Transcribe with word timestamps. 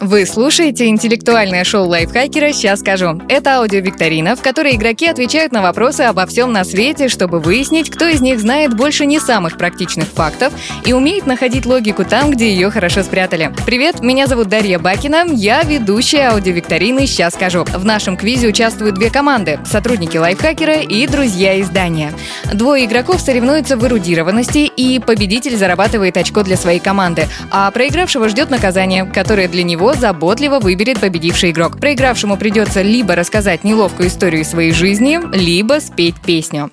Вы 0.00 0.26
слушаете 0.26 0.88
интеллектуальное 0.88 1.64
шоу 1.64 1.88
лайфхакера 1.88 2.52
«Сейчас 2.52 2.80
скажу». 2.80 3.20
Это 3.30 3.58
аудиовикторина, 3.58 4.36
в 4.36 4.42
которой 4.42 4.74
игроки 4.74 5.06
отвечают 5.06 5.52
на 5.52 5.62
вопросы 5.62 6.02
обо 6.02 6.26
всем 6.26 6.52
на 6.52 6.64
свете, 6.64 7.08
чтобы 7.08 7.40
выяснить, 7.40 7.90
кто 7.90 8.06
из 8.06 8.20
них 8.20 8.38
знает 8.38 8.74
больше 8.74 9.06
не 9.06 9.18
самых 9.18 9.56
практичных 9.56 10.08
фактов 10.08 10.52
и 10.84 10.92
умеет 10.92 11.26
находить 11.26 11.64
логику 11.64 12.04
там, 12.04 12.30
где 12.30 12.50
ее 12.50 12.70
хорошо 12.70 13.02
спрятали. 13.02 13.54
Привет, 13.64 14.00
меня 14.00 14.26
зовут 14.26 14.48
Дарья 14.48 14.78
Бакина, 14.78 15.24
я 15.32 15.62
ведущая 15.62 16.28
аудиовикторины 16.28 17.06
«Сейчас 17.06 17.34
скажу». 17.34 17.64
В 17.64 17.84
нашем 17.84 18.18
квизе 18.18 18.48
участвуют 18.48 18.96
две 18.96 19.10
команды– 19.10 19.58
сотрудники 19.64 20.18
лайфхакера 20.18 20.80
и 20.80 21.06
друзья 21.06 21.58
издания. 21.60 22.12
Двое 22.52 22.84
игроков 22.84 23.20
соревнуются 23.20 23.78
в 23.78 23.86
эрудированности, 23.86 24.70
и 24.76 24.98
победитель 24.98 25.56
зарабатывает 25.56 26.18
очко 26.18 26.42
для 26.42 26.58
своей 26.58 26.80
команды, 26.80 27.28
а 27.50 27.70
проигравшего 27.70 28.28
ждет 28.28 28.50
наказание, 28.50 29.06
которое 29.06 29.48
для 29.48 29.62
него 29.62 29.85
заботливо 29.94 30.58
выберет 30.58 31.00
победивший 31.00 31.50
игрок. 31.50 31.78
Проигравшему 31.78 32.36
придется 32.36 32.82
либо 32.82 33.14
рассказать 33.14 33.64
неловкую 33.64 34.08
историю 34.08 34.44
своей 34.44 34.72
жизни, 34.72 35.20
либо 35.32 35.80
спеть 35.80 36.16
песню. 36.24 36.70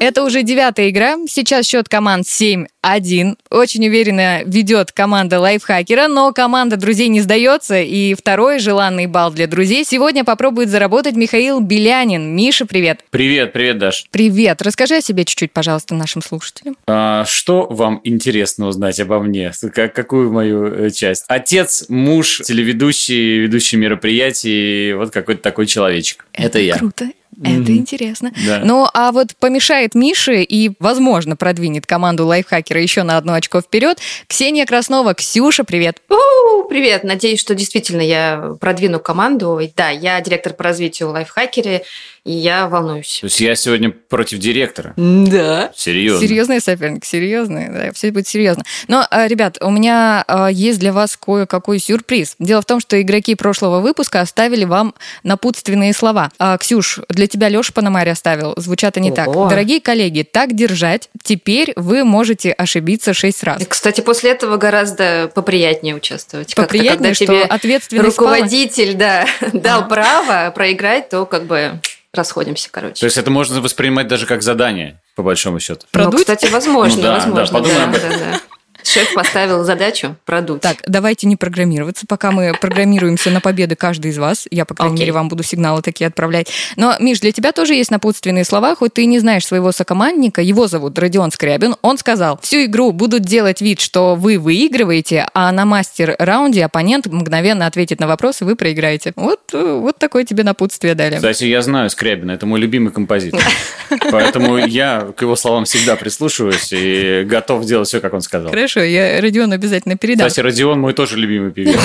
Это 0.00 0.22
уже 0.22 0.44
девятая 0.44 0.90
игра. 0.90 1.16
Сейчас 1.28 1.66
счет 1.66 1.88
команд 1.88 2.24
7-1. 2.24 3.36
Очень 3.50 3.88
уверенно 3.88 4.44
ведет 4.44 4.92
команда 4.92 5.40
лайфхакера, 5.40 6.06
но 6.06 6.32
команда 6.32 6.76
друзей 6.76 7.08
не 7.08 7.20
сдается. 7.20 7.80
И 7.80 8.14
второй 8.14 8.60
желанный 8.60 9.06
балл 9.06 9.32
для 9.32 9.48
друзей 9.48 9.84
сегодня 9.84 10.22
попробует 10.22 10.68
заработать 10.68 11.16
Михаил 11.16 11.58
Белянин. 11.60 12.36
Миша, 12.36 12.64
привет. 12.64 13.00
Привет, 13.10 13.52
привет, 13.52 13.78
Даш. 13.78 14.06
Привет. 14.12 14.62
Расскажи 14.62 14.96
о 14.98 15.00
себе 15.00 15.24
чуть-чуть, 15.24 15.52
пожалуйста, 15.52 15.96
нашим 15.96 16.22
слушателям. 16.22 16.76
А, 16.86 17.24
что 17.24 17.66
вам 17.68 18.00
интересно 18.04 18.68
узнать 18.68 19.00
обо 19.00 19.18
мне? 19.18 19.50
Как, 19.74 19.94
какую 19.94 20.32
мою 20.32 20.66
э, 20.66 20.90
часть? 20.90 21.24
Отец, 21.26 21.86
муж, 21.88 22.42
телеведущий, 22.44 23.38
ведущий 23.38 23.76
мероприятий, 23.76 24.92
вот 24.92 25.10
какой-то 25.10 25.42
такой 25.42 25.66
человечек. 25.66 26.24
Это, 26.32 26.46
Это 26.46 26.58
я. 26.60 26.74
Круто. 26.76 27.08
Это 27.40 27.50
mm-hmm. 27.50 27.76
интересно. 27.76 28.32
Да. 28.46 28.62
Ну, 28.64 28.88
а 28.92 29.12
вот 29.12 29.36
помешает 29.36 29.94
Мише 29.94 30.42
и, 30.42 30.72
возможно, 30.80 31.36
продвинет 31.36 31.86
команду 31.86 32.26
лайфхакера 32.26 32.80
еще 32.80 33.04
на 33.04 33.16
одно 33.16 33.34
очко 33.34 33.60
вперед. 33.60 33.98
Ксения 34.26 34.66
Краснова. 34.66 35.14
Ксюша, 35.14 35.62
привет. 35.64 36.02
У-у-у, 36.08 36.64
привет. 36.64 37.04
Надеюсь, 37.04 37.40
что 37.40 37.54
действительно 37.54 38.00
я 38.00 38.56
продвину 38.60 38.98
команду. 38.98 39.60
Да, 39.76 39.90
я 39.90 40.20
директор 40.20 40.52
по 40.52 40.64
развитию 40.64 41.10
лайфхакере, 41.10 41.84
и 42.28 42.32
я 42.32 42.68
волнуюсь. 42.68 43.20
То 43.20 43.26
есть 43.26 43.40
я 43.40 43.54
сегодня 43.54 43.90
против 43.90 44.38
директора? 44.38 44.92
Да. 44.96 45.72
Серьезно? 45.74 46.26
Серьезный 46.26 46.60
соперник, 46.60 47.06
серьезный. 47.06 47.68
Да, 47.70 47.92
все 47.94 48.10
будет 48.10 48.28
серьезно. 48.28 48.64
Но, 48.86 49.06
а, 49.10 49.26
ребят, 49.26 49.56
у 49.62 49.70
меня 49.70 50.24
а, 50.28 50.48
есть 50.48 50.78
для 50.78 50.92
вас 50.92 51.16
кое-какой 51.16 51.78
сюрприз. 51.78 52.36
Дело 52.38 52.60
в 52.60 52.66
том, 52.66 52.80
что 52.80 53.00
игроки 53.00 53.34
прошлого 53.34 53.80
выпуска 53.80 54.20
оставили 54.20 54.64
вам 54.64 54.94
напутственные 55.22 55.94
слова. 55.94 56.30
А, 56.38 56.58
Ксюш, 56.58 57.00
для 57.08 57.26
тебя 57.28 57.48
Леша 57.48 57.72
Пономарь 57.72 58.10
оставил. 58.10 58.52
Звучат 58.58 58.98
они 58.98 59.10
так. 59.10 59.28
Ого. 59.28 59.48
Дорогие 59.48 59.80
коллеги, 59.80 60.22
так 60.30 60.54
держать. 60.54 61.08
Теперь 61.22 61.72
вы 61.76 62.04
можете 62.04 62.52
ошибиться 62.52 63.14
шесть 63.14 63.42
раз. 63.42 63.62
Кстати, 63.66 64.02
после 64.02 64.32
этого 64.32 64.58
гораздо 64.58 65.30
поприятнее 65.34 65.94
участвовать. 65.94 66.54
Поприятнее, 66.54 66.96
когда 66.98 67.14
что 67.14 67.24
тебе 67.24 67.42
ответственность 67.44 68.18
руководитель 68.18 68.94
да, 68.96 69.24
дал 69.54 69.80
А. 69.80 69.84
право 69.84 70.50
проиграть, 70.54 71.08
то 71.08 71.24
как 71.24 71.46
бы 71.46 71.80
расходимся, 72.18 72.68
короче. 72.70 73.00
То 73.00 73.04
есть 73.06 73.16
это 73.16 73.30
можно 73.30 73.60
воспринимать 73.62 74.08
даже 74.08 74.26
как 74.26 74.42
задание, 74.42 75.00
по 75.14 75.22
большому 75.22 75.58
счету? 75.60 75.80
Ну, 75.84 75.88
Продуть? 76.02 76.20
кстати, 76.20 76.46
возможно, 76.46 76.96
Ну 76.96 77.02
да, 77.02 77.08
да, 77.20 77.24
возможно. 77.26 77.54
подумай 77.58 77.84
об 77.84 77.92
да, 77.92 77.98
да. 78.00 78.40
Шеф 78.82 79.12
поставил 79.14 79.64
задачу 79.64 80.16
продуть. 80.24 80.60
Так, 80.60 80.78
давайте 80.86 81.26
не 81.26 81.36
программироваться, 81.36 82.06
пока 82.06 82.30
мы 82.30 82.52
программируемся 82.58 83.30
на 83.30 83.40
победы 83.40 83.76
каждый 83.76 84.10
из 84.10 84.18
вас. 84.18 84.46
Я, 84.50 84.64
по 84.64 84.74
крайней 84.74 84.94
Окей. 84.94 85.04
мере, 85.04 85.12
вам 85.12 85.28
буду 85.28 85.42
сигналы 85.42 85.82
такие 85.82 86.06
отправлять. 86.06 86.48
Но, 86.76 86.94
Миш, 86.98 87.20
для 87.20 87.32
тебя 87.32 87.52
тоже 87.52 87.74
есть 87.74 87.90
напутственные 87.90 88.44
слова, 88.44 88.74
хоть 88.74 88.94
ты 88.94 89.02
и 89.02 89.06
не 89.06 89.18
знаешь 89.18 89.46
своего 89.46 89.72
сокомандника, 89.72 90.40
его 90.40 90.68
зовут 90.68 90.98
Родион 90.98 91.30
Скрябин. 91.30 91.76
Он 91.82 91.98
сказал, 91.98 92.38
всю 92.42 92.64
игру 92.64 92.92
будут 92.92 93.22
делать 93.22 93.60
вид, 93.60 93.80
что 93.80 94.14
вы 94.14 94.38
выигрываете, 94.38 95.26
а 95.34 95.50
на 95.52 95.64
мастер-раунде 95.64 96.64
оппонент 96.64 97.06
мгновенно 97.06 97.66
ответит 97.66 98.00
на 98.00 98.06
вопрос, 98.06 98.40
и 98.40 98.44
вы 98.44 98.56
проиграете. 98.56 99.12
Вот, 99.16 99.40
э, 99.52 99.78
вот 99.80 99.98
такое 99.98 100.24
тебе 100.24 100.44
напутствие 100.44 100.94
дали. 100.94 101.16
Кстати, 101.16 101.44
я 101.44 101.62
знаю 101.62 101.90
Скрябина, 101.90 102.32
это 102.32 102.46
мой 102.46 102.60
любимый 102.60 102.92
композитор. 102.92 103.42
Поэтому 104.10 104.58
я 104.58 105.08
к 105.16 105.22
его 105.22 105.36
словам 105.36 105.64
всегда 105.64 105.96
прислушиваюсь 105.96 106.72
и 106.72 107.24
готов 107.24 107.64
делать 107.64 107.88
все, 107.88 108.00
как 108.00 108.14
он 108.14 108.20
сказал. 108.20 108.50
Хорошо, 108.50 108.67
я 108.76 109.20
Родиону 109.20 109.54
обязательно 109.54 109.96
передам. 109.96 110.28
Кстати, 110.28 110.44
Родион 110.44 110.80
мой 110.80 110.92
тоже 110.92 111.16
любимый 111.16 111.50
певец. 111.50 111.78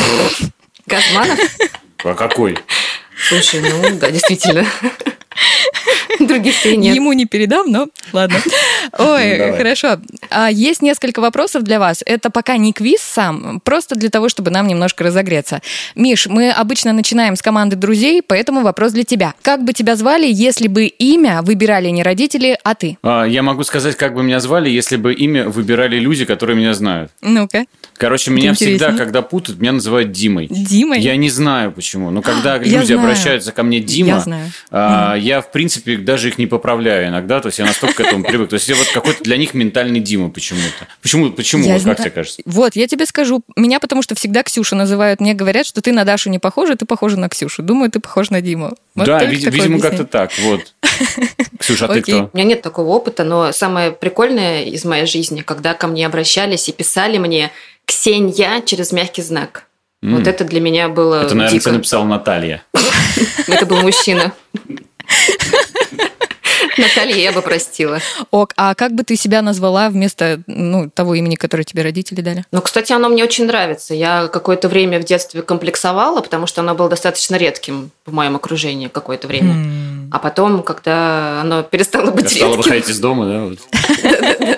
Газманов? 0.86 1.40
А 2.04 2.14
какой? 2.14 2.58
Слушай, 3.30 3.62
ну 3.62 3.98
да, 4.00 4.12
действительно. 4.12 4.66
Других 6.26 6.66
и 6.66 6.78
нет. 6.78 6.96
Ему 6.96 7.14
не 7.14 7.26
передам, 7.26 7.72
но 7.72 7.88
ладно. 8.12 8.38
Ой, 8.98 9.32
Ну, 9.32 9.38
давай. 9.38 9.58
хорошо. 9.58 10.00
А, 10.30 10.50
есть 10.52 10.82
несколько 10.82 11.20
вопросов 11.20 11.64
для 11.64 11.80
вас. 11.80 12.04
Это 12.06 12.30
пока 12.30 12.58
не 12.58 12.74
квиз 12.74 13.02
сам, 13.02 13.60
просто 13.64 13.96
для 13.96 14.10
того, 14.10 14.30
чтобы 14.30 14.52
нам 14.52 14.68
немножко 14.68 15.04
разогреться. 15.04 15.62
Миш, 15.96 16.28
мы 16.28 16.52
обычно 16.52 16.94
начинаем 16.94 17.36
с 17.36 17.42
команды 17.42 17.76
друзей, 17.76 18.22
поэтому 18.22 18.62
вопрос 18.62 18.92
для 18.94 19.04
тебя. 19.04 19.34
Как 19.42 19.64
бы 19.64 19.74
тебя 19.74 19.96
звали, 19.96 20.28
если 20.32 20.68
бы 20.68 20.86
имя 20.86 21.42
выбирали 21.42 21.90
не 21.90 22.04
родители, 22.04 22.58
а 22.64 22.76
ты? 22.76 22.98
А, 23.04 23.24
Я 23.26 23.44
могу 23.44 23.64
сказать, 23.64 23.96
как 23.96 24.14
бы 24.16 24.24
меня 24.24 24.40
звали, 24.40 24.70
если 24.70 24.98
бы 24.98 25.14
имя 25.14 25.50
выбирали 25.50 25.98
люди, 26.00 26.26
которые 26.26 26.56
меня 26.58 26.74
знают. 26.74 27.12
Ну-ка. 27.22 27.66
Короче, 27.98 28.32
меня 28.32 28.52
интереснее. 28.52 28.78
всегда, 28.80 28.98
когда 28.98 29.22
путают, 29.22 29.60
меня 29.62 29.72
называют 29.74 30.12
Димой. 30.12 30.48
Димой? 30.50 31.00
Я 31.00 31.16
не 31.16 31.30
знаю 31.30 31.72
почему, 31.72 32.10
но 32.12 32.22
когда 32.22 32.56
Я 32.64 32.80
люди 32.80 32.94
знаю. 32.94 33.02
обращаются 33.02 33.52
ко 33.52 33.64
мне 33.64 33.80
Дима, 33.80 34.08
Я 34.10 34.20
знаю. 34.20 34.52
а, 34.72 35.16
я 35.16 35.42
в 35.42 35.52
принципе 35.52 35.98
даже 36.04 36.28
их 36.30 36.38
не 36.38 36.46
поправляю 36.48 37.08
иногда, 37.08 37.40
то 37.40 37.48
есть 37.48 37.60
я 37.60 37.66
настолько 37.66 38.04
к 38.04 38.08
этому 38.08 38.24
привык. 38.24 38.50
То 38.50 38.56
есть 38.56 38.68
я 38.70 38.76
вот 38.76 38.88
какой-то 38.94 39.24
для 39.24 39.38
них 39.38 39.54
ментальный 39.54 40.00
Дима 40.00 40.30
почему-то. 40.30 40.88
Почему? 41.02 41.32
Почему? 41.32 41.66
Я 41.66 41.76
Вот 41.76 41.84
как 41.84 41.98
тебе 42.00 42.10
кажется? 42.12 42.42
Вот, 42.46 42.76
я 42.76 42.88
тебе 42.88 43.06
скажу. 43.06 43.42
Меня 43.56 43.80
потому 43.80 44.02
что 44.02 44.16
всегда 44.16 44.44
Ксюша 44.44 44.76
называют. 44.76 45.20
Мне 45.20 45.34
говорят, 45.34 45.66
что 45.66 45.82
ты 45.82 45.92
на 45.92 46.04
Дашу 46.06 46.30
не 46.30 46.40
похожа, 46.40 46.76
ты 46.76 46.86
похожа 46.86 47.18
на 47.18 47.30
Ксюшу. 47.30 47.64
Думаю, 47.64 47.90
ты 47.90 48.00
похож 48.00 48.30
на 48.30 48.42
Диму. 48.42 48.76
Вот 48.96 49.06
да, 49.06 49.24
вид- 49.24 49.46
видимо, 49.52 49.80
как-то 49.80 50.06
так. 50.06 50.32
Вот. 50.42 50.74
Ксюша, 51.60 51.86
а 51.86 51.94
ты 51.94 52.02
кто? 52.02 52.30
У 52.34 52.38
меня 52.38 52.48
нет 52.50 52.62
такого 52.62 52.90
опыта, 52.90 53.24
но 53.24 53.52
самое 53.52 53.92
прикольное 53.92 54.64
из 54.64 54.86
моей 54.86 55.06
жизни, 55.06 55.42
когда 55.42 55.74
ко 55.74 55.88
мне 55.88 56.06
обращались 56.06 56.70
и 56.70 56.72
писали 56.72 57.18
мне 57.18 57.52
«Ксенья» 57.86 58.62
через 58.66 58.92
мягкий 58.92 59.22
знак. 59.22 59.66
М. 60.04 60.18
Вот 60.18 60.28
это 60.28 60.44
для 60.44 60.60
меня 60.60 60.90
было 60.90 61.24
Это, 61.24 61.34
наверное, 61.36 61.52
дико. 61.52 61.64
тебе 61.64 61.78
написала 61.78 62.04
Наталья. 62.04 62.64
Это 63.48 63.66
был 63.66 63.82
мужчина. 63.82 64.34
Наталья 66.78 67.16
я 67.16 67.32
бы 67.32 67.42
простила. 67.42 68.00
Ок, 68.32 68.54
а 68.58 68.76
как 68.76 68.94
бы 68.94 69.04
ты 69.04 69.16
себя 69.16 69.42
назвала 69.42 69.90
вместо 69.90 70.42
ну, 70.48 70.90
того 70.90 71.16
имени, 71.16 71.36
которое 71.36 71.64
тебе 71.64 71.84
родители 71.84 72.22
дали? 72.22 72.46
Но, 72.52 72.62
кстати, 72.62 72.94
оно 72.94 73.10
мне 73.10 73.24
очень 73.24 73.46
нравится. 73.46 73.94
Я 73.94 74.28
какое-то 74.28 74.70
время 74.70 75.00
в 75.00 75.04
детстве 75.04 75.42
комплексовала, 75.42 76.22
потому 76.22 76.48
что 76.48 76.62
оно 76.62 76.76
было 76.76 76.90
достаточно 76.90 77.36
редким 77.36 77.92
в 78.06 78.14
моем 78.14 78.36
окружении 78.36 78.88
какое-то 78.88 79.28
время. 79.28 79.54
М. 79.54 80.10
А 80.12 80.20
потом, 80.20 80.64
когда 80.64 81.42
оно 81.42 81.64
перестало 81.64 82.12
быть 82.12 82.36
Я 82.36 82.48
редким, 82.48 82.58
выходить 82.58 82.90
из 82.90 83.00
дома, 83.00 83.26
да? 83.26 84.58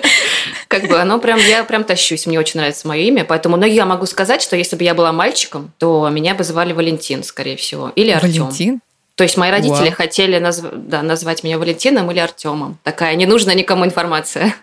как 0.68 0.88
бы 0.88 0.98
оно 0.98 1.18
прям, 1.18 1.38
я 1.38 1.64
прям 1.64 1.84
тащусь, 1.84 2.26
мне 2.26 2.38
очень 2.38 2.60
нравится 2.60 2.88
мое 2.88 3.02
имя, 3.02 3.24
поэтому, 3.24 3.56
но 3.56 3.66
я 3.66 3.86
могу 3.86 4.06
сказать, 4.06 4.42
что 4.42 4.56
если 4.56 4.76
бы 4.76 4.84
я 4.84 4.94
была 4.94 5.12
мальчиком, 5.12 5.72
то 5.78 6.08
меня 6.08 6.34
бы 6.34 6.44
звали 6.44 6.72
Валентин, 6.72 7.22
скорее 7.22 7.56
всего, 7.56 7.92
или 7.94 8.10
Артем. 8.10 8.44
Валентин? 8.44 8.80
То 9.16 9.24
есть 9.24 9.36
мои 9.38 9.50
родители 9.50 9.86
Вау. 9.86 9.92
хотели 9.92 10.38
назв- 10.38 10.70
да, 10.74 11.02
назвать 11.02 11.42
меня 11.42 11.58
Валентином 11.58 12.10
или 12.12 12.18
Артемом. 12.18 12.78
Такая 12.84 13.16
ненужная 13.16 13.54
никому 13.54 13.84
информация. 13.86 14.54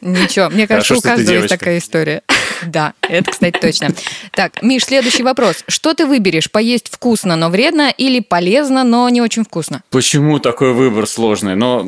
Ничего, 0.00 0.48
мне 0.50 0.66
кажется, 0.68 0.94
Хорошо, 0.94 0.98
у 0.98 1.16
каждого 1.16 1.36
есть 1.36 1.48
такая 1.48 1.78
история. 1.78 2.22
Да, 2.66 2.92
это, 3.02 3.30
кстати, 3.30 3.58
точно. 3.60 3.88
Так, 4.32 4.62
Миш, 4.62 4.84
следующий 4.84 5.22
вопрос. 5.22 5.64
Что 5.68 5.94
ты 5.94 6.06
выберешь? 6.06 6.50
Поесть 6.50 6.88
вкусно, 6.90 7.36
но 7.36 7.48
вредно 7.50 7.90
или 7.96 8.20
полезно, 8.20 8.84
но 8.84 9.08
не 9.08 9.20
очень 9.20 9.44
вкусно? 9.44 9.82
Почему 9.90 10.38
такой 10.38 10.72
выбор 10.72 11.06
сложный? 11.06 11.54
Но 11.56 11.82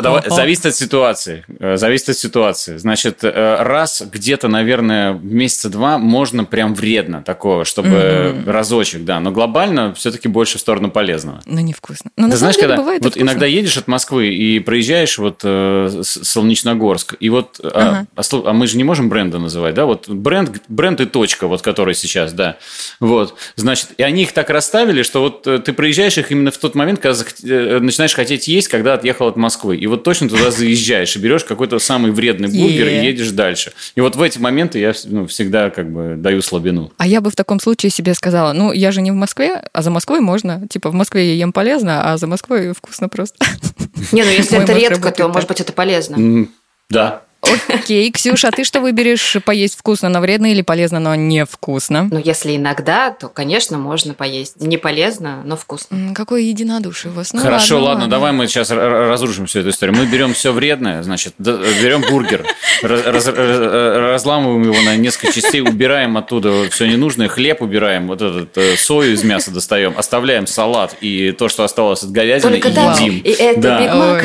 давай- 0.00 0.22
зависит 0.28 0.66
от 0.66 0.74
ситуации. 0.74 1.44
Э, 1.60 1.76
Зависит 1.76 2.10
от 2.10 2.16
ситуации. 2.18 2.76
Значит, 2.76 3.20
э, 3.22 3.56
раз 3.60 4.02
где-то, 4.10 4.48
наверное, 4.48 5.12
месяца 5.14 5.68
два 5.68 5.98
можно 5.98 6.44
прям 6.44 6.74
вредно 6.74 7.22
такого, 7.22 7.64
чтобы 7.64 8.42
разочек, 8.46 9.04
да. 9.04 9.20
Но 9.20 9.30
глобально 9.30 9.94
все-таки 9.94 10.28
больше 10.28 10.58
в 10.58 10.60
сторону 10.60 10.90
полезного. 10.90 11.40
Но 11.46 11.60
невкусно. 11.60 12.10
Но 12.16 12.26
Ну, 12.26 12.32
Ты 12.32 12.38
знаешь, 12.38 12.56
когда 12.56 12.76
вот 12.80 13.00
вкусно. 13.00 13.20
иногда 13.20 13.46
едешь 13.46 13.76
от 13.76 13.86
Москвы 13.88 14.28
и 14.34 14.58
проезжаешь 14.60 15.18
вот 15.18 15.40
э, 15.44 16.02
Солнечногорск, 16.02 17.14
и 17.20 17.28
вот, 17.30 17.60
а, 17.62 17.68
Ага. 17.68 18.06
а 18.16 18.22
а 18.48 18.52
мы 18.52 18.66
же 18.66 18.76
не 18.76 18.84
можем 18.84 19.08
бренда 19.08 19.38
называть, 19.38 19.74
да? 19.74 19.84
Вот 19.86 19.93
вот 19.94 20.08
бренд, 20.08 20.62
бренд 20.68 21.00
и 21.00 21.06
точка, 21.06 21.46
вот 21.46 21.62
который 21.62 21.94
сейчас, 21.94 22.32
да. 22.32 22.58
Вот, 23.00 23.34
значит, 23.56 23.90
и 23.96 24.02
они 24.02 24.22
их 24.22 24.32
так 24.32 24.50
расставили, 24.50 25.02
что 25.02 25.20
вот 25.20 25.46
э, 25.46 25.58
ты 25.58 25.72
проезжаешь 25.72 26.18
их 26.18 26.30
именно 26.30 26.50
в 26.50 26.58
тот 26.58 26.74
момент, 26.74 27.00
когда 27.00 27.18
э, 27.44 27.78
начинаешь 27.78 28.14
хотеть 28.14 28.48
есть, 28.48 28.68
когда 28.68 28.94
отъехал 28.94 29.28
от 29.28 29.36
Москвы. 29.36 29.76
И 29.76 29.86
вот 29.86 30.04
точно 30.04 30.28
туда 30.28 30.50
заезжаешь 30.50 31.14
и 31.16 31.18
берешь 31.18 31.44
какой-то 31.44 31.78
самый 31.78 32.12
вредный 32.12 32.48
бургер 32.48 32.88
и 32.88 33.06
едешь 33.06 33.30
дальше. 33.30 33.72
И 33.94 34.00
вот 34.00 34.16
в 34.16 34.22
эти 34.22 34.38
моменты 34.38 34.78
я 34.78 34.92
ну, 35.04 35.26
всегда 35.26 35.70
как 35.70 35.90
бы 35.90 36.14
даю 36.16 36.42
слабину. 36.42 36.92
А 36.98 37.06
я 37.06 37.20
бы 37.20 37.30
в 37.30 37.36
таком 37.36 37.60
случае 37.60 37.90
себе 37.90 38.14
сказала, 38.14 38.52
ну, 38.52 38.72
я 38.72 38.90
же 38.92 39.00
не 39.00 39.10
в 39.10 39.14
Москве, 39.14 39.62
а 39.72 39.82
за 39.82 39.90
Москвой 39.90 40.20
можно. 40.20 40.66
Типа 40.68 40.90
в 40.90 40.94
Москве 40.94 41.28
я 41.28 41.34
ем 41.34 41.52
полезно, 41.52 42.12
а 42.12 42.16
за 42.16 42.26
Москвой 42.26 42.72
вкусно 42.74 43.08
просто. 43.08 43.44
Не, 44.12 44.24
ну 44.24 44.30
если 44.30 44.62
это 44.62 44.72
редко, 44.72 45.10
то, 45.10 45.28
может 45.28 45.48
быть, 45.48 45.60
это 45.60 45.72
полезно. 45.72 46.46
Да. 46.90 47.22
Окей, 47.68 48.10
Ксюша, 48.10 48.48
а 48.48 48.50
ты 48.50 48.64
что 48.64 48.80
выберешь? 48.80 49.36
Поесть 49.44 49.78
вкусно, 49.78 50.08
но 50.08 50.20
вредно 50.20 50.46
или 50.46 50.62
полезно, 50.62 51.00
но 51.00 51.14
невкусно? 51.14 52.08
Ну, 52.10 52.20
если 52.22 52.56
иногда, 52.56 53.10
то, 53.10 53.28
конечно, 53.28 53.78
можно 53.78 54.14
поесть. 54.14 54.60
Не 54.60 54.76
полезно, 54.76 55.42
но 55.44 55.56
вкусно. 55.56 56.14
Какое 56.14 56.42
единодушие 56.42 57.12
у 57.12 57.14
вас. 57.14 57.32
Ну, 57.32 57.40
Хорошо, 57.40 57.76
ладно, 57.76 57.90
ладно, 57.90 58.08
давай 58.08 58.32
мы 58.32 58.46
сейчас 58.46 58.70
разрушим 58.70 59.46
всю 59.46 59.60
эту 59.60 59.70
историю. 59.70 59.96
Мы 59.96 60.06
берем 60.06 60.34
все 60.34 60.52
вредное, 60.52 61.02
значит, 61.02 61.34
берем 61.38 62.02
бургер, 62.02 62.44
раз, 62.82 63.26
разламываем 63.26 64.62
его 64.62 64.82
на 64.82 64.96
несколько 64.96 65.32
частей, 65.32 65.60
убираем 65.60 66.16
оттуда 66.16 66.68
все 66.70 66.86
ненужное, 66.86 67.28
хлеб 67.28 67.62
убираем, 67.62 68.08
вот 68.08 68.22
этот 68.22 68.56
э, 68.56 68.76
сою 68.76 69.12
из 69.12 69.22
мяса 69.24 69.50
достаем, 69.50 69.94
оставляем 69.96 70.46
салат 70.46 70.96
и 71.00 71.32
то, 71.32 71.48
что 71.48 71.64
осталось 71.64 72.02
от 72.02 72.10
говядины, 72.10 72.60
Только 72.60 72.68
и 72.68 72.72
едим. 72.72 73.18
И 73.24 73.30
это 73.30 73.60
да. 73.60 73.80
Биг 73.80 73.94
Мак. 73.94 74.24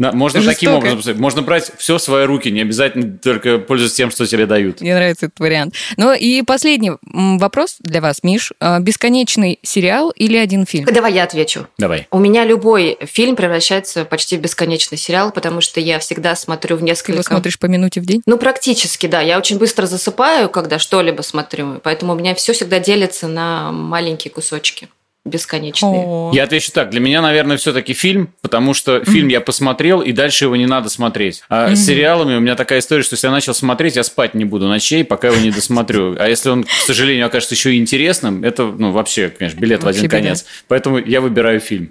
Да, 0.00 0.12
можно 0.12 0.40
Жестоко. 0.40 0.54
таким 0.54 0.72
образом 0.72 1.20
Можно 1.20 1.42
брать 1.42 1.70
все 1.76 1.98
в 1.98 2.02
свои 2.02 2.24
руки, 2.24 2.50
не 2.50 2.62
обязательно 2.62 3.18
только 3.18 3.58
пользоваться 3.58 3.96
тем, 3.98 4.10
что 4.10 4.26
тебе 4.26 4.46
дают. 4.46 4.80
Мне 4.80 4.94
нравится 4.94 5.26
этот 5.26 5.38
вариант. 5.38 5.74
Ну 5.98 6.14
и 6.14 6.42
последний 6.42 6.92
вопрос 7.02 7.76
для 7.80 8.00
вас, 8.00 8.22
Миш. 8.22 8.52
А, 8.60 8.80
бесконечный 8.80 9.58
сериал 9.62 10.10
или 10.10 10.38
один 10.38 10.64
фильм? 10.64 10.86
Давай 10.86 11.12
я 11.12 11.24
отвечу. 11.24 11.66
Давай. 11.76 12.08
У 12.10 12.18
меня 12.18 12.46
любой 12.46 12.96
фильм 13.02 13.36
превращается 13.36 14.06
почти 14.06 14.38
в 14.38 14.40
бесконечный 14.40 14.96
сериал, 14.96 15.32
потому 15.32 15.60
что 15.60 15.80
я 15.80 15.98
всегда 15.98 16.34
смотрю 16.34 16.76
в 16.76 16.82
несколько... 16.82 17.12
Ты 17.12 17.18
его 17.18 17.22
смотришь 17.22 17.58
по 17.58 17.66
минуте 17.66 18.00
в 18.00 18.06
день? 18.06 18.22
Ну, 18.24 18.38
практически, 18.38 19.06
да. 19.06 19.20
Я 19.20 19.36
очень 19.36 19.58
быстро 19.58 19.84
засыпаю, 19.84 20.48
когда 20.48 20.78
что-либо 20.78 21.20
смотрю, 21.20 21.78
поэтому 21.82 22.14
у 22.14 22.16
меня 22.16 22.34
все 22.34 22.54
всегда 22.54 22.78
делится 22.78 23.28
на 23.28 23.70
маленькие 23.70 24.32
кусочки 24.32 24.88
бесконечные. 25.24 26.02
О. 26.04 26.30
Я 26.34 26.44
отвечу 26.44 26.72
так. 26.72 26.90
Для 26.90 27.00
меня, 27.00 27.20
наверное, 27.20 27.56
все-таки 27.56 27.92
фильм, 27.92 28.32
потому 28.40 28.74
что 28.74 28.96
mm. 28.96 29.04
фильм 29.10 29.28
я 29.28 29.40
посмотрел, 29.40 30.00
и 30.00 30.12
дальше 30.12 30.46
его 30.46 30.56
не 30.56 30.66
надо 30.66 30.88
смотреть. 30.88 31.42
А 31.48 31.70
mm. 31.70 31.76
с 31.76 31.84
сериалами 31.84 32.36
у 32.36 32.40
меня 32.40 32.54
такая 32.54 32.78
история, 32.78 33.02
что 33.02 33.14
если 33.14 33.26
я 33.26 33.32
начал 33.32 33.54
смотреть, 33.54 33.96
я 33.96 34.02
спать 34.02 34.34
не 34.34 34.44
буду 34.44 34.66
ночей, 34.68 35.04
пока 35.04 35.28
его 35.28 35.38
не 35.40 35.50
досмотрю. 35.50 36.16
А 36.18 36.28
если 36.28 36.48
он, 36.48 36.64
к 36.64 36.68
сожалению, 36.86 37.26
окажется 37.26 37.54
еще 37.54 37.74
и 37.74 37.78
интересным, 37.78 38.44
это, 38.44 38.64
ну, 38.64 38.92
вообще, 38.92 39.28
конечно, 39.28 39.60
билет 39.60 39.82
вообще 39.82 40.02
в 40.02 40.04
один 40.04 40.10
конец. 40.10 40.46
Поэтому 40.68 40.98
я 40.98 41.20
выбираю 41.20 41.60
фильм. 41.60 41.88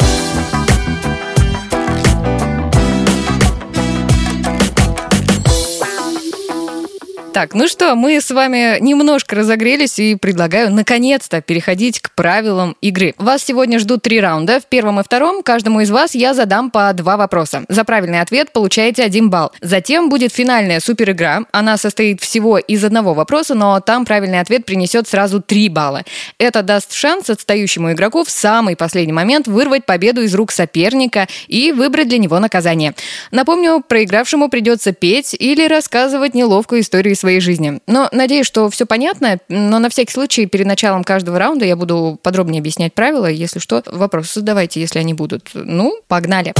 Так, 7.31 7.53
ну 7.53 7.67
что, 7.67 7.93
мы 7.93 8.19
с 8.19 8.31
вами 8.31 8.79
немножко 8.79 9.35
разогрелись 9.35 9.99
и 9.99 10.15
предлагаю 10.15 10.71
наконец-то 10.71 11.41
переходить 11.41 11.99
к 11.99 12.11
правилам 12.15 12.75
игры. 12.81 13.13
Вас 13.17 13.43
сегодня 13.43 13.77
ждут 13.77 14.01
три 14.01 14.19
раунда. 14.19 14.59
В 14.59 14.65
первом 14.65 14.99
и 14.99 15.03
втором 15.03 15.43
каждому 15.43 15.81
из 15.81 15.91
вас 15.91 16.15
я 16.15 16.33
задам 16.33 16.71
по 16.71 16.91
два 16.93 17.17
вопроса. 17.17 17.65
За 17.69 17.83
правильный 17.83 18.21
ответ 18.21 18.51
получаете 18.51 19.03
один 19.03 19.29
балл. 19.29 19.51
Затем 19.61 20.09
будет 20.09 20.33
финальная 20.33 20.79
супер 20.79 21.11
игра. 21.11 21.43
Она 21.51 21.77
состоит 21.77 22.19
всего 22.19 22.57
из 22.57 22.83
одного 22.83 23.13
вопроса, 23.13 23.53
но 23.53 23.79
там 23.79 24.05
правильный 24.05 24.39
ответ 24.39 24.65
принесет 24.65 25.07
сразу 25.07 25.39
три 25.39 25.69
балла. 25.69 26.03
Это 26.39 26.63
даст 26.63 26.93
шанс 26.93 27.29
отстающему 27.29 27.91
игроку 27.91 28.23
в 28.23 28.31
самый 28.31 28.75
последний 28.75 29.13
момент 29.13 29.47
вырвать 29.47 29.85
победу 29.85 30.23
из 30.23 30.33
рук 30.33 30.51
соперника 30.51 31.27
и 31.47 31.71
выбрать 31.73 32.07
для 32.07 32.17
него 32.17 32.39
наказание. 32.39 32.95
Напомню, 33.29 33.83
проигравшему 33.87 34.49
придется 34.49 34.93
петь 34.93 35.35
или 35.37 35.67
рассказывать 35.67 36.33
неловкую 36.33 36.81
историю 36.81 37.15
своей 37.19 37.28
жизни. 37.37 37.79
Но 37.85 38.09
надеюсь, 38.11 38.47
что 38.47 38.67
все 38.71 38.87
понятно, 38.87 39.37
но 39.47 39.77
на 39.77 39.89
всякий 39.89 40.11
случай 40.11 40.47
перед 40.47 40.65
началом 40.65 41.03
каждого 41.03 41.37
раунда 41.37 41.65
я 41.65 41.75
буду 41.75 42.19
подробнее 42.23 42.61
объяснять 42.61 42.95
правила. 42.95 43.27
Если 43.27 43.59
что, 43.59 43.83
вопросы 43.85 44.39
задавайте, 44.39 44.81
если 44.81 44.97
они 44.97 45.13
будут. 45.13 45.51
Ну, 45.53 45.99
погнали. 46.07 46.53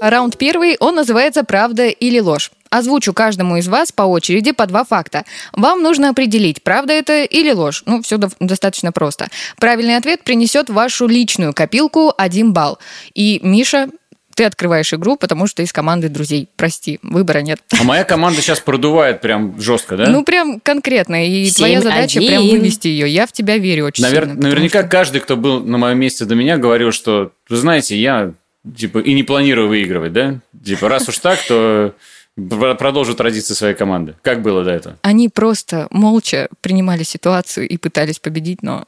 Раунд 0.00 0.36
первый, 0.36 0.76
он 0.80 0.94
называется 0.94 1.44
«Правда 1.44 1.86
или 1.88 2.20
ложь». 2.20 2.50
Озвучу 2.74 3.12
каждому 3.12 3.56
из 3.56 3.68
вас 3.68 3.92
по 3.92 4.02
очереди 4.02 4.50
по 4.50 4.66
два 4.66 4.82
факта. 4.82 5.24
Вам 5.52 5.80
нужно 5.80 6.08
определить, 6.08 6.60
правда 6.64 6.92
это 6.92 7.22
или 7.22 7.52
ложь. 7.52 7.84
Ну, 7.86 8.02
все 8.02 8.18
достаточно 8.40 8.90
просто. 8.90 9.28
Правильный 9.58 9.96
ответ 9.96 10.24
принесет 10.24 10.70
вашу 10.70 11.06
личную 11.06 11.52
копилку 11.52 12.12
1 12.18 12.52
балл. 12.52 12.80
И, 13.14 13.38
Миша, 13.44 13.90
ты 14.34 14.42
открываешь 14.42 14.92
игру, 14.92 15.14
потому 15.14 15.46
что 15.46 15.62
из 15.62 15.72
команды 15.72 16.08
друзей. 16.08 16.48
Прости, 16.56 16.98
выбора 17.02 17.42
нет. 17.42 17.60
А 17.78 17.84
моя 17.84 18.02
команда 18.02 18.40
сейчас 18.42 18.58
продувает 18.58 19.20
прям 19.20 19.60
жестко, 19.60 19.96
да? 19.96 20.08
Ну, 20.08 20.24
прям 20.24 20.58
конкретно. 20.58 21.24
И 21.24 21.44
7, 21.44 21.54
твоя 21.54 21.80
задача 21.80 22.18
1. 22.18 22.28
прям 22.28 22.48
вывести 22.48 22.88
ее. 22.88 23.08
Я 23.08 23.28
в 23.28 23.32
тебя 23.32 23.56
верю 23.56 23.86
очень 23.86 24.02
Навер... 24.02 24.24
сильно. 24.24 24.40
Наверняка 24.40 24.80
что... 24.80 24.88
каждый, 24.88 25.20
кто 25.20 25.36
был 25.36 25.60
на 25.60 25.78
моем 25.78 25.98
месте 25.98 26.24
до 26.24 26.34
меня, 26.34 26.56
говорил, 26.56 26.90
что, 26.90 27.30
вы 27.48 27.56
знаете, 27.56 27.96
я 27.96 28.32
типа 28.76 28.98
и 28.98 29.14
не 29.14 29.22
планирую 29.22 29.68
выигрывать, 29.68 30.12
да? 30.12 30.40
Типа, 30.64 30.88
раз 30.88 31.08
уж 31.08 31.18
так, 31.18 31.38
то 31.46 31.94
продолжу 32.36 33.14
традиции 33.14 33.54
своей 33.54 33.74
команды. 33.74 34.14
Как 34.22 34.42
было 34.42 34.64
до 34.64 34.70
этого? 34.70 34.96
Они 35.02 35.28
просто 35.28 35.86
молча 35.90 36.48
принимали 36.60 37.02
ситуацию 37.02 37.68
и 37.68 37.76
пытались 37.76 38.18
победить, 38.18 38.62
но... 38.62 38.86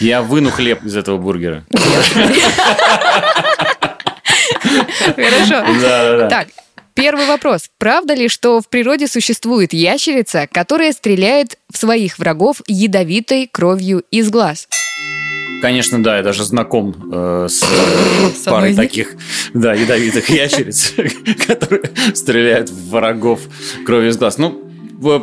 Я 0.00 0.22
выну 0.22 0.50
хлеб 0.50 0.84
из 0.84 0.96
этого 0.96 1.18
бургера. 1.18 1.64
Хорошо. 5.16 5.64
Да, 5.80 6.02
да, 6.04 6.18
да. 6.18 6.28
Так, 6.28 6.48
Первый 6.98 7.26
вопрос. 7.26 7.70
Правда 7.78 8.14
ли, 8.14 8.28
что 8.28 8.60
в 8.60 8.68
природе 8.68 9.06
существует 9.06 9.72
ящерица, 9.72 10.48
которая 10.50 10.90
стреляет 10.90 11.56
в 11.72 11.78
своих 11.78 12.18
врагов 12.18 12.60
ядовитой 12.66 13.46
кровью 13.46 14.02
из 14.10 14.30
глаз? 14.30 14.66
Конечно, 15.60 16.02
да, 16.02 16.18
я 16.18 16.22
даже 16.22 16.44
знаком 16.44 16.94
э, 17.12 17.46
с 17.48 17.62
э, 17.62 18.50
парой 18.50 18.74
таких, 18.74 19.14
да, 19.54 19.74
ядовитых 19.74 20.28
ящериц, 20.30 20.94
которые 21.46 21.90
стреляют 22.14 22.70
в 22.70 22.90
врагов 22.90 23.40
кровью 23.84 24.10
из 24.10 24.16
глаз. 24.16 24.38
Ну, 24.38 24.67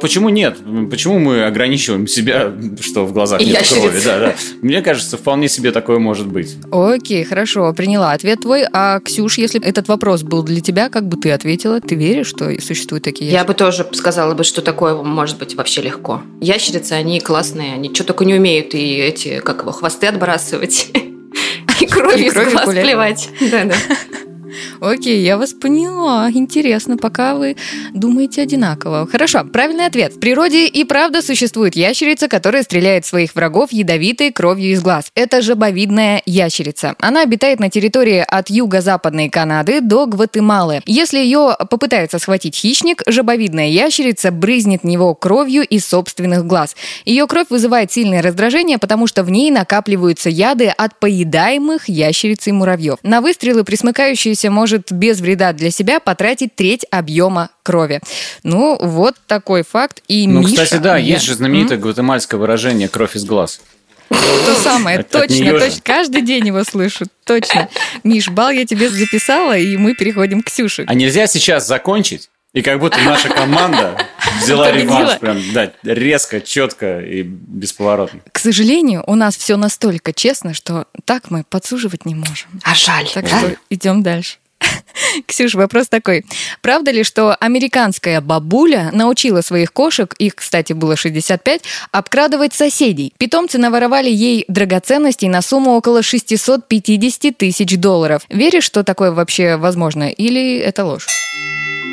Почему 0.02 0.30
нет? 0.30 0.58
Почему 0.90 1.20
мы 1.20 1.44
ограничиваем 1.44 2.08
себя, 2.08 2.54
что 2.80 3.06
в 3.06 3.12
глазах 3.12 3.42
нет 3.42 3.60
Ящерица. 3.60 3.82
крови? 3.82 4.02
Да, 4.06 4.20
да. 4.20 4.36
Мне 4.62 4.82
кажется, 4.82 5.18
вполне 5.18 5.50
себе 5.50 5.72
такое 5.72 6.00
может 6.00 6.28
быть. 6.28 6.56
Окей, 6.72 7.24
хорошо, 7.26 7.74
приняла 7.74 8.14
ответ 8.14 8.42
твой. 8.42 8.64
А, 8.72 9.00
Ксюш, 9.02 9.38
если 9.38 9.62
этот 9.62 9.88
вопрос 9.90 10.24
был 10.24 10.44
для 10.44 10.62
тебя, 10.62 10.90
как 10.90 11.08
бы 11.08 11.18
ты 11.18 11.32
ответила? 11.32 11.82
Ты 11.82 11.96
веришь, 11.96 12.28
что 12.28 12.50
существуют 12.62 13.04
такие 13.04 13.26
ящерицы? 13.26 13.42
Я 13.42 13.46
бы 13.46 13.54
тоже 13.54 13.86
сказала 13.92 14.34
бы, 14.34 14.44
что 14.46 14.62
такое 14.62 14.96
может 14.96 15.38
быть 15.38 15.56
вообще 15.56 15.82
легко. 15.82 16.22
Ящерицы, 16.40 16.94
они 16.94 17.20
классные, 17.20 17.74
они 17.74 17.94
что 17.94 18.06
только 18.06 18.24
не 18.24 18.36
умеют, 18.36 18.74
и 18.74 18.96
эти, 18.96 19.40
как 19.40 19.62
его, 19.62 19.72
хвосты 19.72 20.08
отбрасывать. 20.08 20.90
И 21.82 21.88
кровью 21.88 22.28
из 22.28 22.34
глаз 22.34 22.70
плевать. 22.70 23.30
Да, 23.52 23.66
да. 23.66 23.76
Окей, 24.82 25.24
я 25.24 25.38
вас 25.38 25.54
поняла. 25.54 26.30
Интересно, 26.32 26.98
пока 26.98 27.36
вы 27.36 27.56
думаете 27.94 28.42
одинаково. 28.42 29.08
Хорошо, 29.12 29.44
правильный 29.44 29.86
ответ. 29.86 30.14
В 30.14 30.20
природе 30.20 30.68
и 30.68 30.84
правда 30.84 31.22
существует 31.22 31.76
ящерица, 31.76 32.28
которая 32.28 32.64
стреляет 32.64 33.06
своих 33.06 33.36
врагов 33.36 33.72
ядовитой 33.72 34.32
кровью 34.32 34.72
из 34.72 34.82
глаз. 34.82 35.12
Это 35.16 35.42
жабовидная 35.42 36.22
ящерица. 36.26 36.96
Она 37.00 37.22
обитает 37.22 37.60
на 37.60 37.70
территории 37.70 38.24
от 38.26 38.50
юго-западной 38.50 39.30
Канады 39.30 39.82
до 39.82 40.06
Гватемалы. 40.06 40.82
Если 40.86 41.20
ее 41.20 41.56
попытается 41.70 42.20
схватить 42.20 42.56
хищник, 42.56 43.04
жабовидная 43.08 43.70
ящерица 43.70 44.32
брызнет 44.32 44.84
в 44.84 44.86
него 44.86 45.14
кровью 45.16 45.64
из 45.64 45.88
собственных 45.88 46.46
глаз. 46.46 46.76
Ее 47.06 47.28
кровь 47.28 47.48
вызывает 47.50 47.92
сильное 47.92 48.22
раздражение, 48.22 48.78
потому 48.78 49.08
что 49.08 49.24
в 49.24 49.30
ней 49.30 49.52
накапливаются 49.52 50.30
яды 50.30 50.68
от 50.68 51.00
поедаемых 51.00 51.90
ящериц 51.90 52.48
и 52.48 52.52
муравьев. 52.52 53.00
На 53.04 53.22
выстрелы 53.22 53.64
присмыкающиеся 53.64 54.45
трудящийся 54.46 54.52
может 54.52 54.92
без 54.92 55.20
вреда 55.20 55.54
для 55.54 55.72
себя 55.72 56.00
потратить 56.00 56.56
треть 56.56 56.86
объема 56.92 57.50
крови. 57.64 58.02
Ну, 58.44 58.78
вот 58.80 59.16
такой 59.28 59.64
факт. 59.64 60.02
И 60.08 60.28
ну, 60.28 60.42
Миша... 60.42 60.64
кстати, 60.64 60.82
да, 60.82 60.98
есть 60.98 61.26
же 61.26 61.36
знаменитое 61.36 61.78
гватемальское 61.78 62.40
выражение 62.40 62.88
«кровь 62.88 63.16
из 63.16 63.26
глаз». 63.26 63.62
То 64.10 64.56
самое, 64.64 65.02
точно, 65.02 65.60
точно. 65.60 65.82
Каждый 65.84 66.22
день 66.22 66.48
его 66.48 66.64
слышу, 66.64 67.06
точно. 67.26 67.70
Миш, 68.04 68.30
бал 68.30 68.52
я 68.52 68.66
тебе 68.66 68.90
записала, 68.90 69.58
и 69.58 69.78
мы 69.78 69.96
переходим 69.96 70.42
к 70.42 70.46
Ксюше. 70.46 70.86
А 70.88 70.94
нельзя 70.94 71.26
сейчас 71.26 71.68
закончить? 71.68 72.30
И 72.56 72.62
как 72.62 72.80
будто 72.80 72.98
наша 73.02 73.28
команда 73.30 73.98
взяла 74.42 74.72
реванш 74.72 75.20
прям, 75.20 75.42
да, 75.54 75.74
резко, 75.84 76.40
четко 76.40 77.02
и 77.02 77.22
бесповоротно. 77.22 78.22
К 78.32 78.40
сожалению, 78.40 79.04
у 79.08 79.16
нас 79.16 79.36
все 79.36 79.58
настолько 79.58 80.14
честно, 80.14 80.54
что 80.54 80.88
так 81.04 81.30
мы 81.30 81.44
подсуживать 81.44 82.06
не 82.06 82.16
можем. 82.16 82.48
А 82.64 82.74
жаль, 82.74 83.10
Так 83.14 83.26
да? 83.30 83.40
что 83.40 83.56
идем 83.70 84.04
дальше. 84.04 84.38
Ксюш, 85.28 85.54
вопрос 85.56 85.88
такой. 85.88 86.26
Правда 86.62 86.92
ли, 86.92 87.04
что 87.04 87.36
американская 87.36 88.22
бабуля 88.22 88.90
научила 88.94 89.42
своих 89.42 89.74
кошек, 89.74 90.14
их, 90.18 90.36
кстати, 90.36 90.74
было 90.74 90.96
65, 90.96 91.62
обкрадывать 91.92 92.54
соседей? 92.54 93.14
Питомцы 93.18 93.58
наворовали 93.58 94.10
ей 94.10 94.46
драгоценностей 94.48 95.30
на 95.30 95.42
сумму 95.42 95.72
около 95.72 96.02
650 96.04 97.38
тысяч 97.38 97.78
долларов. 97.78 98.24
Веришь, 98.30 98.64
что 98.64 98.84
такое 98.84 99.12
вообще 99.12 99.58
возможно? 99.58 100.10
Или 100.10 100.58
это 100.58 100.86
ложь? 100.86 101.08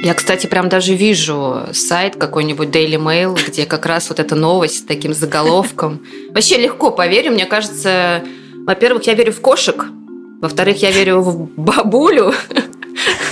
Я, 0.02 0.14
кстати, 0.14 0.48
прям 0.48 0.68
даже 0.68 0.94
вижу 0.94 1.68
сайт 1.72 2.16
какой-нибудь 2.16 2.70
Daily 2.70 2.96
Mail, 2.96 3.38
где 3.46 3.66
как 3.66 3.86
раз 3.86 4.08
вот 4.08 4.18
эта 4.18 4.34
новость 4.34 4.78
с 4.78 4.82
таким 4.82 5.14
заголовком. 5.14 6.04
Вообще 6.30 6.56
легко 6.56 6.90
поверю, 6.90 7.30
мне 7.30 7.46
кажется, 7.46 8.20
во-первых, 8.66 9.04
я 9.04 9.14
верю 9.14 9.32
в 9.32 9.40
кошек, 9.40 9.86
во-вторых, 10.40 10.82
я 10.82 10.90
верю 10.90 11.20
в 11.20 11.48
бабулю, 11.56 12.34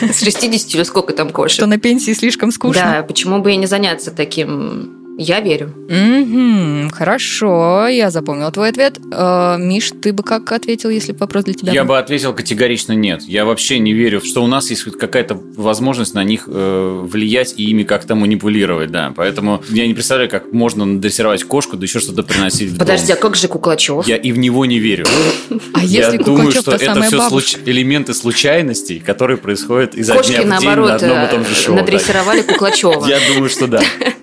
с 0.01 0.21
60 0.21 0.75
или 0.75 0.83
сколько 0.83 1.13
там 1.13 1.31
кошек. 1.31 1.55
Что 1.55 1.67
на 1.67 1.79
пенсии 1.79 2.13
слишком 2.13 2.51
скучно. 2.51 2.97
Да, 2.99 3.03
почему 3.03 3.41
бы 3.41 3.53
и 3.53 3.57
не 3.57 3.67
заняться 3.67 4.11
таким 4.11 5.00
я 5.23 5.41
верю. 5.41 5.75
Угу, 5.91 6.91
хорошо, 6.95 7.87
я 7.89 8.11
запомнила 8.11 8.51
твой 8.51 8.71
ответ. 8.71 8.99
Э, 9.13 9.57
Миш, 9.59 9.91
ты 10.01 10.13
бы 10.15 10.23
как 10.23 10.51
ответил, 10.53 10.89
если 10.89 11.13
бы 11.13 11.19
вопрос 11.19 11.45
для 11.45 11.53
тебя 11.55 11.73
Я 11.73 11.83
был? 11.85 11.91
бы 11.91 11.99
ответил 11.99 12.33
категорично 12.33 12.93
нет. 12.93 13.23
Я 13.27 13.45
вообще 13.45 13.79
не 13.79 13.93
верю, 13.93 14.23
что 14.25 14.43
у 14.43 14.47
нас 14.47 14.71
есть 14.71 14.85
какая-то 14.85 15.39
возможность 15.57 16.15
на 16.15 16.25
них 16.25 16.45
э, 16.47 17.01
влиять 17.07 17.55
и 17.59 17.65
ими 17.71 17.83
как-то 17.83 18.15
манипулировать, 18.15 18.91
да. 18.91 19.13
Поэтому 19.15 19.63
я 19.69 19.87
не 19.87 19.93
представляю, 19.93 20.31
как 20.31 20.53
можно 20.53 20.87
надрессировать 20.87 21.45
кошку, 21.45 21.77
да 21.77 21.85
еще 21.85 22.01
что-то 22.01 22.23
приносить 22.23 22.71
в 22.71 22.79
Подожди, 22.79 23.09
дом. 23.09 23.17
а 23.19 23.21
как 23.21 23.37
же 23.37 23.49
Куклачев? 23.49 24.07
Я 24.09 24.17
и 24.17 24.33
в 24.33 24.39
него 24.39 24.65
не 24.65 24.79
верю. 24.79 25.05
А 25.75 25.83
если 25.85 26.17
я 26.19 26.23
думаю, 26.25 26.51
что 26.51 26.63
то 26.63 26.77
это 26.77 27.01
все 27.03 27.29
случ- 27.29 27.59
элементы 27.65 28.13
случайностей, 28.15 28.99
которые 29.01 29.37
происходят 29.37 29.95
изо 29.95 30.15
Кошки, 30.15 30.31
дня 30.33 30.39
в 30.41 30.43
день 30.43 30.49
на 30.51 30.61
наоборот, 30.61 30.91
одном 31.03 31.25
и 31.25 31.31
том 31.31 31.45
же 31.45 31.53
э, 31.53 31.55
шоу. 31.55 31.75
да. 31.77 31.81
надрессировали 31.83 32.43
Куклачева. 32.43 33.07
Я 33.07 33.19
думаю, 33.33 33.49
что 33.51 33.67
да. 33.67 33.81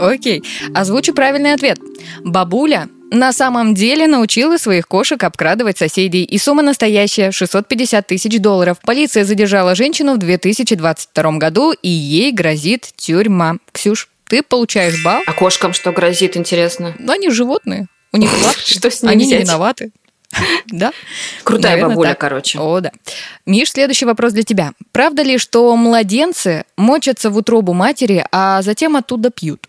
Окей, 0.00 0.42
озвучу 0.74 1.14
правильный 1.14 1.52
ответ. 1.52 1.78
Бабуля 2.24 2.88
на 3.10 3.32
самом 3.32 3.74
деле 3.74 4.06
научила 4.06 4.56
своих 4.56 4.86
кошек 4.86 5.22
обкрадывать 5.22 5.78
соседей. 5.78 6.24
И 6.24 6.38
сумма 6.38 6.62
настоящая– 6.62 7.30
650 7.32 8.06
тысяч 8.06 8.40
долларов. 8.40 8.78
Полиция 8.84 9.24
задержала 9.24 9.74
женщину 9.74 10.14
в 10.14 10.18
2022 10.18 11.32
году, 11.32 11.72
и 11.72 11.88
ей 11.88 12.32
грозит 12.32 12.88
тюрьма. 12.96 13.56
Ксюш, 13.72 14.08
ты 14.28 14.42
получаешь 14.42 15.02
балл. 15.04 15.22
А 15.26 15.32
кошкам 15.32 15.72
что 15.72 15.92
грозит, 15.92 16.36
интересно? 16.36 16.94
Но 16.98 17.12
они 17.12 17.30
животные. 17.30 17.88
У 18.12 18.16
них 18.16 18.30
лапки. 18.44 18.74
Что 18.74 18.90
с 18.90 19.02
ними 19.02 19.12
Они 19.12 19.26
не 19.26 19.38
виноваты. 19.38 19.90
Да? 20.72 20.92
Крутая 21.44 21.72
Наверное, 21.72 21.90
бабуля, 21.96 22.08
так. 22.10 22.18
короче. 22.20 22.58
О, 22.58 22.80
да. 22.80 22.92
Миш, 23.46 23.70
следующий 23.72 24.04
вопрос 24.06 24.32
для 24.32 24.42
тебя. 24.44 24.72
Правда 24.92 25.22
ли, 25.22 25.38
что 25.38 25.74
младенцы 25.76 26.64
мочатся 26.76 27.30
в 27.30 27.36
утробу 27.36 27.72
матери, 27.72 28.24
а 28.30 28.62
затем 28.62 28.96
оттуда 28.96 29.30
пьют? 29.30 29.66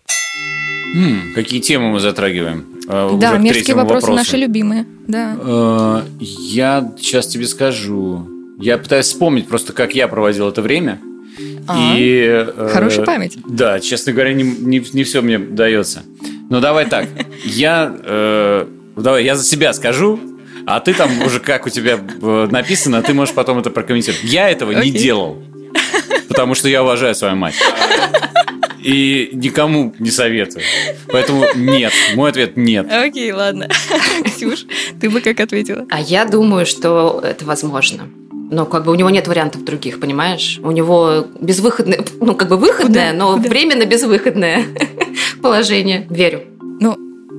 М, 0.94 1.32
Какие 1.34 1.60
темы 1.60 1.90
мы 1.90 2.00
затрагиваем? 2.00 2.66
Э, 2.88 3.10
да, 3.18 3.36
мерзкие 3.38 3.74
вопросы 3.74 4.06
вопросу. 4.08 4.12
наши 4.12 4.36
любимые. 4.36 4.86
Да. 5.08 5.36
Э, 5.40 6.02
Я 6.20 6.92
сейчас 6.98 7.26
тебе 7.26 7.46
скажу. 7.46 8.28
Я 8.58 8.78
пытаюсь 8.78 9.06
вспомнить 9.06 9.48
просто, 9.48 9.72
как 9.72 9.94
я 9.94 10.06
проводил 10.06 10.48
это 10.48 10.60
время. 10.62 11.00
А, 11.66 11.94
И, 11.96 12.24
э, 12.28 12.68
Хорошая 12.72 13.06
память. 13.06 13.38
Да, 13.48 13.80
честно 13.80 14.12
говоря, 14.12 14.34
не, 14.34 14.42
не, 14.44 15.02
все 15.04 15.22
мне 15.22 15.38
дается. 15.38 16.02
Но 16.50 16.60
давай 16.60 16.86
так. 16.86 17.06
Я, 17.44 17.92
э, 18.04 18.66
давай, 18.96 19.24
я 19.24 19.34
за 19.36 19.44
себя 19.44 19.72
скажу, 19.72 20.20
а 20.66 20.80
ты 20.80 20.94
там 20.94 21.22
уже 21.22 21.40
как 21.40 21.66
у 21.66 21.70
тебя 21.70 21.98
э, 22.22 22.48
написано, 22.50 23.02
ты 23.02 23.14
можешь 23.14 23.34
потом 23.34 23.58
это 23.58 23.70
прокомментировать. 23.70 24.24
Я 24.24 24.50
этого 24.50 24.72
не 24.72 24.90
делал, 24.90 25.42
потому 26.28 26.54
что 26.54 26.68
я 26.68 26.82
уважаю 26.82 27.14
свою 27.14 27.36
мать. 27.36 27.54
И 28.82 29.30
никому 29.32 29.94
не 30.00 30.10
советую. 30.10 30.64
Поэтому 31.08 31.44
нет. 31.54 31.92
Мой 32.16 32.30
ответ 32.30 32.56
нет. 32.56 32.90
Окей, 32.90 33.30
ладно. 33.30 33.68
Ксюш, 34.24 34.66
ты 35.00 35.08
бы 35.08 35.20
как 35.20 35.38
ответила? 35.38 35.86
А 35.88 36.00
я 36.00 36.24
думаю, 36.24 36.66
что 36.66 37.20
это 37.22 37.44
возможно. 37.44 38.08
Но 38.50 38.66
как 38.66 38.84
бы 38.84 38.92
у 38.92 38.94
него 38.96 39.08
нет 39.08 39.28
вариантов 39.28 39.64
других, 39.64 40.00
понимаешь? 40.00 40.58
У 40.62 40.72
него 40.72 41.26
безвыходное, 41.40 42.04
ну 42.20 42.34
как 42.34 42.48
бы 42.48 42.56
выходное, 42.56 43.12
Куда? 43.12 43.24
но 43.24 43.36
Куда? 43.36 43.48
временно 43.48 43.84
безвыходное 43.86 44.64
положение. 45.42 46.06
Верю. 46.10 46.42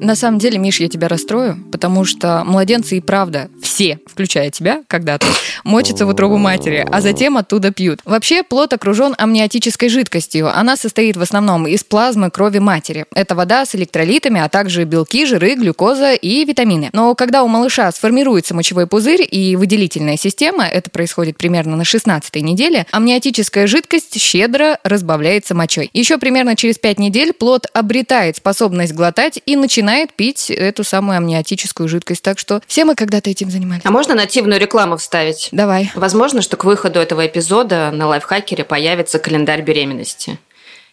На 0.03 0.15
самом 0.15 0.37
деле, 0.37 0.57
Миш, 0.57 0.81
я 0.81 0.89
тебя 0.89 1.07
расстрою, 1.07 1.57
потому 1.71 2.03
что 2.03 2.43
младенцы 2.45 2.97
и 2.97 3.01
правда 3.01 3.49
все, 3.61 3.99
включая 4.05 4.49
тебя 4.49 4.83
когда-то, 4.89 5.25
мочатся 5.63 6.05
в 6.05 6.09
утробу 6.09 6.37
матери, 6.37 6.85
а 6.91 6.99
затем 6.99 7.37
оттуда 7.37 7.71
пьют. 7.71 8.01
Вообще, 8.03 8.43
плод 8.43 8.73
окружен 8.73 9.15
амниотической 9.17 9.87
жидкостью. 9.87 10.49
Она 10.53 10.75
состоит 10.75 11.15
в 11.15 11.21
основном 11.21 11.67
из 11.67 11.85
плазмы 11.85 12.29
крови 12.31 12.59
матери. 12.59 13.05
Это 13.15 13.33
вода 13.33 13.65
с 13.65 13.75
электролитами, 13.75 14.41
а 14.41 14.49
также 14.49 14.83
белки, 14.83 15.25
жиры, 15.25 15.55
глюкоза 15.55 16.15
и 16.15 16.43
витамины. 16.43 16.89
Но 16.91 17.15
когда 17.15 17.41
у 17.43 17.47
малыша 17.47 17.89
сформируется 17.93 18.53
мочевой 18.53 18.87
пузырь 18.87 19.25
и 19.29 19.55
выделительная 19.55 20.17
система, 20.17 20.65
это 20.65 20.89
происходит 20.89 21.37
примерно 21.37 21.77
на 21.77 21.85
16 21.85 22.35
неделе, 22.43 22.85
амниотическая 22.91 23.67
жидкость 23.67 24.19
щедро 24.19 24.79
разбавляется 24.83 25.55
мочой. 25.55 25.89
Еще 25.93 26.17
примерно 26.17 26.57
через 26.57 26.77
5 26.77 26.99
недель 26.99 27.31
плод 27.31 27.67
обретает 27.73 28.35
способность 28.35 28.93
глотать 28.93 29.39
и 29.45 29.55
начинает 29.55 29.92
пить 30.15 30.49
эту 30.49 30.83
самую 30.83 31.17
амниотическую 31.17 31.87
жидкость. 31.87 32.21
Так 32.21 32.39
что 32.39 32.61
все 32.67 32.85
мы 32.85 32.95
когда-то 32.95 33.29
этим 33.29 33.49
занимались. 33.49 33.83
А 33.85 33.91
можно 33.91 34.15
нативную 34.15 34.59
рекламу 34.59 34.97
вставить? 34.97 35.49
Давай. 35.51 35.91
Возможно, 35.95 36.41
что 36.41 36.57
к 36.57 36.63
выходу 36.63 36.99
этого 36.99 37.25
эпизода 37.25 37.91
на 37.91 38.07
лайфхакере 38.07 38.63
появится 38.63 39.19
календарь 39.19 39.61
беременности. 39.61 40.37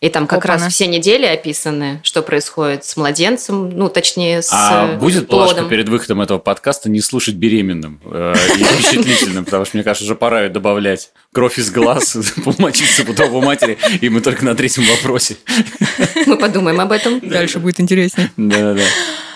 И 0.00 0.08
там 0.08 0.26
как 0.26 0.38
Опа-на. 0.42 0.64
раз 0.64 0.72
все 0.72 0.86
недели 0.86 1.26
описаны, 1.26 2.00
что 2.02 2.22
происходит 2.22 2.86
с 2.86 2.96
младенцем, 2.96 3.68
ну, 3.68 3.90
точнее, 3.90 4.40
с 4.40 4.48
А 4.50 4.94
э, 4.94 4.96
будет 4.96 5.28
плашка 5.28 5.56
плодом. 5.56 5.68
перед 5.70 5.90
выходом 5.90 6.22
этого 6.22 6.38
подкаста 6.38 6.88
не 6.88 7.02
слушать 7.02 7.34
беременным 7.34 8.00
э, 8.06 8.34
и 8.56 8.64
впечатлительным, 8.64 9.44
потому 9.44 9.66
что, 9.66 9.76
мне 9.76 9.84
кажется, 9.84 10.04
уже 10.06 10.14
пора 10.14 10.48
добавлять 10.48 11.10
кровь 11.32 11.58
из 11.58 11.70
глаз, 11.70 12.16
помочиться 12.44 13.04
в 13.04 13.10
утробу 13.10 13.42
матери, 13.42 13.76
и 14.00 14.08
мы 14.08 14.22
только 14.22 14.42
на 14.42 14.54
третьем 14.54 14.84
вопросе. 14.84 15.36
Мы 16.24 16.38
подумаем 16.38 16.80
об 16.80 16.92
этом. 16.92 17.20
Дальше 17.20 17.58
будет 17.58 17.78
интереснее. 17.78 18.30
Да-да-да. 18.38 18.82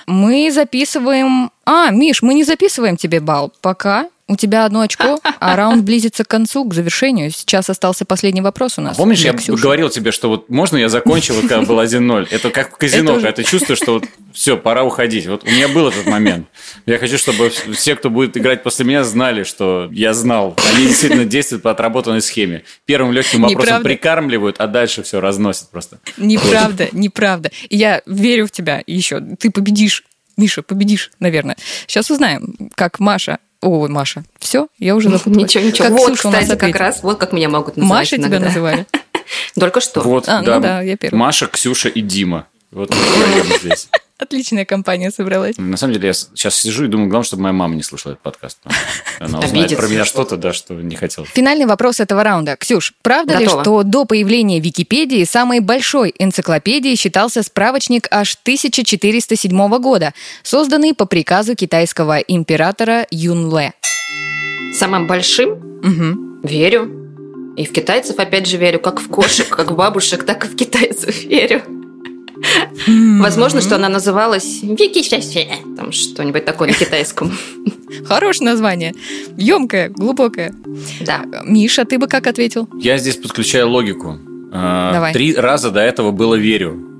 Мы 0.07 0.51
записываем... 0.51 1.51
А, 1.67 1.91
Миш, 1.91 2.23
мы 2.23 2.35
не 2.35 2.45
записываем 2.45 2.97
тебе 2.97 3.21
балл. 3.21 3.53
Пока 3.61 4.09
у 4.27 4.37
тебя 4.37 4.65
одно 4.65 4.81
очко, 4.81 5.21
а 5.39 5.55
раунд 5.55 5.85
близится 5.85 6.25
к 6.25 6.29
концу, 6.29 6.65
к 6.65 6.73
завершению. 6.73 7.31
Сейчас 7.31 7.69
остался 7.69 8.07
последний 8.07 8.41
вопрос 8.41 8.79
у 8.79 8.81
нас. 8.81 8.97
Помнишь, 8.97 9.21
для 9.21 9.33
я 9.33 9.37
Ксюши. 9.37 9.63
говорил 9.63 9.91
тебе, 9.91 10.13
что 10.13 10.31
вот 10.31 10.49
можно 10.49 10.79
я 10.79 10.89
закончу, 10.89 11.35
вот 11.35 11.43
когда 11.43 11.61
был 11.63 11.79
1-0? 11.79 12.29
Это 12.31 12.51
как 12.51 12.73
в 12.75 12.79
казино, 12.79 13.13
Это 13.13 13.21
когда 13.21 13.33
ты 13.33 13.43
чувствуешь, 13.45 13.79
что 13.79 13.95
вот 13.95 14.05
все, 14.33 14.57
пора 14.57 14.83
уходить. 14.83 15.27
Вот 15.27 15.45
у 15.45 15.47
меня 15.47 15.69
был 15.69 15.89
этот 15.89 16.07
момент. 16.07 16.47
Я 16.87 16.99
хочу, 16.99 17.19
чтобы 17.19 17.51
все, 17.51 17.97
кто 17.97 18.09
будет 18.09 18.37
играть 18.39 18.63
после 18.63 18.87
меня, 18.87 19.05
знали, 19.05 19.43
что 19.43 19.89
я 19.93 20.15
знал. 20.15 20.57
Они 20.75 20.87
действительно 20.87 21.27
действуют 21.27 21.63
по 21.63 21.71
отработанной 21.71 22.23
схеме. 22.23 22.65
Первым 22.87 23.13
легким 23.13 23.43
вопросом 23.43 23.63
Неправда. 23.65 23.85
прикармливают, 23.85 24.57
а 24.59 24.67
дальше 24.69 25.03
все 25.03 25.21
разносят 25.21 25.71
просто. 25.71 25.99
Неправда, 26.17 26.89
неправда. 26.93 27.51
И 27.69 27.77
Я 27.77 28.01
верю 28.07 28.47
в 28.47 28.51
тебя 28.51 28.83
еще. 28.87 29.21
Ты 29.21 29.51
победишь. 29.51 30.03
Миша, 30.37 30.63
победишь, 30.63 31.11
наверное. 31.21 31.57
Сейчас 31.87 32.11
узнаем, 32.11 32.55
как 32.75 32.99
Маша... 33.01 33.39
Ой, 33.61 33.89
Маша. 33.89 34.25
Все, 34.39 34.69
я 34.79 34.95
уже 34.95 35.09
запуталась. 35.11 35.37
Ничего, 35.39 35.65
ничего. 35.65 35.85
Как 35.89 35.93
вот, 35.97 36.13
Ксюша 36.13 36.29
у 36.29 36.31
нас 36.33 36.43
кстати, 36.43 36.59
как 36.61 36.77
раз, 36.77 37.03
вот 37.03 37.19
как 37.19 37.33
меня 37.33 37.49
могут 37.49 37.77
называть 37.79 37.99
Маша 38.01 38.17
тебя 38.17 38.27
иногда. 38.29 38.47
называли. 38.47 38.87
Только 39.59 39.81
что. 39.81 40.03
Вот, 40.03 40.29
А, 40.29 40.41
ну 40.41 40.45
да. 40.47 40.59
да, 40.61 40.81
я 40.83 40.97
первая. 40.99 41.19
Маша, 41.19 41.47
Ксюша 41.47 41.89
и 41.89 42.03
Дима. 42.03 42.47
Вот 42.71 42.91
мы 42.91 43.59
здесь. 43.63 43.89
Отличная 44.25 44.65
компания 44.65 45.11
собралась. 45.11 45.59
На 45.59 45.77
самом 45.77 45.93
деле, 45.93 46.09
я 46.09 46.15
сейчас 46.15 46.57
сижу 46.57 46.87
и 46.87 46.89
думаю, 46.89 47.11
главное, 47.11 47.27
чтобы 47.27 47.43
моя 47.43 47.53
мама 47.53 47.75
не 47.75 47.83
слышала 47.83 48.13
этот 48.13 48.23
подкаст. 48.23 48.59
Она 49.21 49.39
узнает 49.41 49.77
про 49.77 49.87
меня 49.87 50.07
что-то, 50.07 50.39
да, 50.39 50.55
что 50.55 50.73
не 50.73 50.97
хотела. 50.97 51.27
Финальный 51.27 51.67
вопрос 51.67 52.01
этого 52.01 52.25
раунда. 52.25 52.57
Ксюш, 52.57 52.95
правда 53.03 53.37
ли, 53.37 53.47
что 53.47 53.83
до 53.83 54.07
появления 54.07 54.61
Википедии 54.61 55.25
самой 55.25 55.61
большой 55.61 56.15
энциклопедией 56.19 56.97
считался 56.97 57.43
справочник 57.43 58.09
аж 58.11 58.35
1407 58.43 59.79
года, 59.79 60.15
созданный 60.43 60.95
по 60.95 61.05
приказу 61.05 61.55
китайского 61.55 62.19
императора 62.19 63.07
Юнле? 63.11 63.75
Самым 64.79 65.07
большим 65.07 65.81
Мгм. 65.83 66.41
верю. 66.43 66.91
И 67.59 67.67
в 67.67 67.73
китайцев, 67.73 68.19
опять 68.19 68.47
же, 68.47 68.57
верю. 68.57 68.81
Как 68.81 69.01
в 69.01 69.09
кошек, 69.09 69.49
как 69.49 69.71
в 69.71 69.77
бабушек, 69.77 70.25
так 70.25 70.47
и 70.47 70.49
в 70.49 70.57
китайцев 70.57 71.25
верю. 71.25 71.63
Возможно, 72.87 73.61
что 73.61 73.77
она 73.77 73.89
называлась 73.89 74.61
Вики 74.63 75.03
Там 75.77 75.93
что-нибудь 75.93 76.45
такое 76.45 76.69
на 76.69 76.75
китайском. 76.75 77.33
Хорошее 78.05 78.51
название. 78.51 78.95
Емкое, 79.37 79.89
глубокое. 79.89 80.55
Да. 81.01 81.25
Миша, 81.45 81.85
ты 81.85 81.99
бы 81.99 82.07
как 82.07 82.27
ответил? 82.27 82.69
Я 82.81 82.99
здесь 82.99 83.17
подключаю 83.17 83.69
логику. 83.69 84.19
А, 84.53 84.93
Давай. 84.93 85.13
Три 85.13 85.35
раза 85.35 85.71
до 85.71 85.81
этого 85.81 86.11
было 86.11 86.35
верю. 86.35 86.94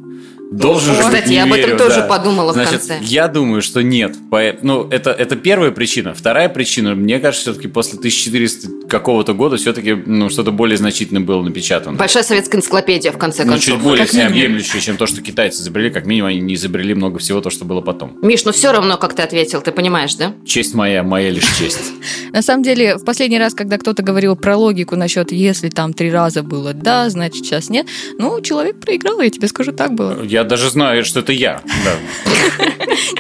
Должен 0.53 0.95
же 0.95 1.01
Кстати, 1.01 1.23
быть, 1.23 1.27
не 1.31 1.35
я 1.37 1.43
об 1.45 1.53
этом 1.53 1.67
верю, 1.71 1.79
тоже 1.79 1.97
да. 1.97 2.07
подумала 2.07 2.53
в 2.53 2.55
Значит, 2.55 2.73
конце. 2.87 2.99
я 3.03 3.27
думаю, 3.29 3.61
что 3.63 3.83
нет. 3.83 4.15
Ну, 4.63 4.87
это, 4.89 5.11
это 5.11 5.37
первая 5.37 5.71
причина. 5.73 6.15
Вторая 6.15 6.49
причина, 6.49 6.95
мне 6.95 7.19
кажется, 7.19 7.51
все-таки 7.51 7.67
после 7.69 7.99
1400 7.99 8.87
какого-то 8.89 9.35
года 9.35 9.57
все-таки 9.57 9.95
ну, 9.95 10.29
что-то 10.31 10.53
более 10.53 10.77
значительное 10.77 11.23
было 11.23 11.43
напечатано. 11.43 11.97
Большая 11.97 12.23
советская 12.23 12.61
энциклопедия, 12.61 13.11
в 13.11 13.19
конце 13.19 13.45
Ну, 13.45 13.53
концов. 13.53 13.75
чуть 13.75 13.83
более 13.83 14.07
всеобъемлющее, 14.07 14.81
чем 14.81 14.97
то, 14.97 15.07
что 15.07 15.23
китайцы 15.23 15.61
изобрели. 15.63 15.91
Как 15.91 16.07
минимум, 16.07 16.29
они 16.31 16.41
не 16.41 16.55
изобрели 16.55 16.95
много 16.95 17.19
всего, 17.19 17.41
то, 17.41 17.51
что 17.51 17.65
было 17.65 17.81
потом. 17.81 18.17
Миш, 18.23 18.45
ну 18.45 18.53
все 18.53 18.71
равно, 18.71 18.97
как 18.97 19.15
ты 19.15 19.23
ответил, 19.23 19.61
ты 19.61 19.73
понимаешь, 19.73 20.15
да? 20.15 20.35
Честь 20.47 20.75
моя, 20.75 21.03
моя 21.03 21.31
лишь 21.31 21.59
честь. 21.59 21.81
На 22.33 22.43
самом 22.43 22.63
деле, 22.63 22.97
в 22.97 23.05
последний 23.05 23.39
раз, 23.39 23.55
когда 23.55 23.79
кто-то 23.79 24.03
говорил 24.03 24.37
про 24.37 24.57
логику 24.57 24.95
насчет, 24.95 25.33
если 25.33 25.69
там 25.69 25.93
три 25.95 26.11
раза 26.13 26.43
было 26.43 26.73
да, 26.75 27.09
значит 27.11 27.45
сейчас 27.47 27.71
нет, 27.71 27.87
ну, 28.19 28.41
человек 28.41 28.79
проиграл, 28.79 29.21
я 29.21 29.31
тебе 29.31 29.49
скажу, 29.49 29.73
так 29.73 29.95
было. 29.95 30.23
Я 30.35 30.43
даже 30.43 30.69
знаю, 30.69 31.05
что 31.05 31.21
это 31.21 31.33
я. 31.33 31.63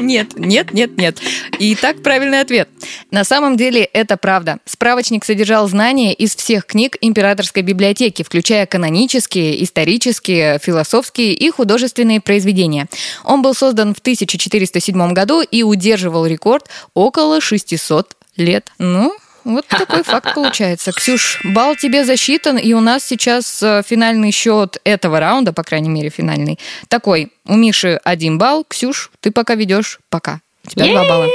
Нет, 0.00 0.36
нет, 0.36 0.72
нет, 0.72 0.96
нет. 0.96 1.18
И 1.60 1.76
так 1.76 2.02
правильный 2.02 2.40
ответ. 2.40 2.68
На 3.12 3.22
самом 3.22 3.56
деле 3.56 3.84
это 3.84 4.16
правда. 4.16 4.58
Справочник 4.64 5.24
содержал 5.24 5.68
знания 5.68 6.12
из 6.12 6.34
всех 6.34 6.66
книг 6.66 6.96
императорской 7.00 7.62
библиотеки, 7.62 8.24
включая 8.24 8.66
канонические, 8.66 9.62
исторические, 9.62 10.58
философские 10.58 11.34
и 11.34 11.50
художественные 11.50 12.20
произведения. 12.20 12.88
Он 13.22 13.42
был 13.42 13.54
создан 13.54 13.94
в 13.94 14.00
1407 14.00 15.12
году 15.12 15.40
и 15.40 15.62
удерживал 15.62 16.26
рекорд 16.26 16.66
около 16.94 17.40
600 17.40 18.16
лет. 18.36 18.72
Ну, 18.78 19.16
вот 19.44 19.66
такой 19.66 20.02
факт 20.02 20.34
получается. 20.34 20.92
Ксюш, 20.92 21.40
балл 21.44 21.76
тебе 21.76 22.04
засчитан, 22.04 22.58
и 22.58 22.72
у 22.72 22.80
нас 22.80 23.04
сейчас 23.04 23.62
э, 23.62 23.82
финальный 23.86 24.30
счет 24.30 24.78
этого 24.84 25.20
раунда, 25.20 25.52
по 25.52 25.62
крайней 25.62 25.90
мере, 25.90 26.10
финальный. 26.10 26.58
Такой, 26.88 27.30
у 27.46 27.54
Миши 27.54 28.00
один 28.04 28.38
балл, 28.38 28.64
Ксюш, 28.64 29.10
ты 29.20 29.30
пока 29.30 29.54
ведешь, 29.54 30.00
пока. 30.08 30.40
У 30.66 30.70
тебя 30.70 30.86
два 30.86 31.08
балла. 31.08 31.28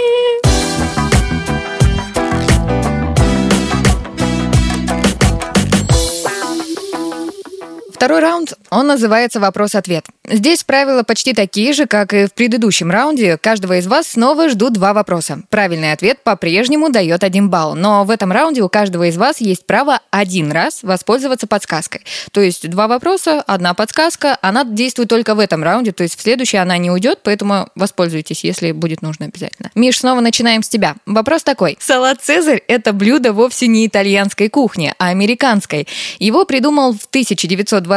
Второй 7.99 8.21
раунд, 8.21 8.53
он 8.69 8.87
называется 8.87 9.41
«Вопрос-ответ». 9.41 10.05
Здесь 10.23 10.63
правила 10.63 11.03
почти 11.03 11.33
такие 11.33 11.73
же, 11.73 11.85
как 11.85 12.13
и 12.13 12.27
в 12.27 12.33
предыдущем 12.33 12.89
раунде. 12.91 13.37
Каждого 13.37 13.77
из 13.77 13.87
вас 13.87 14.07
снова 14.07 14.47
ждут 14.47 14.71
два 14.71 14.93
вопроса. 14.93 15.41
Правильный 15.49 15.91
ответ 15.91 16.23
по-прежнему 16.23 16.89
дает 16.89 17.25
один 17.25 17.49
балл. 17.49 17.75
Но 17.75 18.05
в 18.05 18.09
этом 18.09 18.31
раунде 18.31 18.61
у 18.61 18.69
каждого 18.69 19.09
из 19.09 19.17
вас 19.17 19.41
есть 19.41 19.65
право 19.65 19.99
один 20.11 20.53
раз 20.53 20.81
воспользоваться 20.81 21.45
подсказкой. 21.45 22.05
То 22.31 22.39
есть 22.39 22.69
два 22.69 22.87
вопроса, 22.87 23.41
одна 23.41 23.73
подсказка. 23.73 24.37
Она 24.41 24.63
действует 24.63 25.09
только 25.09 25.35
в 25.35 25.39
этом 25.39 25.61
раунде, 25.61 25.91
то 25.91 26.03
есть 26.03 26.17
в 26.17 26.21
следующий 26.21 26.57
она 26.57 26.77
не 26.77 26.91
уйдет, 26.91 27.19
поэтому 27.23 27.67
воспользуйтесь, 27.75 28.45
если 28.45 28.71
будет 28.71 29.01
нужно 29.01 29.25
обязательно. 29.25 29.71
Миш, 29.75 29.99
снова 29.99 30.21
начинаем 30.21 30.63
с 30.63 30.69
тебя. 30.69 30.95
Вопрос 31.05 31.43
такой. 31.43 31.75
Салат 31.81 32.21
«Цезарь»— 32.21 32.61
это 32.67 32.93
блюдо 32.93 33.33
вовсе 33.33 33.67
не 33.67 33.85
итальянской 33.85 34.47
кухни, 34.47 34.93
а 34.99 35.07
американской. 35.07 35.85
Его 36.19 36.45
придумал 36.45 36.93
в 36.93 37.07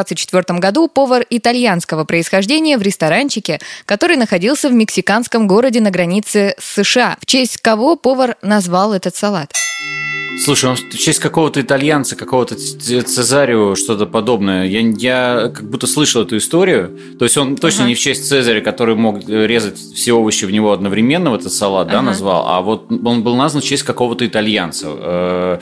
1924 0.00 0.58
году 0.58 0.88
повар 0.88 1.24
итальянского 1.30 2.04
происхождения 2.04 2.78
в 2.78 2.82
ресторанчике, 2.82 3.60
который 3.86 4.16
находился 4.16 4.68
в 4.68 4.72
мексиканском 4.72 5.46
городе 5.46 5.80
на 5.80 5.90
границе 5.90 6.54
с 6.58 6.82
США. 6.82 7.16
В 7.20 7.26
честь 7.26 7.58
кого 7.58 7.96
повар 7.96 8.36
назвал 8.42 8.92
этот 8.94 9.14
салат? 9.16 9.50
Слушай, 10.42 10.70
он 10.70 10.76
в 10.76 10.96
честь 10.96 11.18
какого-то 11.18 11.60
итальянца, 11.60 12.16
какого-то 12.16 12.54
Ц- 12.54 13.02
Цезарио, 13.02 13.74
что-то 13.74 14.06
подобное. 14.06 14.64
Я, 14.64 14.80
я 14.80 15.52
как 15.54 15.68
будто 15.68 15.86
слышал 15.86 16.22
эту 16.22 16.38
историю. 16.38 16.98
То 17.18 17.26
есть 17.26 17.36
он 17.36 17.54
точно 17.56 17.80
Ага. 17.82 17.88
не 17.90 17.94
в 17.94 17.98
честь 18.00 18.26
Цезаря, 18.26 18.62
который 18.62 18.94
мог 18.94 19.28
э, 19.28 19.46
резать 19.46 19.76
все 19.78 20.14
овощи 20.14 20.46
в 20.46 20.50
него 20.50 20.72
одновременно 20.72 21.30
в 21.30 21.34
этот 21.34 21.52
салат, 21.52 21.88
да, 21.88 21.98
Ага. 21.98 22.06
назвал. 22.06 22.48
А 22.48 22.62
вот 22.62 22.90
он 22.90 23.22
был 23.22 23.36
назван 23.36 23.60
в 23.62 23.64
честь 23.66 23.82
какого-то 23.82 24.26
итальянца. 24.26 25.60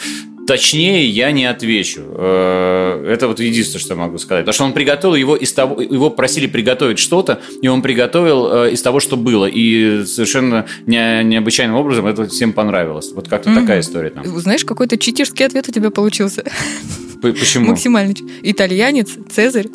Точнее, 0.50 1.06
я 1.06 1.30
не 1.30 1.44
отвечу. 1.44 2.00
Э, 2.08 3.04
Это 3.08 3.28
вот 3.28 3.38
единственное, 3.38 3.80
что 3.80 3.94
я 3.94 4.00
могу 4.00 4.18
сказать. 4.18 4.42
Потому 4.44 4.52
что 4.54 4.64
он 4.64 4.72
приготовил 4.72 5.14
его 5.14 5.36
из 5.36 5.52
того, 5.52 5.80
его 5.80 6.10
просили 6.10 6.48
приготовить 6.48 6.98
что-то, 6.98 7.40
и 7.62 7.68
он 7.68 7.82
приготовил 7.82 8.64
э, 8.64 8.72
из 8.72 8.82
того, 8.82 8.98
что 8.98 9.16
было. 9.16 9.46
И 9.46 10.04
совершенно 10.06 10.66
не- 10.86 11.22
необычайным 11.22 11.76
образом 11.76 12.06
это 12.08 12.26
всем 12.26 12.52
понравилось. 12.52 13.12
Вот 13.14 13.28
как-то 13.28 13.50
Мгм. 13.50 13.60
такая 13.60 13.80
история 13.80 14.10
там. 14.10 14.24
Знаешь, 14.40 14.64
какой-то 14.64 14.98
читерский 14.98 15.46
ответ 15.46 15.68
у 15.68 15.72
тебя 15.72 15.90
получился. 15.90 16.42
Почему? 17.20 17.70
Максимально. 17.70 18.14
Итальянец, 18.42 19.10
Цезарь, 19.30 19.66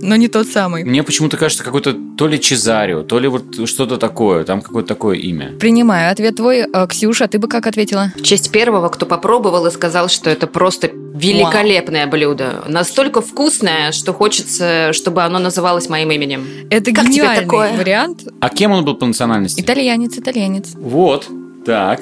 но 0.00 0.16
не 0.16 0.28
тот 0.28 0.48
самый. 0.48 0.84
Мне 0.84 1.02
почему-то 1.02 1.36
кажется, 1.36 1.64
какой-то 1.64 1.94
то 2.16 2.26
ли 2.26 2.40
Чезарио, 2.40 3.02
то 3.02 3.18
ли 3.18 3.28
вот 3.28 3.68
что-то 3.68 3.96
такое. 3.96 4.44
Там 4.44 4.60
какое-то 4.60 4.88
такое 4.88 5.16
имя. 5.16 5.52
Принимаю 5.58 6.10
ответ 6.10 6.36
твой. 6.36 6.64
А, 6.64 6.86
Ксюша, 6.86 7.28
ты 7.28 7.38
бы 7.38 7.48
как 7.48 7.66
ответила? 7.66 8.12
В 8.16 8.22
честь 8.22 8.50
первого, 8.50 8.88
кто 8.88 9.06
попробовал 9.06 9.66
и 9.66 9.70
сказал, 9.70 10.08
что 10.08 10.30
это 10.30 10.46
просто 10.46 10.90
великолепное 11.14 12.06
блюдо. 12.06 12.64
Настолько 12.68 13.20
вкусное, 13.20 13.92
что 13.92 14.12
хочется, 14.12 14.92
чтобы 14.92 15.22
оно 15.22 15.38
называлось 15.38 15.88
моим 15.88 16.10
именем. 16.10 16.46
Это 16.70 16.92
Как 16.92 17.06
гениальный 17.08 17.44
такое? 17.44 17.76
вариант. 17.76 18.24
А 18.40 18.48
кем 18.48 18.72
он 18.72 18.84
был 18.84 18.94
по 18.94 19.06
национальности? 19.06 19.60
Итальянец, 19.60 20.16
итальянец. 20.16 20.68
Вот. 20.74 21.28
Так. 21.64 22.00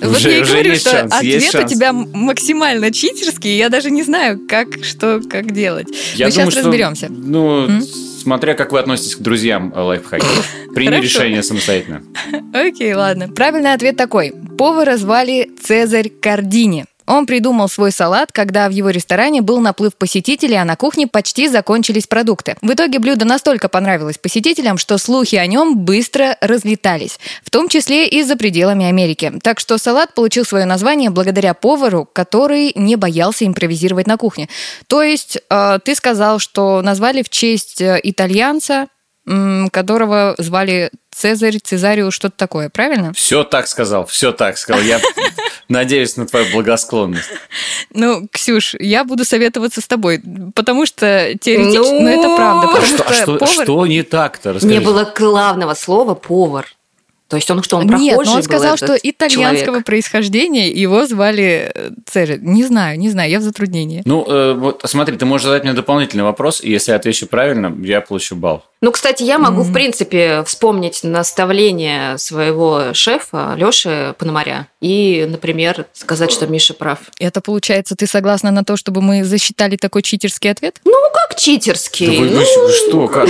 вот 0.00 0.18
я 0.20 0.38
и 0.38 0.44
говорю, 0.44 0.74
что 0.76 0.90
шанс, 0.90 1.14
ответ 1.14 1.54
у 1.54 1.68
тебя 1.68 1.92
максимально 1.92 2.90
читерский, 2.92 3.56
я 3.56 3.68
даже 3.68 3.90
не 3.90 4.02
знаю, 4.02 4.40
как, 4.48 4.84
что, 4.84 5.20
как 5.28 5.52
делать. 5.52 5.88
Я 6.14 6.26
Мы 6.26 6.32
думаю, 6.32 6.50
сейчас 6.50 6.52
что, 6.52 6.62
разберемся. 6.62 7.08
Ну, 7.10 7.68
М? 7.68 7.82
смотря 7.82 8.54
как 8.54 8.72
вы 8.72 8.80
относитесь 8.80 9.16
к 9.16 9.20
друзьям 9.20 9.72
э. 9.74 10.00
Приняли 10.74 10.96
Хорошо. 10.96 11.20
решение 11.20 11.42
самостоятельно. 11.42 12.02
Окей, 12.52 12.94
ладно. 12.94 13.28
Правильный 13.28 13.72
ответ 13.72 13.96
такой. 13.96 14.32
Повара 14.58 14.96
звали 14.96 15.50
Цезарь 15.62 16.08
Кардини. 16.08 16.86
Он 17.06 17.26
придумал 17.26 17.68
свой 17.68 17.92
салат, 17.92 18.32
когда 18.32 18.68
в 18.68 18.72
его 18.72 18.90
ресторане 18.90 19.42
был 19.42 19.60
наплыв 19.60 19.96
посетителей, 19.96 20.56
а 20.56 20.64
на 20.64 20.76
кухне 20.76 21.06
почти 21.06 21.48
закончились 21.48 22.06
продукты. 22.06 22.56
В 22.62 22.72
итоге 22.72 22.98
блюдо 22.98 23.24
настолько 23.24 23.68
понравилось 23.68 24.18
посетителям, 24.18 24.78
что 24.78 24.96
слухи 24.98 25.36
о 25.36 25.46
нем 25.46 25.78
быстро 25.78 26.36
разлетались, 26.40 27.18
в 27.44 27.50
том 27.50 27.68
числе 27.68 28.08
и 28.08 28.22
за 28.22 28.36
пределами 28.36 28.86
Америки. 28.86 29.32
Так 29.42 29.60
что 29.60 29.76
салат 29.78 30.14
получил 30.14 30.44
свое 30.44 30.64
название 30.64 31.10
благодаря 31.10 31.54
повару, 31.54 32.08
который 32.10 32.72
не 32.74 32.96
боялся 32.96 33.46
импровизировать 33.46 34.06
на 34.06 34.16
кухне. 34.16 34.48
То 34.86 35.02
есть 35.02 35.38
э, 35.50 35.78
ты 35.84 35.94
сказал, 35.94 36.38
что 36.38 36.80
назвали 36.82 37.22
в 37.22 37.28
честь 37.28 37.80
э, 37.80 38.00
итальянца, 38.02 38.88
которого 39.72 40.34
звали 40.36 40.90
Цезарь, 41.10 41.58
Цезарио, 41.58 42.10
что-то 42.10 42.36
такое, 42.36 42.68
правильно? 42.68 43.12
Все 43.14 43.42
так 43.44 43.68
сказал, 43.68 44.04
все 44.04 44.32
так 44.32 44.58
сказал. 44.58 44.82
Я 44.82 45.00
надеюсь 45.68 46.16
на 46.16 46.26
твою 46.26 46.46
благосклонность. 46.52 47.28
Ну, 47.92 48.26
Ксюш, 48.30 48.74
я 48.78 49.04
буду 49.04 49.24
советоваться 49.24 49.80
с 49.80 49.86
тобой, 49.86 50.20
потому 50.54 50.86
что 50.86 51.34
теоретически, 51.40 51.92
Ну, 51.94 52.00
ну, 52.00 52.08
это 52.08 52.36
правда, 52.36 52.66
А 52.68 52.72
потому 52.72 52.86
что, 52.86 52.96
что, 52.96 53.04
а 53.08 53.14
что- 53.14 53.38
повар... 53.38 53.64
что 53.64 53.86
не 53.86 54.02
так-то? 54.02 54.52
Расскажи. 54.52 54.74
Не 54.74 54.80
было 54.80 55.12
главного 55.16 55.74
слова 55.74 56.14
повар. 56.14 56.66
То 57.28 57.36
есть 57.36 57.50
он 57.50 57.62
что, 57.62 57.78
он 57.78 57.88
прохожий 57.88 58.06
Нет, 58.06 58.20
но 58.26 58.34
он 58.34 58.42
сказал, 58.42 58.76
что 58.76 58.96
итальянского 58.96 59.64
человек? 59.66 59.86
происхождения 59.86 60.70
его 60.70 61.06
звали 61.06 61.72
э, 61.74 61.90
Цезарь. 62.06 62.38
Не 62.40 62.64
знаю, 62.64 62.98
не 62.98 63.10
знаю, 63.10 63.30
я 63.30 63.38
в 63.40 63.42
затруднении. 63.42 64.02
Ну, 64.04 64.24
э, 64.28 64.52
вот 64.52 64.82
смотри, 64.84 65.16
ты 65.16 65.24
можешь 65.24 65.46
задать 65.46 65.64
мне 65.64 65.72
дополнительный 65.72 66.22
вопрос, 66.22 66.60
и 66.62 66.70
если 66.70 66.92
я 66.92 66.96
отвечу 66.96 67.26
правильно, 67.26 67.74
я 67.82 68.02
получу 68.02 68.36
балл. 68.36 68.62
Ну, 68.84 68.92
кстати, 68.92 69.22
я 69.22 69.38
могу, 69.38 69.62
Мгм. 69.62 69.70
в 69.70 69.72
принципе, 69.72 70.44
вспомнить 70.46 71.00
наставление 71.04 72.18
своего 72.18 72.92
шефа 72.92 73.54
Лёши 73.56 74.14
Пономаря 74.18 74.66
и, 74.82 75.26
например, 75.26 75.86
сказать, 75.94 76.30
что 76.30 76.46
Миша 76.46 76.74
прав. 76.74 76.98
Это 77.18 77.40
получается, 77.40 77.96
ты 77.96 78.06
согласна 78.06 78.50
на 78.50 78.62
то, 78.62 78.76
чтобы 78.76 79.00
мы 79.00 79.24
засчитали 79.24 79.76
такой 79.76 80.02
читерский 80.02 80.50
ответ? 80.50 80.76
Ну, 80.84 80.92
как 81.14 81.38
читерский. 81.40 82.08
Да 82.08 82.12
вы, 82.12 82.28
Ну, 82.28 82.36
вы 82.66 82.72
что, 82.72 83.08
как? 83.08 83.28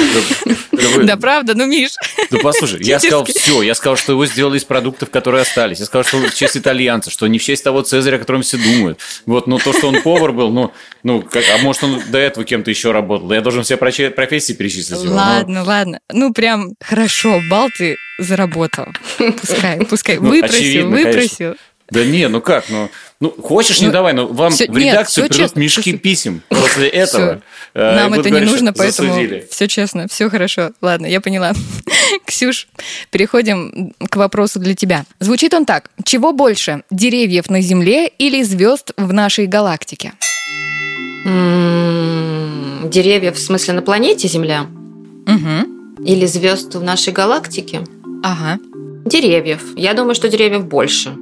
Да, 0.72 0.88
вы- 0.96 1.04
Да, 1.04 1.16
правда, 1.16 1.54
ну, 1.54 1.66
Миш. 1.66 1.92
Да 2.32 2.38
послушай, 2.42 2.82
я 2.82 2.98
сказал 2.98 3.24
все. 3.24 3.62
Я 3.62 3.76
сказал, 3.76 3.96
что 3.96 4.10
его 4.10 4.26
сделали 4.26 4.58
из 4.58 4.64
продуктов, 4.64 5.10
которые 5.10 5.42
остались. 5.42 5.78
Я 5.78 5.86
сказал, 5.86 6.02
что 6.02 6.16
он 6.16 6.30
в 6.30 6.34
честь 6.34 6.56
итальянца, 6.56 7.10
что 7.12 7.28
не 7.28 7.38
в 7.38 7.44
честь 7.44 7.62
того 7.62 7.82
Цезаря, 7.82 8.16
о 8.16 8.18
котором 8.18 8.42
все 8.42 8.56
думают. 8.56 8.98
Вот, 9.26 9.46
но 9.46 9.58
то, 9.58 9.72
что 9.72 9.86
он 9.86 10.02
повар 10.02 10.32
был, 10.32 10.50
ну, 10.50 10.72
ну 11.04 11.22
как, 11.22 11.44
а 11.54 11.58
может, 11.62 11.84
он 11.84 12.02
до 12.08 12.18
этого 12.18 12.44
кем-то 12.44 12.70
еще 12.70 12.90
работал. 12.90 13.30
Я 13.32 13.40
должен 13.40 13.62
все 13.62 13.76
профессии 13.76 14.52
перечислить 14.52 15.00
его. 15.00 15.14
Но- 15.46 15.60
Ладно, 15.60 15.64
ладно. 15.64 16.00
Ну, 16.12 16.32
прям 16.32 16.70
хорошо, 16.80 17.40
бал 17.50 17.68
ты 17.76 17.96
заработал. 18.18 18.86
Пускай, 19.40 19.84
пускай. 19.84 20.18
Ну, 20.18 20.30
Выпросил, 20.30 20.56
очевидно, 20.56 20.96
выпросил. 20.96 21.54
Да 21.90 22.02
не, 22.02 22.28
ну 22.28 22.40
как, 22.40 22.64
ну, 22.70 22.90
ну 23.20 23.30
хочешь, 23.30 23.80
не 23.82 23.88
Ну, 23.88 23.92
давай, 23.92 24.14
но 24.14 24.26
вам 24.26 24.52
всё- 24.52 24.64
в 24.66 24.70
нет, 24.70 24.92
редакцию 24.92 25.24
всё 25.24 25.28
придут 25.28 25.36
честно, 25.50 25.60
мешки 25.60 25.82
слушай. 25.82 25.98
писем 25.98 26.42
после 26.48 26.88
этого. 26.88 27.42
э, 27.74 27.94
Нам 27.96 28.06
это 28.06 28.08
будут 28.08 28.24
не 28.24 28.30
говорить, 28.30 28.50
нужно, 28.50 28.72
поэтому 28.72 29.08
засудили. 29.10 29.46
все 29.50 29.68
честно, 29.68 30.08
все 30.08 30.30
хорошо. 30.30 30.70
Ладно, 30.80 31.04
я 31.06 31.20
поняла. 31.20 31.52
Ксюш, 32.26 32.68
переходим 33.10 33.92
к 34.08 34.16
вопросу 34.16 34.58
для 34.60 34.74
тебя. 34.74 35.04
Звучит 35.20 35.52
он 35.52 35.66
так. 35.66 35.90
Чего 36.04 36.32
больше, 36.32 36.84
деревьев 36.90 37.50
на 37.50 37.60
Земле 37.60 38.08
или 38.08 38.42
звезд 38.42 38.92
в 38.96 39.12
нашей 39.12 39.46
галактике? 39.46 40.12
м, 41.26 42.88
Деревья, 42.90 43.32
в 43.32 43.38
смысле, 43.38 43.74
на 43.74 43.82
планете 43.82 44.26
Земля? 44.28 44.66
Угу. 45.26 46.04
или 46.04 46.26
звезд 46.26 46.74
в 46.74 46.82
нашей 46.82 47.12
галактике? 47.12 47.82
Ага. 48.22 48.58
Деревьев. 49.06 49.62
Я 49.76 49.94
думаю, 49.94 50.14
что 50.14 50.28
деревьев 50.28 50.66
больше. 50.66 51.14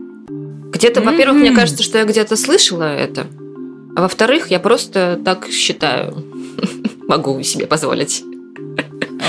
Где-то, 0.72 1.00
М-м. 1.00 1.12
во-первых, 1.12 1.38
мне 1.40 1.52
кажется, 1.52 1.82
что 1.82 1.98
я 1.98 2.04
где-то 2.04 2.36
слышала 2.36 2.84
это. 2.84 3.26
А 3.94 4.02
во-вторых, 4.02 4.50
я 4.50 4.58
просто 4.60 5.20
так 5.24 5.48
считаю. 5.48 6.24
Могу 7.08 7.42
себе 7.42 7.66
позволить. 7.66 8.24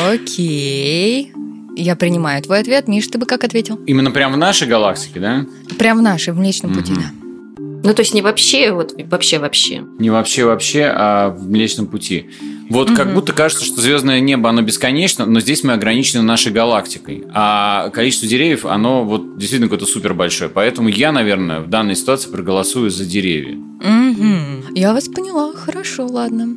Окей. 0.09 1.31
Я 1.75 1.95
принимаю 1.95 2.41
твой 2.43 2.59
ответ. 2.59 2.87
Миш, 2.87 3.07
ты 3.07 3.17
бы 3.17 3.25
как 3.25 3.43
ответил? 3.43 3.79
Именно 3.87 4.11
прям 4.11 4.33
в 4.33 4.37
нашей 4.37 4.67
галактике, 4.67 5.19
да? 5.19 5.45
Прям 5.77 5.97
в 5.97 6.01
нашей, 6.01 6.33
в 6.33 6.37
Млечном 6.37 6.73
пути, 6.73 6.93
да. 6.93 7.11
Ну, 7.57 7.93
то 7.93 8.01
есть 8.01 8.13
не 8.13 8.21
вообще, 8.21 8.71
вот 8.71 8.93
вообще-вообще. 9.09 9.83
Не 9.99 10.09
вообще-вообще, 10.09 10.85
а 10.95 11.29
в 11.31 11.49
Млечном 11.49 11.87
пути. 11.87 12.29
Вот 12.69 12.89
как 12.95 13.07
Мгм. 13.07 13.15
будто 13.15 13.33
кажется, 13.33 13.65
что 13.65 13.81
звездное 13.81 14.19
небо, 14.19 14.49
оно 14.49 14.61
бесконечно, 14.61 15.25
но 15.25 15.39
здесь 15.39 15.63
мы 15.63 15.73
ограничены 15.73 16.23
нашей 16.23 16.51
галактикой. 16.51 17.23
А 17.33 17.89
количество 17.89 18.27
деревьев, 18.27 18.65
оно 18.65 19.03
вот 19.03 19.37
действительно 19.37 19.67
какое-то 19.69 19.85
супер 19.91 20.13
большое. 20.13 20.49
Поэтому 20.49 20.87
я, 20.89 21.11
наверное, 21.11 21.59
в 21.59 21.69
данной 21.69 21.95
ситуации 21.95 22.29
проголосую 22.31 22.89
за 22.89 23.05
деревья. 23.05 23.55
Мгм. 23.55 24.63
Я 24.75 24.93
вас 24.93 25.07
поняла. 25.09 25.53
Хорошо, 25.53 26.05
ладно. 26.07 26.55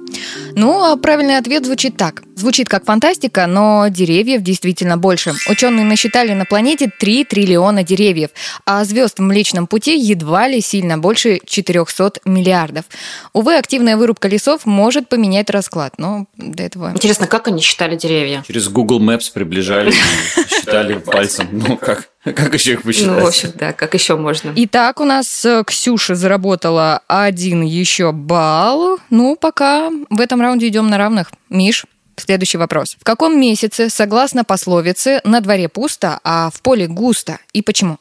Ну, 0.56 0.82
а 0.82 0.96
правильный 0.96 1.36
ответ 1.36 1.66
звучит 1.66 1.98
так. 1.98 2.22
Звучит 2.34 2.66
как 2.66 2.86
фантастика, 2.86 3.46
но 3.46 3.88
деревьев 3.90 4.42
действительно 4.42 4.96
больше. 4.96 5.34
Ученые 5.50 5.84
насчитали 5.84 6.32
на 6.32 6.46
планете 6.46 6.90
3 6.98 7.24
триллиона 7.24 7.82
деревьев, 7.82 8.30
а 8.64 8.82
звезд 8.84 9.18
в 9.18 9.22
Млечном 9.22 9.66
Пути 9.66 9.98
едва 9.98 10.48
ли 10.48 10.62
сильно 10.62 10.96
больше 10.96 11.40
400 11.44 12.20
миллиардов. 12.24 12.86
Увы, 13.34 13.58
активная 13.58 13.98
вырубка 13.98 14.28
лесов 14.28 14.64
может 14.64 15.10
поменять 15.10 15.50
расклад, 15.50 15.92
но 15.98 16.24
до 16.38 16.62
этого... 16.62 16.90
Интересно, 16.92 17.26
как 17.26 17.48
они 17.48 17.60
считали 17.60 17.94
деревья? 17.96 18.42
Через 18.46 18.68
Google 18.68 19.00
Maps 19.00 19.30
приближали, 19.32 19.90
и 19.90 19.94
считали 20.48 20.94
пальцем. 20.94 21.48
Ну, 21.52 21.76
как, 21.76 22.08
как 22.34 22.54
еще 22.54 22.72
их 22.72 22.82
посчитать? 22.82 23.12
Ну, 23.18 23.20
в 23.20 23.26
общем, 23.26 23.52
да, 23.58 23.72
как 23.72 23.94
еще 23.94 24.16
можно? 24.16 24.52
Итак, 24.56 25.00
у 25.00 25.04
нас 25.04 25.44
э, 25.44 25.62
Ксюша 25.66 26.14
заработала 26.14 27.00
один 27.06 27.62
еще 27.62 28.12
балл. 28.12 28.98
Ну, 29.10 29.36
пока 29.36 29.90
в 30.10 30.20
этом 30.20 30.40
раунде 30.40 30.68
идем 30.68 30.88
на 30.88 30.98
равных. 30.98 31.30
Миш, 31.50 31.84
следующий 32.16 32.58
вопрос. 32.58 32.96
В 33.00 33.04
каком 33.04 33.40
месяце, 33.40 33.88
согласно 33.90 34.44
пословице, 34.44 35.20
на 35.24 35.40
дворе 35.40 35.68
пусто, 35.68 36.18
а 36.24 36.50
в 36.52 36.60
поле 36.62 36.86
густо? 36.86 37.38
И 37.52 37.62
почему? 37.62 37.98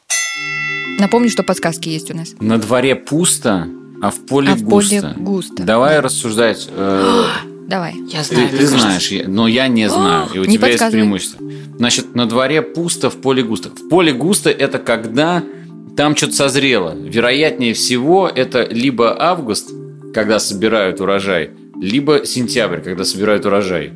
Напомню, 0.98 1.30
что 1.30 1.42
подсказки 1.42 1.88
есть 1.88 2.10
у 2.10 2.16
нас. 2.16 2.30
На 2.40 2.58
дворе 2.58 2.94
пусто, 2.96 3.68
а 4.02 4.10
в 4.10 4.24
поле 4.26 4.52
А 4.52 4.54
в 4.54 4.64
поле 4.64 5.00
густо. 5.00 5.14
густо. 5.18 5.62
Давай 5.62 6.00
рассуждать. 6.00 6.68
э, 6.70 7.24
Давай. 7.68 7.94
Я 8.08 8.22
Ты, 8.22 8.34
знаю. 8.34 8.48
ты 8.50 8.56
кажется. 8.56 8.78
знаешь, 8.78 9.10
я- 9.10 9.28
но 9.28 9.48
я 9.48 9.68
не 9.68 9.88
знаю. 9.88 10.28
И 10.34 10.38
у 10.38 10.44
Не 10.44 10.54
тебя 10.56 10.68
есть 10.68 10.90
преимущество. 10.90 11.40
Значит, 11.78 12.14
на 12.14 12.26
дворе 12.26 12.62
пусто, 12.62 13.10
в 13.10 13.16
поле 13.16 13.42
густо. 13.42 13.70
В 13.70 13.88
поле 13.88 14.12
густо 14.12 14.50
это 14.50 14.78
когда 14.78 15.42
там 15.96 16.14
что-то 16.16 16.34
созрело. 16.34 16.94
Вероятнее 16.96 17.74
всего, 17.74 18.28
это 18.32 18.66
либо 18.70 19.16
август, 19.20 19.70
когда 20.14 20.38
собирают 20.38 21.00
урожай, 21.00 21.50
либо 21.80 22.24
сентябрь, 22.24 22.80
когда 22.80 23.04
собирают 23.04 23.44
урожай. 23.46 23.92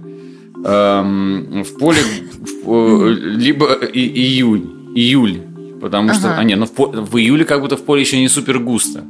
Эм, 0.64 1.62
в 1.64 1.78
поле 1.78 2.00
в- 2.64 3.06
э, 3.06 3.14
либо 3.14 3.72
и- 3.74 4.00
июнь, 4.00 4.92
июль. 4.94 5.40
Потому 5.80 6.12
что, 6.12 6.28
Ага. 6.33 6.38
а 6.40 6.44
не, 6.44 6.56
ну 6.56 6.66
в, 6.66 6.76
в 6.76 7.16
июле 7.16 7.44
как 7.46 7.61
будто 7.62 7.76
в 7.78 7.83
поле 7.85 8.02
еще 8.02 8.18
не 8.18 8.28
супер 8.28 8.59
густо. 8.59 9.04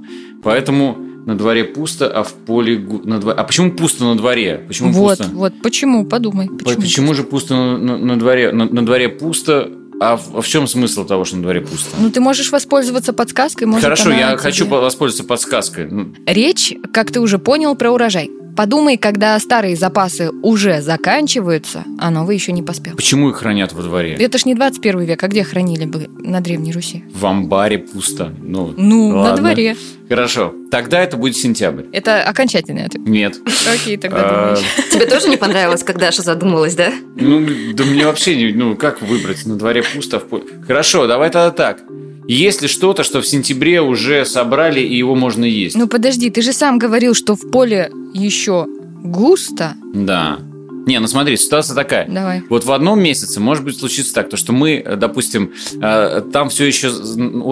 Поэтому 0.44 0.96
на 1.30 1.36
дворе 1.38 1.64
пусто, 1.64 2.08
а 2.10 2.24
в 2.24 2.32
поле 2.32 2.76
гу- 2.76 3.02
на 3.04 3.14
дво- 3.14 3.32
А 3.32 3.44
почему 3.44 3.70
пусто 3.70 4.04
на 4.04 4.16
дворе? 4.16 4.64
Почему 4.66 4.90
вот, 4.92 5.18
пусто? 5.18 5.32
вот. 5.34 5.52
Почему? 5.62 6.04
Подумай. 6.04 6.48
Почему, 6.48 6.80
Почему? 6.82 7.14
же 7.14 7.22
пусто 7.22 7.54
на, 7.54 7.78
на- 7.78 7.98
на 7.98 8.18
дворе? 8.18 8.50
На, 8.52 8.64
на 8.64 8.84
дворе 8.84 9.08
пусто. 9.08 9.70
А 10.02 10.16
в, 10.16 10.38
а 10.38 10.40
в 10.40 10.48
чем 10.48 10.66
смысл 10.66 11.04
того, 11.04 11.24
что 11.26 11.36
на 11.36 11.42
дворе 11.42 11.60
пусто? 11.60 11.94
Ну, 12.00 12.10
ты 12.10 12.20
можешь 12.20 12.50
воспользоваться 12.50 13.12
подсказкой. 13.12 13.66
Может, 13.66 13.84
Хорошо, 13.84 14.10
я 14.10 14.28
тебе- 14.30 14.38
хочу 14.38 14.66
воспользоваться 14.66 15.24
подсказкой. 15.28 15.88
Ну, 15.90 16.14
Речь, 16.26 16.72
как 16.92 17.10
ты 17.12 17.20
уже 17.20 17.38
понял, 17.38 17.74
про 17.76 17.90
урожай. 17.92 18.30
Подумай, 18.56 18.96
когда 18.98 19.38
старые 19.38 19.76
запасы 19.76 20.30
уже 20.42 20.80
заканчиваются, 20.82 21.84
а 21.98 22.10
новый 22.10 22.36
еще 22.36 22.52
не 22.52 22.62
поспел. 22.62 22.94
Почему 22.96 23.30
их 23.30 23.36
хранят 23.36 23.72
во 23.72 23.82
дворе? 23.82 24.14
Это 24.18 24.38
ж 24.38 24.44
не 24.44 24.54
21 24.54 25.00
век, 25.00 25.22
а 25.22 25.28
где 25.28 25.44
хранили 25.44 25.84
бы 25.86 26.08
на 26.22 26.40
Древней 26.40 26.72
Руси? 26.72 27.04
В 27.14 27.24
амбаре 27.26 27.78
пусто. 27.78 28.34
Ну, 28.42 28.74
Ну, 28.76 29.10
на 29.12 29.18
ладно. 29.20 29.36
дворе. 29.38 29.76
Хорошо. 30.08 30.52
Тогда 30.70 31.00
это 31.02 31.16
будет 31.16 31.36
сентябрь. 31.36 31.84
Это 31.92 32.22
окончательный 32.24 32.84
ответ. 32.86 33.06
Нет. 33.06 33.36
Окей, 33.72 33.96
тогда 33.96 34.18
А, 34.20 34.54
думаешь. 34.56 34.66
Тебе 34.92 35.06
тоже 35.06 35.28
не 35.28 35.36
понравилось, 35.36 35.82
когда 35.84 36.06
Даша 36.06 36.22
задумалась, 36.22 36.74
да? 36.74 36.92
Ну, 37.16 37.46
да 37.74 37.84
мне 37.84 38.04
вообще 38.04 38.36
не... 38.36 38.52
Ну, 38.52 38.76
как 38.76 39.00
выбрать? 39.02 39.46
На 39.46 39.56
дворе 39.56 39.82
пусто. 39.94 40.22
Хорошо, 40.66 41.06
давай 41.06 41.30
тогда 41.30 41.50
так. 41.50 41.82
Есть 42.30 42.62
ли 42.62 42.68
что-то, 42.68 43.02
что 43.02 43.20
в 43.20 43.26
сентябре 43.26 43.82
уже 43.82 44.24
собрали, 44.24 44.78
и 44.78 44.96
его 44.96 45.16
можно 45.16 45.44
есть? 45.44 45.74
Ну 45.76 45.88
подожди, 45.88 46.30
ты 46.30 46.42
же 46.42 46.52
сам 46.52 46.78
говорил, 46.78 47.12
что 47.12 47.34
в 47.34 47.50
поле 47.50 47.90
еще 48.14 48.66
густо. 49.02 49.74
Да. 49.92 50.38
Не, 50.86 51.00
ну 51.00 51.08
смотри, 51.08 51.36
ситуация 51.36 51.74
такая. 51.74 52.06
Давай. 52.08 52.42
Вот 52.48 52.64
в 52.64 52.70
одном 52.70 53.02
месяце 53.02 53.40
может 53.40 53.64
быть 53.64 53.76
случиться 53.76 54.14
так, 54.14 54.30
то 54.30 54.36
что 54.36 54.52
мы, 54.52 54.74
э, 54.76 54.94
допустим, 54.94 55.52
э, 55.82 56.22
там 56.32 56.50
все 56.50 56.66
еще 56.66 56.92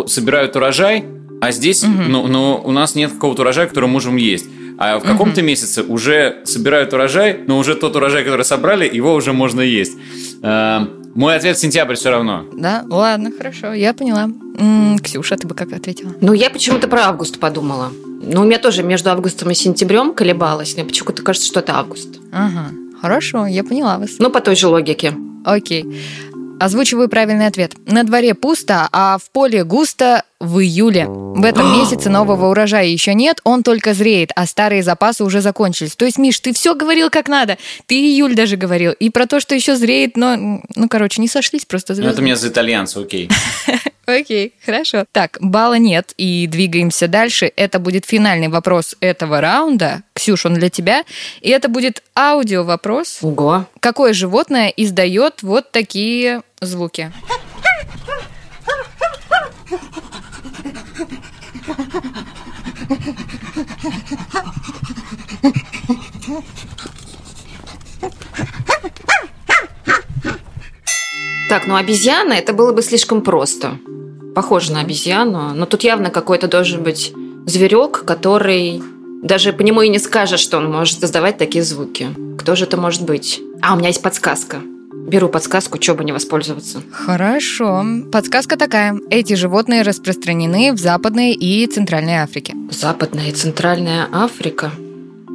собирают 0.06 0.54
урожай, 0.54 1.04
а 1.40 1.50
здесь, 1.50 1.82
Мгм. 1.82 2.12
ну, 2.12 2.26
ну, 2.28 2.62
у 2.64 2.70
нас 2.70 2.94
нет 2.94 3.10
какого-то 3.12 3.42
урожая, 3.42 3.66
который 3.66 3.88
можем 3.88 4.14
есть. 4.14 4.46
А 4.78 5.00
в 5.00 5.02
каком-то 5.02 5.42
месяце 5.42 5.82
уже 5.82 6.42
собирают 6.44 6.92
урожай, 6.92 7.40
но 7.48 7.58
уже 7.58 7.74
тот 7.74 7.96
урожай, 7.96 8.22
который 8.22 8.44
собрали, 8.44 8.88
его 8.88 9.12
уже 9.14 9.32
можно 9.32 9.60
есть. 9.60 9.96
Э, 10.40 10.86
Мой 11.14 11.34
ответ 11.36 11.58
сентябрь 11.58 11.94
все 11.94 12.10
равно. 12.10 12.44
Да? 12.52 12.84
Ладно, 12.88 13.30
хорошо, 13.36 13.72
я 13.72 13.92
поняла. 13.94 14.28
М, 14.58 14.98
Ксюша, 14.98 15.36
ты 15.36 15.46
бы 15.46 15.54
как 15.54 15.72
ответила? 15.72 16.12
Ну, 16.20 16.32
я 16.32 16.50
почему-то 16.50 16.88
про 16.88 17.06
август 17.06 17.38
подумала. 17.38 17.90
Ну, 18.20 18.42
у 18.42 18.44
меня 18.44 18.58
тоже 18.58 18.82
между 18.82 19.10
августом 19.10 19.50
и 19.50 19.54
сентябрем 19.54 20.12
колебалась. 20.14 20.74
Мне 20.74 20.84
почему-то 20.84 21.22
кажется, 21.22 21.48
что 21.48 21.60
это 21.60 21.74
август. 21.76 22.18
Ага, 22.32 22.70
хорошо, 23.00 23.46
я 23.46 23.64
поняла 23.64 23.98
вас. 23.98 24.12
Ну, 24.18 24.30
по 24.30 24.40
той 24.40 24.56
же 24.56 24.68
логике. 24.68 25.14
Окей. 25.44 26.00
Озвучиваю 26.60 27.08
правильный 27.08 27.46
ответ. 27.46 27.74
На 27.86 28.02
дворе 28.02 28.34
пусто, 28.34 28.88
а 28.92 29.18
в 29.18 29.30
поле 29.30 29.62
густо 29.64 30.24
в 30.40 30.60
июле. 30.60 31.06
В 31.08 31.44
этом 31.44 31.72
месяце 31.80 32.10
нового 32.10 32.50
урожая 32.50 32.86
еще 32.86 33.14
нет, 33.14 33.40
он 33.44 33.62
только 33.62 33.94
зреет, 33.94 34.30
а 34.36 34.46
старые 34.46 34.82
запасы 34.82 35.24
уже 35.24 35.40
закончились. 35.40 35.96
То 35.96 36.04
есть, 36.04 36.18
Миш, 36.18 36.38
ты 36.40 36.52
все 36.52 36.74
говорил 36.74 37.10
как 37.10 37.28
надо. 37.28 37.58
Ты 37.86 37.94
июль 37.94 38.34
даже 38.34 38.56
говорил. 38.56 38.92
И 38.92 39.10
про 39.10 39.26
то, 39.26 39.40
что 39.40 39.54
еще 39.54 39.76
зреет, 39.76 40.16
но, 40.16 40.36
ну, 40.36 40.88
короче, 40.88 41.20
не 41.20 41.28
сошлись 41.28 41.64
просто 41.64 41.92
Ну, 41.92 41.96
звезды. 41.96 42.12
это 42.12 42.22
меня 42.22 42.36
за 42.36 42.48
итальянца, 42.48 43.00
окей. 43.00 43.28
Окей, 44.06 44.54
хорошо. 44.64 45.04
Так, 45.12 45.36
балла 45.38 45.74
нет, 45.76 46.14
и 46.16 46.46
двигаемся 46.46 47.08
дальше. 47.08 47.52
Это 47.56 47.78
будет 47.78 48.06
финальный 48.06 48.48
вопрос 48.48 48.96
этого 49.00 49.42
раунда. 49.42 50.02
Ксюш, 50.14 50.46
он 50.46 50.54
для 50.54 50.70
тебя. 50.70 51.04
И 51.42 51.50
это 51.50 51.68
будет 51.68 52.02
аудио 52.16 52.64
вопрос. 52.64 53.18
Ого. 53.20 53.66
Какое 53.80 54.14
животное 54.14 54.68
издает 54.74 55.42
вот 55.42 55.72
такие 55.72 56.40
звуки? 56.62 57.12
Так, 71.48 71.66
ну 71.66 71.76
обезьяна, 71.76 72.34
это 72.34 72.52
было 72.52 72.72
бы 72.72 72.82
слишком 72.82 73.22
просто. 73.22 73.78
Похоже 74.34 74.72
на 74.72 74.80
обезьяну, 74.80 75.54
но 75.54 75.66
тут 75.66 75.82
явно 75.82 76.10
какой-то 76.10 76.46
должен 76.46 76.82
быть 76.82 77.12
зверек, 77.46 78.04
который 78.04 78.82
даже 79.22 79.52
по 79.52 79.62
нему 79.62 79.82
и 79.82 79.88
не 79.88 79.98
скажешь, 79.98 80.40
что 80.40 80.58
он 80.58 80.70
может 80.70 81.02
издавать 81.02 81.38
такие 81.38 81.64
звуки. 81.64 82.08
Кто 82.38 82.54
же 82.54 82.64
это 82.64 82.76
может 82.76 83.02
быть? 83.02 83.40
А, 83.62 83.74
у 83.74 83.78
меня 83.78 83.88
есть 83.88 84.02
подсказка. 84.02 84.60
Беру 85.08 85.28
подсказку, 85.28 85.80
что 85.80 85.94
бы 85.94 86.04
не 86.04 86.12
воспользоваться. 86.12 86.82
Хорошо. 86.92 87.84
Подсказка 88.12 88.56
такая. 88.56 88.98
Эти 89.10 89.34
животные 89.34 89.82
распространены 89.82 90.72
в 90.72 90.78
Западной 90.78 91.32
и 91.32 91.66
Центральной 91.66 92.16
Африке. 92.16 92.54
Западная 92.70 93.28
и 93.28 93.32
Центральная 93.32 94.06
Африка. 94.12 94.70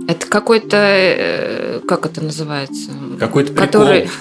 Это 0.08 0.28
какой-то... 0.28 0.78
э, 0.80 1.80
как 1.88 2.06
это 2.06 2.22
называется? 2.24 2.92
Какой-то 3.20 3.54
прикол. 3.54 3.66
Который... 3.66 4.10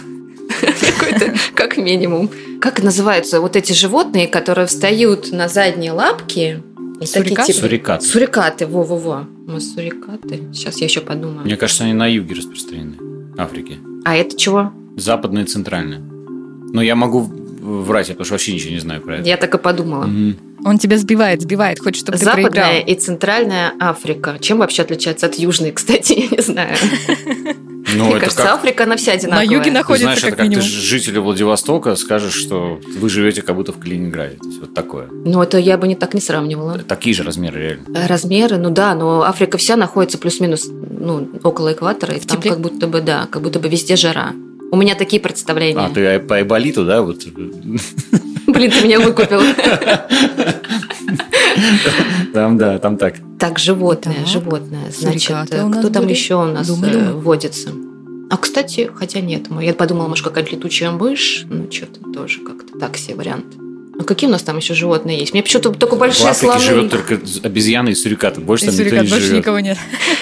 Какой-то, 0.98 1.34
как 1.54 1.76
минимум. 1.76 2.30
Как 2.60 2.82
называются 2.82 3.40
вот 3.40 3.56
эти 3.56 3.72
животные, 3.72 4.28
которые 4.28 4.66
встают 4.66 5.32
на 5.32 5.48
задние 5.48 5.92
лапки? 5.92 6.62
Такие 7.00 7.06
Сурикаты? 7.24 7.52
типа- 7.52 7.66
Сурикат. 7.66 8.02
Сурикаты, 8.02 8.66
во-во-во. 8.66 9.26
Мы 9.46 9.60
сурикаты. 9.60 10.44
Сейчас 10.52 10.76
я 10.78 10.86
еще 10.86 11.00
подумаю. 11.00 11.44
Мне 11.44 11.56
кажется, 11.56 11.84
они 11.84 11.94
на 11.94 12.06
юге 12.06 12.36
распространены. 12.36 12.96
Африки. 13.36 13.78
А 14.04 14.14
это 14.16 14.36
чего? 14.36 14.72
Западная 14.96 15.44
и 15.44 15.46
центральная. 15.46 16.00
Но 16.72 16.82
я 16.82 16.94
могу 16.94 17.30
врать, 17.62 18.08
я 18.08 18.14
потому 18.14 18.24
что 18.24 18.34
вообще 18.34 18.54
ничего 18.54 18.72
не 18.72 18.80
знаю 18.80 19.00
про 19.00 19.18
это. 19.18 19.28
Я 19.28 19.36
так 19.36 19.54
и 19.54 19.58
подумала. 19.58 20.04
Мгм. 20.04 20.36
Он 20.64 20.78
тебя 20.78 20.96
сбивает, 20.96 21.42
сбивает, 21.42 21.80
хочет, 21.80 22.02
чтобы 22.02 22.18
ты 22.18 22.24
Западная 22.24 22.50
проиграл. 22.50 22.86
и 22.86 22.94
Центральная 22.94 23.72
Африка. 23.80 24.36
Чем 24.40 24.58
вообще 24.58 24.82
отличается 24.82 25.26
от 25.26 25.34
Южной, 25.34 25.70
кстати, 25.74 26.12
я 26.12 26.36
не 26.36 26.42
знаю. 26.42 26.76
Ну, 27.94 28.06
Мне 28.06 28.20
кажется, 28.20 28.44
как... 28.44 28.54
Африка, 28.54 28.84
она 28.84 28.96
вся 28.96 29.12
одинаковая. 29.12 29.46
На 29.46 29.52
юге 29.52 29.70
находится, 29.70 30.04
знаешь, 30.04 30.20
как 30.20 30.28
это 30.28 30.36
как 30.36 30.46
минимум. 30.46 30.64
ты 30.64 30.70
житель 30.70 31.18
Владивостока 31.18 31.94
скажешь, 31.96 32.32
что 32.32 32.80
вы 32.98 33.08
живете 33.10 33.42
как 33.42 33.54
будто 33.56 33.72
в 33.72 33.78
Калининграде. 33.78 34.36
То 34.36 34.46
есть 34.46 34.60
вот 34.60 34.72
такое. 34.72 35.08
Ну, 35.10 35.42
это 35.42 35.58
я 35.58 35.76
бы 35.76 35.86
не 35.88 35.96
так 35.96 36.14
не 36.14 36.20
сравнивала. 36.20 36.78
Такие 36.78 37.14
же 37.14 37.22
размеры 37.22 37.60
реально. 37.60 37.98
Э, 37.98 38.06
размеры, 38.06 38.56
ну 38.56 38.70
да, 38.70 38.94
но 38.94 39.22
Африка 39.22 39.58
вся 39.58 39.76
находится 39.76 40.16
плюс-минус 40.16 40.68
ну, 40.68 41.28
около 41.42 41.72
экватора, 41.72 42.14
и 42.14 42.20
в 42.20 42.26
там 42.26 42.38
тепле? 42.38 42.52
как 42.52 42.60
будто 42.60 42.86
бы, 42.86 43.02
да, 43.02 43.26
как 43.30 43.42
будто 43.42 43.58
бы 43.58 43.68
везде 43.68 43.96
жара. 43.96 44.32
У 44.72 44.76
меня 44.76 44.94
такие 44.94 45.20
представления. 45.20 45.80
А, 45.84 45.90
ты 45.90 46.18
по 46.18 46.36
Айболиту, 46.36 46.86
да? 46.86 47.02
Вот. 47.02 47.26
Блин, 47.26 48.70
ты 48.70 48.80
меня 48.82 49.00
выкупил. 49.00 49.42
Там, 52.32 52.56
да, 52.56 52.78
там 52.78 52.96
так. 52.96 53.16
Так, 53.38 53.58
животное, 53.58 54.16
да. 54.20 54.26
животное. 54.26 54.90
Значит, 54.90 55.36
кто 55.50 55.90
там 55.90 56.04
были? 56.04 56.12
еще 56.12 56.36
у 56.36 56.46
нас 56.46 56.68
думаю, 56.68 56.92
думаю. 56.92 57.18
водится? 57.18 57.68
А, 58.30 58.38
кстати, 58.38 58.90
хотя 58.94 59.20
нет, 59.20 59.48
я 59.60 59.74
подумала, 59.74 60.08
может, 60.08 60.24
какая-то 60.24 60.52
летучая 60.52 60.90
мышь. 60.90 61.44
Ну, 61.50 61.70
что-то 61.70 62.00
тоже 62.10 62.40
как-то 62.40 62.78
так 62.78 62.96
себе 62.96 63.16
вариант. 63.16 63.44
А 64.00 64.04
какие 64.04 64.26
у 64.26 64.32
нас 64.32 64.42
там 64.42 64.56
еще 64.56 64.72
животные 64.72 65.18
есть? 65.18 65.34
Мне 65.34 65.42
почему-то 65.42 65.70
только 65.72 65.96
большие 65.96 66.28
В 66.28 66.30
Африке 66.30 66.58
слоны. 66.58 66.64
живет 66.64 66.90
только 66.90 67.20
обезьяны 67.42 67.90
и 67.90 67.94
сурикаты. 67.94 68.40
Больше 68.40 68.64
и 68.64 68.68
там 68.68 68.76
сурикат, 68.76 69.02
никто 69.02 69.04
не 69.04 69.10
больше 69.10 69.26
живет. 69.26 69.38
никого 69.40 69.60
нет. 69.60 69.76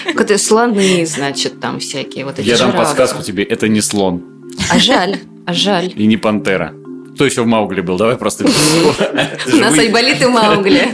Это 0.07 0.39
слоны, 0.39 1.07
значит, 1.07 1.61
там 1.61 1.79
всякие. 1.79 2.25
Вот 2.25 2.41
эти 2.41 2.49
Я 2.49 2.57
жирафы. 2.57 2.77
дам 2.77 2.85
подсказку 2.85 3.23
тебе, 3.23 3.45
это 3.45 3.69
не 3.69 3.81
слон. 3.81 4.25
А 4.71 4.79
жаль, 4.79 5.19
а 5.47 5.53
жаль. 5.53 5.93
И 5.97 6.07
не 6.07 6.17
пантера. 6.17 6.75
Кто 7.15 7.27
еще 7.27 7.43
в 7.43 7.47
Маугли 7.47 7.81
был? 7.81 7.97
Давай 7.99 8.17
просто... 8.17 8.45
У 8.45 9.57
нас 9.57 9.79
Айболит 9.79 10.23
и 10.23 10.27
Маугли. 10.27 10.89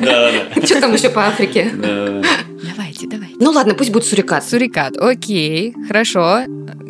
Что 0.64 0.80
там 0.80 0.92
еще 0.94 1.08
по 1.10 1.26
Африке? 1.26 1.70
Давайте, 1.72 3.06
давайте. 3.06 3.34
Ну 3.38 3.50
ладно, 3.50 3.74
пусть 3.74 3.90
будет 3.90 4.04
сурикат. 4.06 4.44
Сурикат, 4.44 4.96
окей, 4.96 5.74
хорошо. 5.86 6.40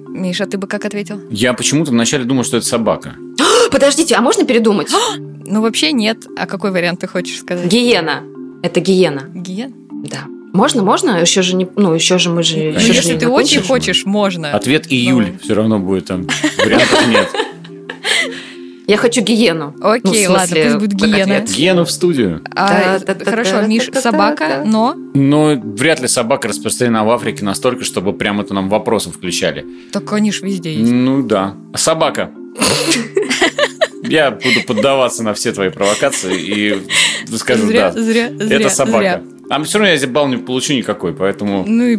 Миша, 0.08 0.46
ты 0.46 0.56
бы 0.56 0.66
как 0.66 0.84
ответил? 0.84 1.20
Я 1.30 1.52
почему-то 1.52 1.90
вначале 1.90 2.24
думал, 2.24 2.44
что 2.44 2.56
это 2.56 2.66
собака. 2.66 3.16
Подождите, 3.70 4.14
а 4.14 4.20
можно 4.20 4.44
передумать? 4.44 4.90
Ну, 5.48 5.60
вообще 5.62 5.92
нет. 5.92 6.26
А 6.36 6.44
какой 6.46 6.72
вариант 6.72 6.98
ты 7.02 7.06
хочешь 7.06 7.38
сказать? 7.38 7.66
Гиена. 7.66 8.24
Это 8.64 8.80
гиена. 8.80 9.30
Гиен? 9.32 9.72
Да. 10.10 10.24
Можно, 10.56 10.82
можно? 10.82 11.20
Еще 11.20 11.42
же 11.42 11.54
не, 11.54 11.68
ну 11.76 11.92
еще 11.92 12.16
же 12.18 12.30
мы 12.30 12.42
же. 12.42 12.56
Ну, 12.56 12.62
еще 12.62 12.92
же 12.92 12.92
если 12.94 13.12
не 13.12 13.18
ты 13.20 13.28
очень 13.28 13.60
хочешь, 13.60 14.06
можно. 14.06 14.52
Ответ 14.52 14.90
июль. 14.90 15.32
Ну. 15.32 15.38
Все 15.42 15.54
равно 15.54 15.78
будет 15.78 16.06
там. 16.06 16.26
Вариантов 16.58 17.06
нет. 17.08 17.28
Я 18.86 18.96
хочу 18.96 19.20
гиену. 19.20 19.74
Окей, 19.80 20.00
Ну, 20.04 20.10
в 20.12 20.14
смысле, 20.14 20.28
ладно, 20.28 20.56
пусть 20.62 20.76
будет 20.76 20.92
гиена. 20.94 21.40
Гену 21.40 21.84
в 21.84 21.90
студию. 21.90 22.40
А, 22.54 22.68
Да-да-да-да-да-да-да. 22.68 23.30
хорошо, 23.30 23.66
Миш, 23.66 23.90
собака, 24.00 24.62
но 24.64 24.94
Но 25.12 25.56
вряд 25.56 26.00
ли 26.00 26.08
собака 26.08 26.48
распространена 26.48 27.04
в 27.04 27.10
Африке 27.10 27.44
настолько, 27.44 27.84
чтобы 27.84 28.12
прям 28.12 28.40
это 28.40 28.54
нам 28.54 28.68
вопросом 28.68 29.12
включали. 29.12 29.66
так 29.92 30.10
они 30.12 30.32
ж 30.32 30.40
везде 30.42 30.72
есть. 30.72 30.90
Ну 30.90 31.22
да. 31.22 31.54
Собака. 31.74 32.30
Я 34.04 34.30
буду 34.30 34.62
поддаваться 34.66 35.22
на 35.22 35.34
все 35.34 35.52
твои 35.52 35.68
провокации 35.70 36.40
и 36.40 36.82
скажу 37.36 37.70
да. 37.72 37.90
зря, 37.90 38.30
зря, 38.38 38.56
Это 38.56 38.70
собака. 38.70 39.22
А 39.50 39.62
все 39.62 39.78
равно 39.78 39.90
я 39.90 39.96
здесь 39.96 40.10
балл 40.10 40.28
не 40.28 40.36
получу 40.38 40.72
никакой, 40.72 41.12
поэтому... 41.14 41.64
Ну 41.66 41.84
и 41.84 41.98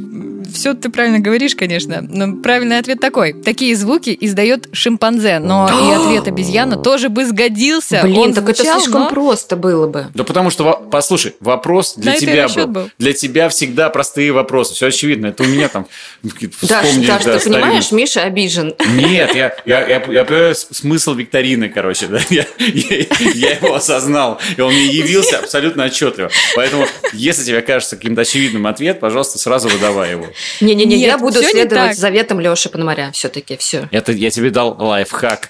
все 0.52 0.74
ты 0.74 0.90
правильно 0.90 1.20
говоришь, 1.20 1.56
конечно. 1.56 2.00
Но 2.02 2.38
правильный 2.38 2.78
ответ 2.80 3.00
такой. 3.00 3.34
Такие 3.34 3.76
звуки 3.76 4.16
издает 4.20 4.70
шимпанзе, 4.72 5.40
но 5.40 5.68
и 5.68 5.92
ответ 5.94 6.28
обезьяна 6.28 6.78
тоже 6.78 7.10
бы 7.10 7.26
сгодился. 7.26 8.02
Блин, 8.04 8.18
Он 8.18 8.34
так 8.34 8.48
это 8.50 8.64
звучал, 8.64 8.80
слишком 8.82 9.02
но- 9.04 9.10
просто 9.10 9.56
было 9.56 9.88
бы. 9.88 10.08
Да 10.14 10.24
потому 10.24 10.50
что, 10.50 10.72
послушай, 10.92 11.36
вопрос 11.40 11.96
для 11.96 12.12
На 12.12 12.16
это 12.16 12.24
и 12.26 12.28
тебя 12.28 12.48
был. 12.48 12.68
был. 12.68 12.90
Для 12.98 13.14
тебя 13.14 13.50
всегда 13.50 13.90
простые 13.90 14.32
вопросы. 14.32 14.74
Все 14.74 14.88
очевидно. 14.88 15.28
Это 15.28 15.44
у 15.44 15.48
меня 15.48 15.68
там 15.68 15.88
Даш, 16.24 16.86
вспомнили, 16.86 17.08
Даш, 17.08 17.24
да, 17.26 17.40
ты 17.40 17.50
понимаешь, 17.50 17.92
Миша 17.92 18.24
обижен. 18.24 18.74
Нет, 18.96 19.36
я, 19.36 19.56
я, 19.66 19.88
я, 19.88 20.04
я 20.10 20.26
понимаю 20.26 20.56
смысл 20.56 21.14
викторины, 21.14 21.70
короче, 21.70 22.08
да. 22.08 22.20
Я, 22.30 22.46
я- 22.60 23.06
я 23.34 23.50
его 23.56 23.76
осознал, 23.76 24.40
и 24.56 24.62
он 24.62 24.74
мне 24.74 24.86
явился 24.86 25.40
абсолютно 25.40 25.86
отчетливо. 25.86 26.30
Поэтому, 26.56 26.86
если 27.14 27.37
тебе 27.44 27.62
кажется 27.62 27.96
каким-то 27.96 28.22
очевидным 28.22 28.68
ответ, 28.68 29.00
пожалуйста, 29.00 29.38
сразу 29.38 29.70
выдавай 29.70 30.12
его. 30.12 30.28
Не-не-не, 30.62 30.98
я 30.98 31.18
буду 31.18 31.42
следовать 31.44 31.98
заветам 31.98 32.40
Леши 32.40 32.70
Пономаря 32.70 33.12
все-таки, 33.12 33.58
все. 33.58 33.88
Это 33.92 34.12
я 34.12 34.30
тебе 34.30 34.50
дал 34.50 34.76
лайфхак. 34.80 35.50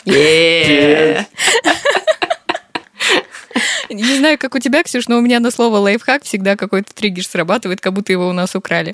Не 3.90 4.18
знаю, 4.18 4.38
как 4.38 4.54
у 4.56 4.60
тебя, 4.60 4.84
Ксюш, 4.84 5.08
но 5.08 5.18
у 5.18 5.22
меня 5.22 5.40
на 5.40 5.50
слово 5.50 5.78
лайфхак 5.78 6.24
всегда 6.24 6.56
какой-то 6.56 6.94
триггер 6.94 7.26
срабатывает, 7.26 7.80
как 7.80 7.94
будто 7.94 8.12
его 8.12 8.28
у 8.28 8.34
нас 8.34 8.54
украли 8.56 8.92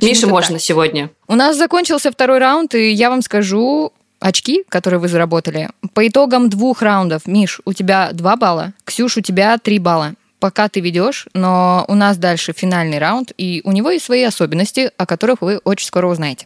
Мише 0.00 0.22
так. 0.22 0.30
можно 0.30 0.58
сегодня. 0.58 1.10
У 1.28 1.34
нас 1.34 1.56
закончился 1.56 2.10
второй 2.10 2.38
раунд, 2.38 2.74
и 2.74 2.90
я 2.90 3.10
вам 3.10 3.22
скажу 3.22 3.92
очки, 4.20 4.64
которые 4.68 4.98
вы 5.00 5.08
заработали. 5.08 5.68
По 5.92 6.06
итогам 6.06 6.48
двух 6.48 6.82
раундов, 6.82 7.26
Миш, 7.26 7.60
у 7.64 7.72
тебя 7.72 8.10
2 8.12 8.36
балла, 8.36 8.72
Ксюш, 8.84 9.18
у 9.18 9.20
тебя 9.20 9.58
3 9.58 9.78
балла. 9.78 10.14
Пока 10.44 10.68
ты 10.68 10.80
ведешь, 10.80 11.26
но 11.32 11.86
у 11.88 11.94
нас 11.94 12.18
дальше 12.18 12.52
финальный 12.52 12.98
раунд, 12.98 13.32
и 13.38 13.62
у 13.64 13.72
него 13.72 13.88
есть 13.88 14.04
свои 14.04 14.24
особенности, 14.24 14.90
о 14.98 15.06
которых 15.06 15.40
вы 15.40 15.56
очень 15.64 15.86
скоро 15.86 16.06
узнаете. 16.06 16.44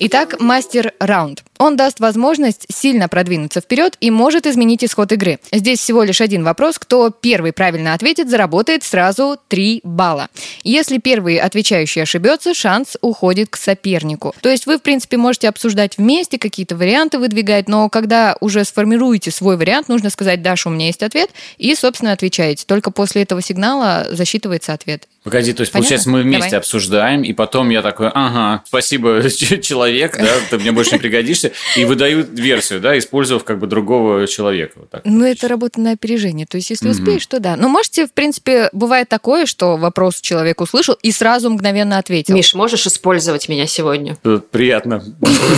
Итак, 0.00 0.38
мастер-раунд. 0.38 1.42
Он 1.58 1.76
даст 1.76 1.98
возможность 1.98 2.66
сильно 2.72 3.08
продвинуться 3.08 3.60
вперед 3.60 3.96
и 4.00 4.12
может 4.12 4.46
изменить 4.46 4.84
исход 4.84 5.10
игры. 5.10 5.40
Здесь 5.50 5.80
всего 5.80 6.04
лишь 6.04 6.20
один 6.20 6.44
вопрос. 6.44 6.78
Кто 6.78 7.10
первый 7.10 7.52
правильно 7.52 7.94
ответит, 7.94 8.30
заработает 8.30 8.84
сразу 8.84 9.38
3 9.48 9.80
балла. 9.82 10.28
Если 10.62 10.98
первый 10.98 11.38
отвечающий 11.38 12.02
ошибется, 12.02 12.54
шанс 12.54 12.96
уходит 13.00 13.50
к 13.50 13.56
сопернику. 13.56 14.36
То 14.40 14.48
есть 14.48 14.66
вы, 14.66 14.78
в 14.78 14.82
принципе, 14.82 15.16
можете 15.16 15.48
обсуждать 15.48 15.98
вместе, 15.98 16.38
какие-то 16.38 16.76
варианты 16.76 17.18
выдвигать, 17.18 17.68
но 17.68 17.88
когда 17.88 18.36
уже 18.40 18.64
сформируете 18.64 19.32
свой 19.32 19.56
вариант, 19.56 19.88
нужно 19.88 20.10
сказать, 20.10 20.42
Даша, 20.42 20.68
у 20.68 20.72
меня 20.72 20.86
есть 20.86 21.02
ответ, 21.02 21.30
и, 21.56 21.74
собственно, 21.74 22.12
отвечаете. 22.12 22.64
Только 22.66 22.92
после 22.92 23.22
этого 23.22 23.42
сигнала 23.42 24.06
засчитывается 24.12 24.72
ответ. 24.72 25.08
Погоди, 25.28 25.52
то 25.52 25.60
есть, 25.60 25.72
Понятно? 25.72 25.86
получается, 25.86 26.08
мы 26.10 26.22
вместе 26.22 26.46
Давай. 26.50 26.58
обсуждаем, 26.60 27.22
и 27.22 27.34
потом 27.34 27.68
я 27.68 27.82
такой, 27.82 28.08
ага, 28.14 28.62
спасибо, 28.66 29.22
человек, 29.62 30.16
да, 30.16 30.30
ты 30.48 30.58
мне 30.58 30.72
больше 30.72 30.92
не 30.92 30.98
пригодишься, 30.98 31.52
и 31.76 31.84
выдаю 31.84 32.26
версию, 32.32 32.80
да, 32.80 32.96
использовав 32.98 33.44
как 33.44 33.58
бы 33.58 33.66
другого 33.66 34.26
человека. 34.26 34.72
Вот 34.76 34.90
так. 34.90 35.02
Ну, 35.04 35.26
это 35.26 35.46
работа 35.48 35.80
на 35.80 35.92
опережение. 35.92 36.46
То 36.46 36.56
есть, 36.56 36.70
если 36.70 36.88
Мгм. 36.88 36.98
успеешь, 36.98 37.26
то 37.26 37.40
да. 37.40 37.56
Но 37.56 37.68
можете, 37.68 38.06
в 38.06 38.12
принципе, 38.12 38.70
бывает 38.72 39.10
такое, 39.10 39.44
что 39.44 39.76
вопрос 39.76 40.20
человек 40.20 40.60
услышал 40.62 40.94
и 41.02 41.12
сразу 41.12 41.50
мгновенно 41.50 41.98
ответил. 41.98 42.34
Миш, 42.34 42.54
можешь 42.54 42.86
использовать 42.86 43.48
меня 43.50 43.66
сегодня? 43.66 44.16
Тут 44.22 44.50
Приятно. 44.50 45.04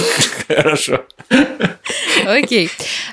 Хорошо. 0.48 1.04
Окей. 2.26 2.70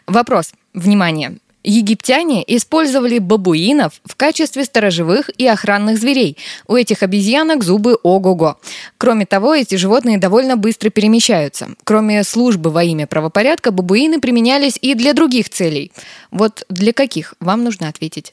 Вопрос. 0.08 0.52
Внимание. 0.74 1.38
Египтяне 1.69 2.45
использовали 2.47 3.19
бабуинов 3.19 3.99
в 4.06 4.15
качестве 4.15 4.63
сторожевых 4.63 5.30
и 5.38 5.45
охранных 5.45 5.97
зверей. 5.99 6.38
У 6.65 6.75
этих 6.75 7.03
обезьянок 7.03 7.62
зубы 7.62 7.97
ого-го. 8.03 8.58
Кроме 8.97 9.25
того, 9.25 9.53
эти 9.53 9.75
животные 9.75 10.17
довольно 10.17 10.56
быстро 10.56 10.89
перемещаются. 10.89 11.67
Кроме 11.84 12.23
службы 12.23 12.69
во 12.69 12.86
имя 12.86 13.06
правопорядка, 13.06 13.71
бабуины 13.71 14.21
применялись 14.21 14.80
и 14.82 14.93
для 14.95 15.13
других 15.13 15.49
целей. 15.49 15.91
Вот 16.32 16.63
для 16.69 16.93
каких? 16.93 17.34
Вам 17.41 17.65
нужно 17.65 17.89
ответить. 17.89 18.32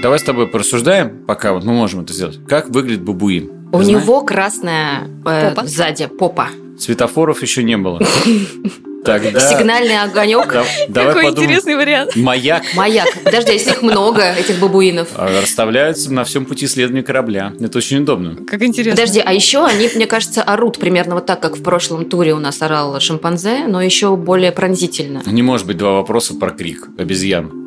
Давай 0.00 0.20
с 0.20 0.22
тобой 0.22 0.46
порассуждаем, 0.46 1.24
пока 1.26 1.52
вот 1.52 1.64
мы 1.64 1.72
можем 1.72 2.02
это 2.02 2.12
сделать. 2.12 2.38
Как 2.48 2.68
выглядит 2.68 3.02
бабуин? 3.02 3.50
У 3.72 3.78
Ты 3.78 3.84
знаешь? 3.86 4.02
него 4.04 4.20
красная 4.22 5.08
э, 5.26 5.50
Попа? 5.52 5.66
сзади 5.66 6.06
попа. 6.06 6.50
Светофоров 6.78 7.42
еще 7.42 7.64
не 7.64 7.76
было. 7.76 8.00
Тогда... 9.04 9.38
Сигнальный 9.40 10.00
огонек. 10.02 10.52
Да- 10.52 10.64
Давай 10.88 11.08
Какой 11.14 11.24
подумаем. 11.26 11.50
интересный 11.50 11.76
вариант. 11.76 12.16
Маяк 12.16 12.62
Маяк. 12.74 13.06
Подожди, 13.24 13.50
а 13.50 13.54
если 13.54 13.70
их 13.70 13.82
много, 13.82 14.22
этих 14.32 14.58
бабуинов? 14.58 15.08
а, 15.16 15.40
расставляются 15.42 16.12
на 16.12 16.24
всем 16.24 16.44
пути 16.44 16.66
следования 16.66 17.02
корабля. 17.02 17.52
Это 17.60 17.78
очень 17.78 17.98
удобно. 17.98 18.36
Как 18.46 18.62
интересно. 18.62 18.96
Подожди, 18.96 19.22
а 19.24 19.32
еще 19.32 19.64
они, 19.64 19.88
мне 19.94 20.06
кажется, 20.06 20.42
орут 20.42 20.78
примерно 20.78 21.14
вот 21.14 21.26
так, 21.26 21.40
как 21.40 21.56
в 21.56 21.62
прошлом 21.62 22.04
туре 22.06 22.34
у 22.34 22.38
нас 22.38 22.60
орал 22.62 22.98
шимпанзе, 23.00 23.66
но 23.68 23.80
еще 23.80 24.16
более 24.16 24.50
пронзительно. 24.52 25.22
Не 25.26 25.42
может 25.42 25.66
быть 25.66 25.76
два 25.76 25.92
вопроса 25.92 26.34
про 26.34 26.50
крик 26.50 26.88
обезьян. 26.98 27.65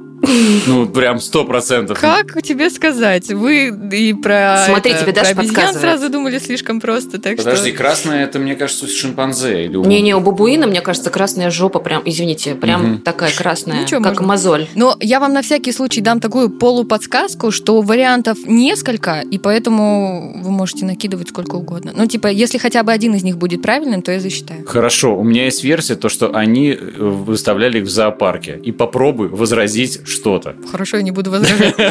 Ну, 0.67 0.87
прям 0.87 1.19
сто 1.19 1.45
процентов. 1.45 1.99
Как 1.99 2.41
тебе 2.41 2.69
сказать? 2.69 3.29
Вы 3.29 3.67
и 3.91 4.13
про, 4.13 4.63
Смотри, 4.67 4.91
это, 4.91 5.03
тебе 5.03 5.13
про 5.13 5.21
Даша 5.21 5.31
обезьян 5.39 5.73
сразу 5.73 6.09
думали 6.09 6.39
слишком 6.39 6.79
просто, 6.81 7.19
так 7.19 7.37
Подожди, 7.37 7.69
что... 7.69 7.77
красное 7.77 8.23
это, 8.25 8.39
мне 8.39 8.55
кажется, 8.55 8.87
шимпанзе. 8.87 9.67
Не-не, 9.67 10.15
у 10.15 10.19
бабуина, 10.19 10.67
мне 10.67 10.81
кажется, 10.81 11.09
красная 11.09 11.49
жопа 11.51 11.79
прям, 11.79 12.01
извините, 12.05 12.55
прям 12.55 12.79
Мгм. 12.83 12.97
такая 13.01 13.31
красная, 13.35 13.81
Ну, 13.81 13.87
чё, 13.87 13.97
как 14.01 14.13
можно. 14.13 14.27
мозоль. 14.27 14.67
Но 14.75 14.95
я 14.99 15.19
вам 15.19 15.33
на 15.33 15.41
всякий 15.41 15.71
случай 15.71 16.01
дам 16.01 16.19
такую 16.19 16.49
полуподсказку, 16.49 17.51
что 17.51 17.81
вариантов 17.81 18.37
несколько, 18.45 19.21
и 19.21 19.37
поэтому 19.37 20.41
вы 20.43 20.51
можете 20.51 20.85
накидывать 20.85 21.29
сколько 21.29 21.55
угодно. 21.55 21.93
Ну, 21.95 22.05
типа, 22.05 22.27
если 22.27 22.57
хотя 22.57 22.83
бы 22.83 22.91
один 22.91 23.15
из 23.15 23.23
них 23.23 23.37
будет 23.37 23.61
правильным, 23.61 24.01
то 24.01 24.11
я 24.11 24.19
засчитаю. 24.19 24.65
Хорошо, 24.65 25.17
у 25.17 25.23
меня 25.23 25.45
есть 25.45 25.63
версия, 25.63 25.95
то, 25.95 26.09
что 26.09 26.35
они 26.35 26.71
э, 26.71 26.77
выставляли 26.99 27.79
их 27.79 27.85
в 27.85 27.89
зоопарке. 27.89 28.59
И 28.63 28.71
попробуй 28.71 29.27
возразить, 29.29 29.99
что-то. 30.09 30.55
Хорошо, 30.71 30.97
я 30.97 31.03
не 31.03 31.11
буду 31.11 31.31
возражать. 31.31 31.75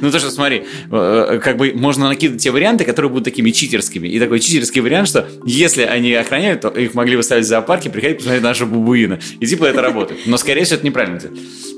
Ну, 0.00 0.12
то, 0.12 0.20
что, 0.20 0.30
смотри, 0.30 0.64
э, 0.92 1.40
как 1.42 1.56
бы 1.56 1.72
можно 1.74 2.06
накидывать 2.06 2.40
те 2.40 2.52
варианты, 2.52 2.84
которые 2.84 3.10
будут 3.10 3.24
такими 3.24 3.50
читерскими. 3.50 4.06
И 4.06 4.20
такой 4.20 4.38
читерский 4.38 4.80
вариант, 4.80 5.08
что 5.08 5.28
если 5.44 5.82
они 5.82 6.12
охраняют, 6.12 6.60
то 6.60 6.68
их 6.68 6.94
могли 6.94 7.16
выставить 7.16 7.46
в 7.46 7.48
зоопарке, 7.48 7.90
приходить 7.90 8.18
посмотреть 8.18 8.44
нашего 8.44 8.68
бабуина. 8.68 9.18
И 9.40 9.46
типа 9.46 9.64
это 9.64 9.82
работает. 9.82 10.20
Но, 10.26 10.36
скорее 10.36 10.64
всего, 10.64 10.76
это 10.76 10.86
неправильно. 10.86 11.20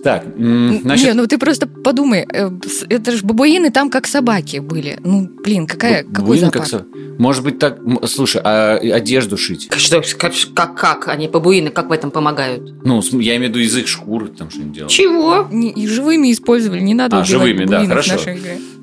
Так, 0.02 0.24
значит... 0.36 1.06
Не, 1.06 1.12
ну 1.14 1.26
ты 1.26 1.38
просто 1.38 1.66
подумай, 1.66 2.26
э, 2.32 2.50
это 2.88 3.12
же 3.12 3.24
бабуины 3.24 3.70
там 3.70 3.90
как 3.90 4.06
собаки 4.06 4.58
были. 4.58 4.98
Ну, 5.04 5.28
блин, 5.42 5.66
какая, 5.66 6.04
какой 6.04 6.38
зоопарк? 6.38 6.70
Как 6.70 6.86
Может 7.18 7.44
быть 7.44 7.58
так... 7.58 7.78
Слушай, 8.06 8.40
а 8.44 8.76
одежду 8.76 9.36
шить? 9.36 9.70
Что, 9.76 10.02
как, 10.18 10.32
как, 10.54 10.74
как? 10.74 11.08
Они 11.08 11.28
бабуины 11.28 11.70
как 11.70 11.88
в 11.88 11.92
этом 11.92 12.10
помогают? 12.10 12.84
Ну, 12.84 13.02
я 13.20 13.36
имею 13.36 13.52
в 13.52 13.56
виду 13.56 13.58
язык 13.58 13.88
шкуры, 13.88 14.28
там 14.28 14.50
что-нибудь 14.50 14.72
делать. 14.72 14.90
Чего? 14.90 15.09
Не, 15.50 15.70
и 15.70 15.86
живыми 15.86 16.32
использовали, 16.32 16.80
не 16.80 16.94
надо 16.94 17.20
а, 17.20 17.24
живыми, 17.24 17.64
да, 17.64 17.84
хорошо. 17.86 18.18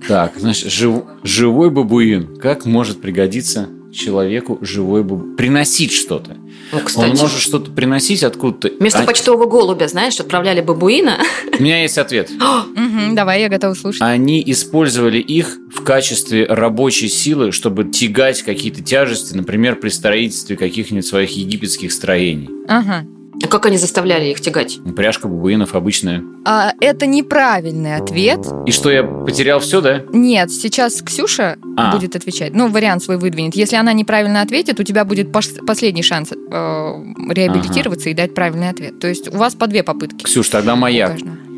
Так, 0.07 0.33
значит, 0.37 0.71
жив, 0.71 1.03
живой 1.23 1.69
бабуин. 1.69 2.37
Как 2.37 2.65
может 2.65 3.01
пригодиться 3.01 3.69
человеку 3.91 4.59
живой 4.61 5.03
бабуин? 5.03 5.35
Приносить 5.35 5.91
что-то. 5.91 6.37
Ну, 6.71 6.79
кстати. 6.79 7.09
Он 7.09 7.17
может 7.17 7.39
что-то 7.39 7.71
приносить 7.71 8.23
откуда-то. 8.23 8.71
Вместо 8.79 8.99
а... 8.99 9.05
почтового 9.05 9.45
голубя, 9.45 9.87
знаешь, 9.87 10.19
отправляли 10.19 10.61
бабуина. 10.61 11.17
У 11.57 11.63
меня 11.63 11.81
есть 11.81 11.97
ответ. 11.97 12.29
Давай, 13.13 13.41
я 13.41 13.49
готова 13.49 13.73
слушать. 13.73 14.01
Они 14.01 14.43
использовали 14.45 15.19
их 15.19 15.57
в 15.73 15.83
качестве 15.83 16.45
рабочей 16.45 17.07
силы, 17.07 17.51
чтобы 17.51 17.85
тягать 17.85 18.43
какие-то 18.43 18.83
тяжести, 18.83 19.33
например, 19.33 19.77
при 19.77 19.89
строительстве 19.89 20.57
каких-нибудь 20.57 21.05
своих 21.05 21.31
египетских 21.31 21.91
строений. 21.91 22.49
Ага. 22.67 23.05
А 23.43 23.47
как 23.47 23.65
они 23.65 23.77
заставляли 23.77 24.25
их 24.25 24.41
тягать? 24.41 24.79
Пряжка 24.95 25.27
бабуинов 25.27 25.75
обычная. 25.75 26.23
А, 26.45 26.73
это 26.79 27.05
неправильный 27.05 27.95
ответ. 27.95 28.39
И 28.65 28.71
что, 28.71 28.89
я 28.89 29.03
потерял 29.03 29.59
все, 29.59 29.81
да? 29.81 30.03
Нет, 30.11 30.51
сейчас 30.51 31.01
Ксюша 31.01 31.57
а. 31.75 31.95
будет 31.95 32.15
отвечать. 32.15 32.53
Ну, 32.53 32.69
вариант 32.69 33.03
свой 33.03 33.17
выдвинет. 33.17 33.55
Если 33.55 33.75
она 33.75 33.93
неправильно 33.93 34.41
ответит, 34.41 34.79
у 34.79 34.83
тебя 34.83 35.05
будет 35.05 35.31
последний 35.31 36.03
шанс 36.03 36.31
э, 36.31 36.35
реабилитироваться 36.35 38.09
ага. 38.09 38.11
и 38.11 38.13
дать 38.13 38.33
правильный 38.33 38.69
ответ. 38.69 38.99
То 38.99 39.07
есть 39.07 39.33
у 39.33 39.37
вас 39.37 39.55
по 39.55 39.67
две 39.67 39.83
попытки. 39.83 40.23
Ксюш, 40.23 40.49
тогда 40.49 40.75
моя. 40.75 41.15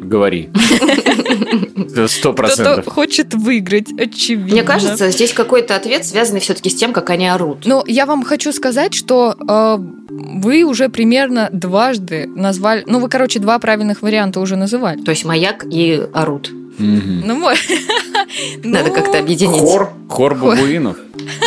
Говори. 0.10 0.50
Сто 2.08 2.34
процентов. 2.34 2.82
Кто-то 2.82 2.90
хочет 2.90 3.36
выиграть, 3.36 3.92
очевидно. 3.92 4.54
Мне 4.54 4.64
кажется, 4.64 5.12
здесь 5.12 5.34
какой-то 5.34 5.76
ответ, 5.76 6.04
связанный 6.04 6.40
все-таки 6.40 6.72
с 6.72 6.76
тем, 6.76 6.94
как 6.94 7.12
они 7.12 7.28
орут. 7.28 7.66
Ну, 7.66 7.84
я 7.86 8.08
вам 8.08 8.24
хочу 8.24 8.52
сказать, 8.52 8.96
что 8.96 9.36
э, 9.38 9.78
вы 10.10 10.64
уже 10.64 10.90
примерно 10.90 11.50
дважды 11.52 12.26
назвали... 12.28 12.84
Ну, 12.88 13.00
вы, 13.00 13.08
короче, 13.08 13.40
два 13.40 13.60
правильных 13.60 14.02
варианта 14.02 14.40
уже 14.40 14.56
называли. 14.56 15.00
То 15.02 15.12
есть 15.12 15.26
маяк 15.26 15.64
и 15.70 16.02
орут. 16.12 16.50
Ну, 16.80 17.52
Надо 18.64 18.90
как-то 18.90 19.20
объединить. 19.20 19.60
Хор, 19.60 19.92
хор 20.08 20.34
бабуинов. 20.34 20.98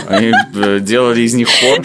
Они 0.07 0.33
э, 0.55 0.79
делали 0.81 1.22
из 1.22 1.35
них 1.35 1.48
хор. 1.48 1.85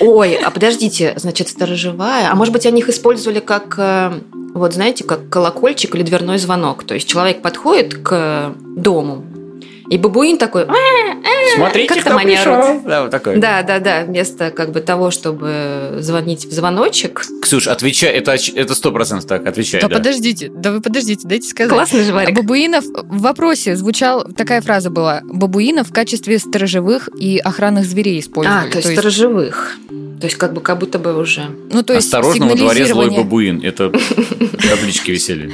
Ой, 0.00 0.34
а 0.36 0.50
подождите, 0.50 1.14
значит, 1.16 1.48
сторожевая. 1.48 2.30
А 2.30 2.34
может 2.36 2.52
быть, 2.52 2.64
они 2.64 2.80
их 2.80 2.88
использовали 2.88 3.40
как 3.40 3.74
э, 3.76 4.20
вот 4.54 4.74
знаете, 4.74 5.04
как 5.04 5.28
колокольчик 5.28 5.94
или 5.94 6.02
дверной 6.02 6.38
звонок. 6.38 6.84
То 6.84 6.94
есть 6.94 7.08
человек 7.08 7.42
подходит 7.42 7.94
к 7.94 8.54
дому, 8.76 9.24
и 9.90 9.96
бабуин 9.96 10.38
такой, 10.38 10.64
«А, 10.64 10.72
а, 10.72 11.56
смотрите, 11.56 11.88
как 11.94 12.04
кто 12.04 12.18
пришел. 12.18 12.80
Да, 12.84 13.02
вот 13.02 13.10
такой. 13.10 13.38
Да, 13.38 13.62
да, 13.62 13.78
да. 13.78 14.04
Вместо 14.04 14.50
как 14.50 14.70
бы 14.70 14.80
того, 14.80 15.10
чтобы 15.10 15.96
звонить 16.00 16.44
в 16.44 16.52
звоночек. 16.52 17.24
Ксюш, 17.42 17.68
отвечай, 17.68 18.10
это 18.10 18.36
это 18.54 18.74
сто 18.74 18.92
процентов 18.92 19.26
так, 19.28 19.46
отвечай. 19.46 19.80
Да, 19.80 19.88
да, 19.88 19.96
подождите, 19.96 20.50
да 20.54 20.72
вы 20.72 20.80
подождите, 20.80 21.26
дайте 21.26 21.48
сказать. 21.48 21.72
Классный 21.72 22.04
же 22.04 22.12
варик. 22.12 22.36
Бабуинов 22.36 22.84
в 22.84 23.20
вопросе 23.20 23.76
звучал 23.76 24.24
такая 24.24 24.60
фраза 24.60 24.90
была: 24.90 25.22
бабуинов 25.24 25.88
в 25.88 25.92
качестве 25.92 26.38
сторожевых 26.38 27.08
и 27.18 27.38
охранных 27.38 27.84
зверей 27.84 28.20
использовали. 28.20 28.68
А, 28.68 28.70
то 28.70 28.78
есть, 28.78 28.82
то 28.82 28.88
есть... 28.90 29.00
сторожевых. 29.00 29.78
То 30.20 30.26
есть 30.26 30.36
как 30.36 30.52
бы 30.52 30.60
как 30.60 30.78
будто 30.78 30.98
бы 30.98 31.16
уже. 31.16 31.46
Ну 31.70 31.82
то 31.82 31.94
есть 31.94 32.06
осторожно 32.06 32.46
во 32.46 32.56
дворе 32.56 32.86
злой 32.86 33.10
бабуин. 33.10 33.62
Это 33.62 33.90
таблички 34.68 35.12
висели. 35.12 35.52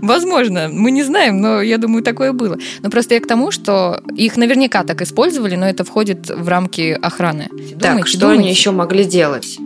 Возможно, 0.00 0.68
мы 0.70 0.92
не 0.92 1.02
знаем, 1.02 1.40
но 1.40 1.60
я 1.60 1.78
думаю 1.78 2.04
такое 2.04 2.32
было. 2.32 2.56
Но 2.82 2.90
просто 2.90 3.14
я 3.14 3.20
к 3.20 3.26
тому, 3.26 3.50
что 3.58 4.00
их 4.16 4.36
наверняка 4.36 4.84
так 4.84 5.02
использовали, 5.02 5.56
но 5.56 5.68
это 5.68 5.84
входит 5.84 6.30
в 6.30 6.48
рамки 6.48 6.98
охраны. 7.00 7.48
Так, 7.80 7.90
думайте, 7.90 8.08
что 8.10 8.20
думайте. 8.20 8.40
они 8.40 8.50
еще 8.50 8.70
могли 8.70 9.04
делать? 9.04 9.58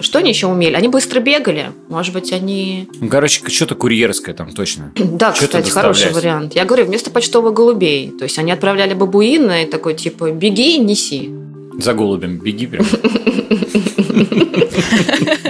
Что 0.00 0.18
они 0.18 0.30
еще 0.30 0.46
умели? 0.48 0.74
Они 0.74 0.88
быстро 0.88 1.20
бегали. 1.20 1.66
Может 1.88 2.12
быть, 2.14 2.32
они... 2.32 2.88
Ну, 3.00 3.08
короче, 3.08 3.48
что-то 3.48 3.74
курьерское 3.74 4.34
там 4.34 4.52
точно. 4.52 4.92
Да, 5.14 5.34
что-то 5.34 5.58
кстати, 5.58 5.70
хороший 5.70 6.12
вариант. 6.12 6.54
Я 6.54 6.64
говорю, 6.64 6.86
вместо 6.86 7.10
почтовых 7.10 7.54
голубей. 7.54 8.12
То 8.18 8.24
есть 8.24 8.38
они 8.38 8.50
отправляли 8.50 8.94
бабуина 8.94 9.62
и 9.62 9.66
такой, 9.66 9.94
типа, 9.94 10.32
беги 10.32 10.76
и 10.76 10.78
неси. 10.78 11.30
За 11.78 11.92
голубем 11.94 12.38
беги 12.38 12.66
прям. 12.66 12.84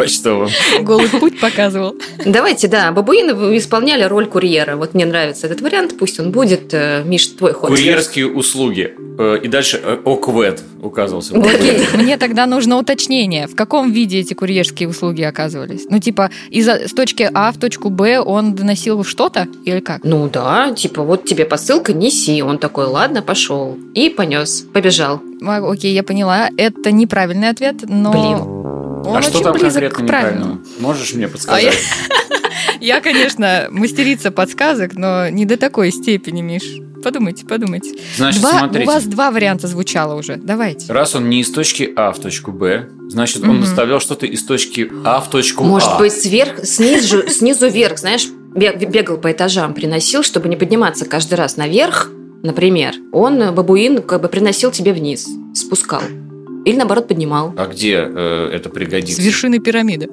Почтовым. 0.00 0.48
Голый 0.80 1.08
путь 1.08 1.38
показывал. 1.40 1.94
Давайте, 2.24 2.68
да, 2.68 2.90
бабуины 2.90 3.32
исполняли 3.58 4.04
роль 4.04 4.26
курьера. 4.26 4.76
Вот 4.76 4.94
мне 4.94 5.04
нравится 5.04 5.46
этот 5.46 5.60
вариант, 5.60 5.98
пусть 5.98 6.18
он 6.18 6.30
будет. 6.30 6.72
Э, 6.72 7.02
Миш, 7.04 7.26
твой 7.26 7.52
ход. 7.52 7.68
Курьерские 7.68 8.26
услуги. 8.26 8.94
Э, 9.18 9.38
и 9.42 9.48
дальше 9.48 9.78
э, 9.82 9.98
ОКВЭД 10.02 10.62
указывался. 10.82 11.36
Окей, 11.36 11.86
мне 11.94 12.16
тогда 12.16 12.46
нужно 12.46 12.78
уточнение. 12.78 13.46
В 13.46 13.54
каком 13.54 13.92
виде 13.92 14.20
эти 14.20 14.32
курьерские 14.32 14.88
услуги 14.88 15.20
оказывались? 15.20 15.84
Ну, 15.90 15.98
типа, 15.98 16.30
из 16.48 16.66
с 16.66 16.92
точки 16.94 17.28
А 17.34 17.52
в 17.52 17.58
точку 17.58 17.90
Б 17.90 18.20
он 18.20 18.54
доносил 18.54 19.04
что-то 19.04 19.48
или 19.66 19.80
как? 19.80 20.02
Ну 20.04 20.30
да, 20.32 20.72
типа, 20.72 21.02
вот 21.02 21.26
тебе 21.26 21.44
посылка, 21.44 21.92
неси. 21.92 22.42
Он 22.42 22.58
такой, 22.58 22.86
ладно, 22.86 23.20
пошел. 23.20 23.76
И 23.94 24.08
понес, 24.08 24.64
побежал. 24.72 25.20
Окей, 25.42 25.92
я 25.92 26.02
поняла. 26.02 26.48
Это 26.56 26.90
неправильный 26.90 27.50
ответ, 27.50 27.76
но... 27.86 28.12
Блин. 28.12 28.59
Он 29.04 29.16
а 29.16 29.22
что 29.22 29.40
там 29.40 29.58
конкретно 29.58 30.02
неправильно? 30.02 30.58
Можешь 30.78 31.14
мне 31.14 31.28
подсказать? 31.28 31.64
А 31.64 32.80
я, 32.80 32.96
я, 32.96 33.00
конечно, 33.00 33.68
мастерица 33.70 34.30
подсказок, 34.30 34.94
но 34.94 35.28
не 35.28 35.44
до 35.44 35.56
такой 35.56 35.90
степени, 35.90 36.42
Миш. 36.42 36.62
Подумайте, 37.02 37.46
подумайте. 37.46 37.94
Значит, 38.16 38.42
два, 38.42 38.58
смотрите. 38.58 38.84
У 38.84 38.92
вас 38.92 39.04
два 39.04 39.30
варианта 39.30 39.66
звучало 39.66 40.14
уже. 40.14 40.36
Давайте. 40.36 40.92
Раз 40.92 41.14
он 41.14 41.30
не 41.30 41.40
из 41.40 41.50
точки 41.50 41.90
А 41.96 42.12
в 42.12 42.18
точку 42.18 42.52
Б, 42.52 42.88
значит, 43.08 43.42
он 43.42 43.60
доставлял 43.60 44.00
что-то 44.00 44.26
из 44.26 44.44
точки 44.44 44.90
А 45.04 45.20
в 45.20 45.30
точку 45.30 45.64
Может 45.64 45.88
А. 45.88 45.92
Может 45.92 46.12
быть, 46.12 46.22
сверх, 46.22 46.64
снизу, 46.64 47.26
снизу 47.28 47.68
вверх, 47.68 47.98
знаешь, 47.98 48.28
бегал 48.54 49.16
по 49.16 49.32
этажам, 49.32 49.72
приносил, 49.74 50.22
чтобы 50.22 50.48
не 50.48 50.56
подниматься 50.56 51.06
каждый 51.06 51.34
раз 51.34 51.56
наверх, 51.56 52.10
например. 52.42 52.94
Он, 53.12 53.54
бабуин, 53.54 54.02
как 54.02 54.20
бы 54.20 54.28
приносил 54.28 54.70
тебе 54.70 54.92
вниз, 54.92 55.26
спускал. 55.54 56.02
Или 56.64 56.76
наоборот 56.76 57.08
поднимал. 57.08 57.54
А 57.56 57.66
где 57.66 58.06
э, 58.06 58.50
это 58.52 58.68
пригодится? 58.68 59.20
С 59.20 59.24
вершины 59.24 59.58
пирамиды. 59.58 60.08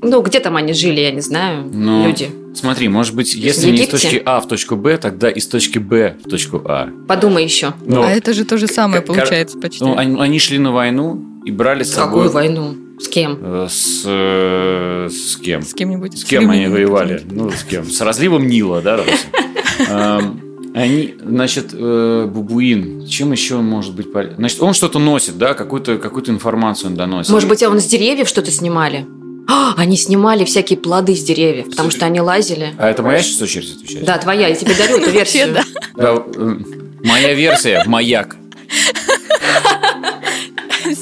Ну, 0.00 0.22
где 0.22 0.40
там 0.40 0.56
они 0.56 0.72
жили, 0.72 1.00
я 1.00 1.10
не 1.10 1.20
знаю, 1.20 1.64
Но, 1.72 2.06
люди. 2.06 2.30
Смотри, 2.54 2.88
может 2.88 3.14
быть, 3.14 3.34
если 3.34 3.70
не 3.70 3.82
из 3.82 3.88
точки 3.88 4.22
А 4.24 4.40
в 4.40 4.46
точку 4.46 4.76
Б, 4.76 4.96
тогда 4.96 5.28
из 5.28 5.46
точки 5.46 5.78
Б 5.78 6.16
в 6.24 6.28
точку 6.28 6.62
А. 6.64 6.88
Подумай 7.08 7.44
еще. 7.44 7.74
Но, 7.84 8.02
а 8.02 8.10
это 8.10 8.32
же 8.32 8.44
то 8.44 8.56
же 8.56 8.66
самое 8.66 9.02
получается 9.02 9.58
почти. 9.58 9.84
Ну, 9.84 9.96
они, 9.96 10.20
они 10.20 10.38
шли 10.38 10.58
на 10.58 10.72
войну 10.72 11.22
и 11.44 11.50
брали 11.50 11.82
с 11.82 11.92
собой... 11.92 12.24
Какую 12.24 12.30
войну? 12.30 12.76
С 13.00 13.08
кем? 13.08 13.38
Э, 13.42 13.66
с, 13.68 14.04
э, 14.06 15.08
с 15.10 15.36
кем? 15.36 15.62
С 15.62 15.74
кем-нибудь. 15.74 16.18
С 16.18 16.24
кем 16.24 16.48
они 16.50 16.68
воевали? 16.68 17.20
Ну, 17.28 17.50
с 17.50 17.64
кем? 17.64 17.84
С 17.84 18.00
разливом 18.00 18.46
Нила, 18.46 18.80
да, 18.80 18.98
допустим. 18.98 20.40
Они, 20.74 21.14
значит, 21.24 21.68
э, 21.72 22.26
бубуин, 22.28 23.06
чем 23.06 23.30
еще 23.30 23.54
он 23.54 23.64
может 23.64 23.94
быть 23.94 24.12
полезен? 24.12 24.34
Значит, 24.38 24.60
он 24.60 24.74
что-то 24.74 24.98
носит, 24.98 25.38
да, 25.38 25.54
какую-то 25.54 25.98
какую 25.98 26.28
информацию 26.28 26.90
он 26.90 26.96
доносит. 26.96 27.30
Может 27.30 27.48
быть, 27.48 27.62
он 27.62 27.78
с 27.78 27.84
деревьев 27.84 28.28
что-то 28.28 28.50
снимали? 28.50 29.06
А, 29.48 29.74
они 29.76 29.96
снимали 29.96 30.44
всякие 30.44 30.76
плоды 30.76 31.14
с 31.14 31.22
деревьев, 31.22 31.70
потому 31.70 31.90
что 31.90 32.06
они 32.06 32.20
лазили. 32.20 32.74
А 32.76 32.90
это 32.90 33.04
моя 33.04 33.22
сейчас 33.22 33.40
очередь 33.42 33.76
отвечать? 33.76 34.04
Да, 34.04 34.18
твоя, 34.18 34.48
я 34.48 34.54
тебе 34.56 34.74
дарю 34.74 34.96
эту 34.96 35.10
версию. 35.12 35.54
Да, 35.94 36.24
э, 36.34 36.56
моя 37.04 37.34
версия– 37.34 37.84
маяк. 37.86 38.34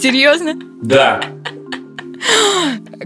Серьезно? 0.03 0.55
Да. 0.83 1.23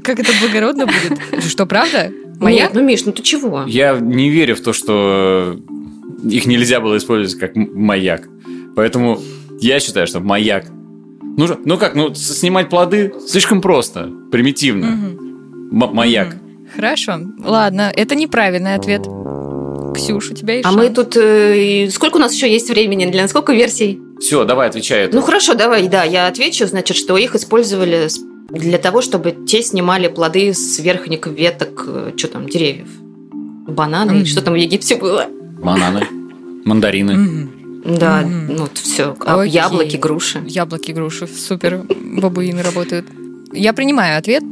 Как 0.03 0.19
это 0.19 0.33
благородно 0.41 0.87
будет? 0.87 1.45
Что, 1.49 1.65
правда? 1.65 2.11
Маяк? 2.41 2.71
Нет, 2.71 2.75
ну, 2.75 2.83
Миш, 2.83 3.05
ну 3.05 3.13
ты 3.13 3.23
чего? 3.23 3.63
Я 3.69 3.97
не 4.01 4.31
верю 4.31 4.57
в 4.57 4.61
то, 4.61 4.73
что 4.73 5.57
их 6.25 6.47
нельзя 6.47 6.81
было 6.81 6.97
использовать 6.97 7.39
как 7.39 7.57
маяк. 7.57 8.29
Поэтому 8.75 9.21
я 9.61 9.81
считаю, 9.81 10.07
что 10.07 10.21
маяк. 10.21 10.67
Ну, 11.39 11.47
ну 11.65 11.77
как, 11.79 11.95
ну 11.95 12.15
снимать 12.15 12.69
плоды 12.71 13.13
слишком 13.27 13.61
просто, 13.61 14.11
примитивно. 14.33 14.89
Угу. 15.15 15.95
Маяк. 15.95 16.29
Угу. 16.29 16.69
Хорошо. 16.77 17.21
Ладно, 17.45 17.93
это 17.95 18.15
неправильный 18.15 18.75
ответ. 18.75 19.03
Ксюша, 19.95 20.33
у 20.33 20.37
тебя 20.37 20.55
есть 20.55 20.67
А 20.67 20.73
шанс. 20.73 20.83
мы 20.83 20.91
тут... 20.91 21.17
Э, 21.17 21.89
сколько 21.91 22.17
у 22.17 22.21
нас 22.21 22.35
еще 22.35 22.51
есть 22.51 22.69
времени? 22.69 23.07
Для 23.11 23.27
сколько 23.29 23.53
версий? 23.55 23.99
Все, 24.21 24.45
давай, 24.45 24.69
отвечай. 24.69 25.05
Это. 25.05 25.17
Ну 25.17 25.23
хорошо, 25.23 25.55
давай, 25.55 25.89
да, 25.89 26.05
я 26.05 26.27
отвечу. 26.27 26.67
Значит, 26.67 26.97
что 26.97 27.17
их 27.17 27.35
использовали 27.35 28.09
для 28.51 28.79
того, 28.79 29.01
чтобы 29.01 29.35
те 29.47 29.63
снимали 29.63 30.09
плоды 30.09 30.53
с 30.53 30.79
верхних 30.81 31.27
веток, 31.27 31.85
э, 31.87 32.13
что 32.17 32.29
там, 32.29 32.47
деревьев. 32.49 32.89
бананы. 33.69 34.25
Что 34.27 34.43
там 34.43 34.55
в 34.55 34.57
Египте 34.57 34.97
было? 34.97 35.27
Бананы, 35.59 36.07
мандарины. 36.65 37.49
Да, 37.85 38.23
ну 38.23 38.69
все. 38.75 39.17
Яблоки, 39.45 39.97
груши. 39.97 40.43
Яблоки, 40.47 40.93
груши. 40.93 41.27
Супер. 41.27 41.85
Бабуины 41.89 42.63
работают. 42.63 43.07
Я 43.53 43.73
принимаю 43.73 44.19
ответ. 44.19 44.43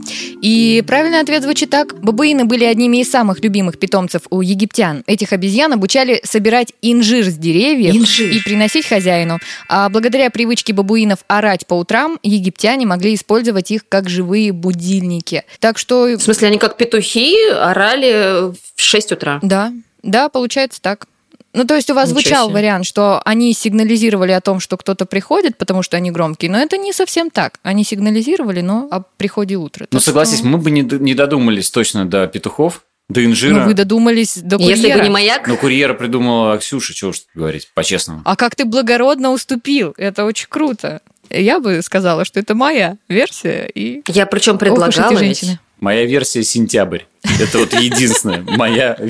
И 0.41 0.83
правильный 0.87 1.21
ответ 1.21 1.43
звучит 1.43 1.71
так. 1.71 2.01
Бабуины 2.01 2.45
были 2.45 2.65
одними 2.65 2.99
из 2.99 3.11
самых 3.11 3.43
любимых 3.43 3.79
питомцев 3.79 4.23
у 4.31 4.41
египтян. 4.41 5.03
Этих 5.07 5.33
обезьян 5.33 5.73
обучали 5.73 6.21
собирать 6.25 6.73
инжир 6.81 7.25
с 7.25 7.35
деревьев 7.35 7.95
Инжир. 7.95 8.31
и 8.31 8.41
приносить 8.41 8.87
хозяину. 8.87 9.41
А 9.69 9.89
благодаря 9.89 10.31
привычке 10.31 10.73
бабуинов 10.73 11.21
орать 11.27 11.67
по 11.67 11.75
утрам, 11.75 12.19
египтяне 12.23 12.87
могли 12.87 13.15
использовать 13.15 13.71
их 13.71 13.83
как 13.89 14.09
живые 14.09 14.53
будильники. 14.53 15.43
Так 15.59 15.79
что... 15.79 16.07
В 16.17 16.23
смысле, 16.23 16.49
они 16.49 16.59
как 16.59 16.77
петухи 16.77 17.35
орали 17.51 18.53
в 18.53 18.81
6 18.81 19.13
утра? 19.13 19.41
Да, 19.43 19.73
да, 20.05 20.29
получается 20.29 20.81
так. 20.81 21.07
Ну, 21.53 21.65
то 21.65 21.77
есть 21.77 21.89
у 21.89 21.95
вас 21.95 22.09
Ничего 22.09 22.21
звучал 22.21 22.47
себе. 22.47 22.55
вариант, 22.55 22.85
что 22.87 23.23
они 23.25 23.55
сигнализировали 23.55 24.33
о 24.33 24.41
том, 24.41 24.59
что 24.59 24.77
кто-то 24.77 25.07
приходит, 25.07 25.57
потому 25.57 25.83
что 25.83 25.97
они 25.97 26.11
громкие, 26.11 26.51
но 26.51 26.59
это 26.59 26.77
не 26.77 26.93
совсем 26.93 27.31
так. 27.31 27.61
Они 27.63 27.85
сигнализировали, 27.85 28.61
но 28.61 28.89
о 28.91 29.01
приходе 29.17 29.57
утра. 29.57 29.87
Ну, 29.93 30.01
согласись, 30.01 30.39
что- 30.39 30.49
мы 30.49 30.59
бы 30.59 30.71
не, 30.73 30.83
не 30.83 31.15
додумались 31.15 31.71
точно 31.71 32.07
до 32.07 32.27
петухов, 32.27 32.83
до 33.09 33.25
инжира. 33.25 33.61
Ну, 33.61 33.65
вы 33.67 33.75
додумались 33.75 34.39
до 34.39 34.57
курьера. 34.57 34.77
Если 34.77 34.93
бы 34.93 35.01
не 35.01 35.11
маяк, 35.11 35.47
Но 35.47 35.57
курьера 35.57 35.95
придумала 35.95 36.59
Ксюша, 36.59 36.93
чего 36.93 37.11
уж 37.11 37.21
тут 37.21 37.29
говорить, 37.35 37.69
по-честному. 37.75 38.23
А 38.25 38.35
как 38.35 38.57
ты 38.57 38.65
благородно 38.65 39.31
уступил, 39.31 39.95
это 39.97 40.25
очень 40.25 40.47
круто. 40.49 41.03
Я 41.31 41.61
бы 41.61 41.81
сказала, 41.83 42.25
что 42.25 42.41
это 42.41 42.55
моя 42.55 42.97
версия, 43.09 43.71
и... 43.73 44.03
я 44.09 44.27
причем 44.27 44.57
Ох 44.57 44.63
уж 44.63 44.67
эти 44.67 44.71
предлагала 44.71 45.11
ведь. 45.13 45.19
женщины. 45.21 45.59
Моя 45.85 46.07
версия 46.07 46.43
сентябрь. 46.43 47.03
Это 47.39 47.59
вот 47.59 47.75
единственная 47.75 48.41
моя 48.41 48.97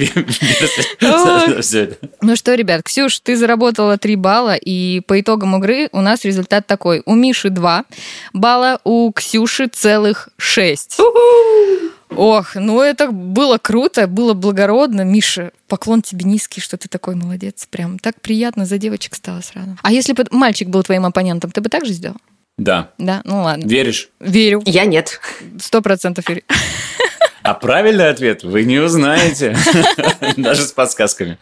версия. 1.00 1.96
Ну 2.20 2.34
что, 2.34 2.54
ребят, 2.54 2.82
Ксюш, 2.82 3.20
ты 3.20 3.36
заработала 3.36 3.96
3 3.96 4.16
балла, 4.16 4.56
и 4.56 5.00
по 5.06 5.20
итогам 5.20 5.56
игры 5.56 5.88
у 5.92 6.00
нас 6.00 6.24
результат 6.24 6.66
такой. 6.66 7.00
У 7.06 7.14
Миши 7.14 7.50
2 7.50 7.84
балла, 8.32 8.80
у 8.82 9.12
Ксюши 9.12 9.68
целых 9.68 10.30
6. 10.36 10.98
Ох, 12.16 12.56
ну 12.56 12.80
это 12.80 13.12
было 13.12 13.58
круто, 13.58 14.08
было 14.08 14.34
благородно. 14.34 15.02
Миша, 15.02 15.52
поклон 15.68 16.02
тебе 16.02 16.24
низкий, 16.24 16.60
что 16.60 16.76
ты 16.76 16.88
такой 16.88 17.14
молодец. 17.14 17.68
Прям 17.70 18.00
так 18.00 18.20
приятно 18.20 18.66
за 18.66 18.78
девочек 18.78 19.14
стало 19.14 19.42
сразу. 19.42 19.78
А 19.80 19.92
если 19.92 20.12
бы 20.12 20.24
мальчик 20.32 20.66
был 20.66 20.82
твоим 20.82 21.06
оппонентом, 21.06 21.52
ты 21.52 21.60
бы 21.60 21.68
так 21.68 21.86
же 21.86 21.92
сделал? 21.92 22.16
Да. 22.56 22.90
Да, 22.98 23.20
ну 23.24 23.42
ладно. 23.42 23.66
Веришь? 23.66 24.10
Верю. 24.20 24.62
Я 24.64 24.84
нет. 24.84 25.20
Сто 25.60 25.82
процентов 25.82 26.28
верю. 26.28 26.42
А 27.42 27.54
правильный 27.54 28.08
ответ 28.08 28.42
вы 28.44 28.62
не 28.62 28.78
узнаете. 28.78 29.56
Даже 30.36 30.62
с 30.62 30.72
подсказками. 30.72 31.36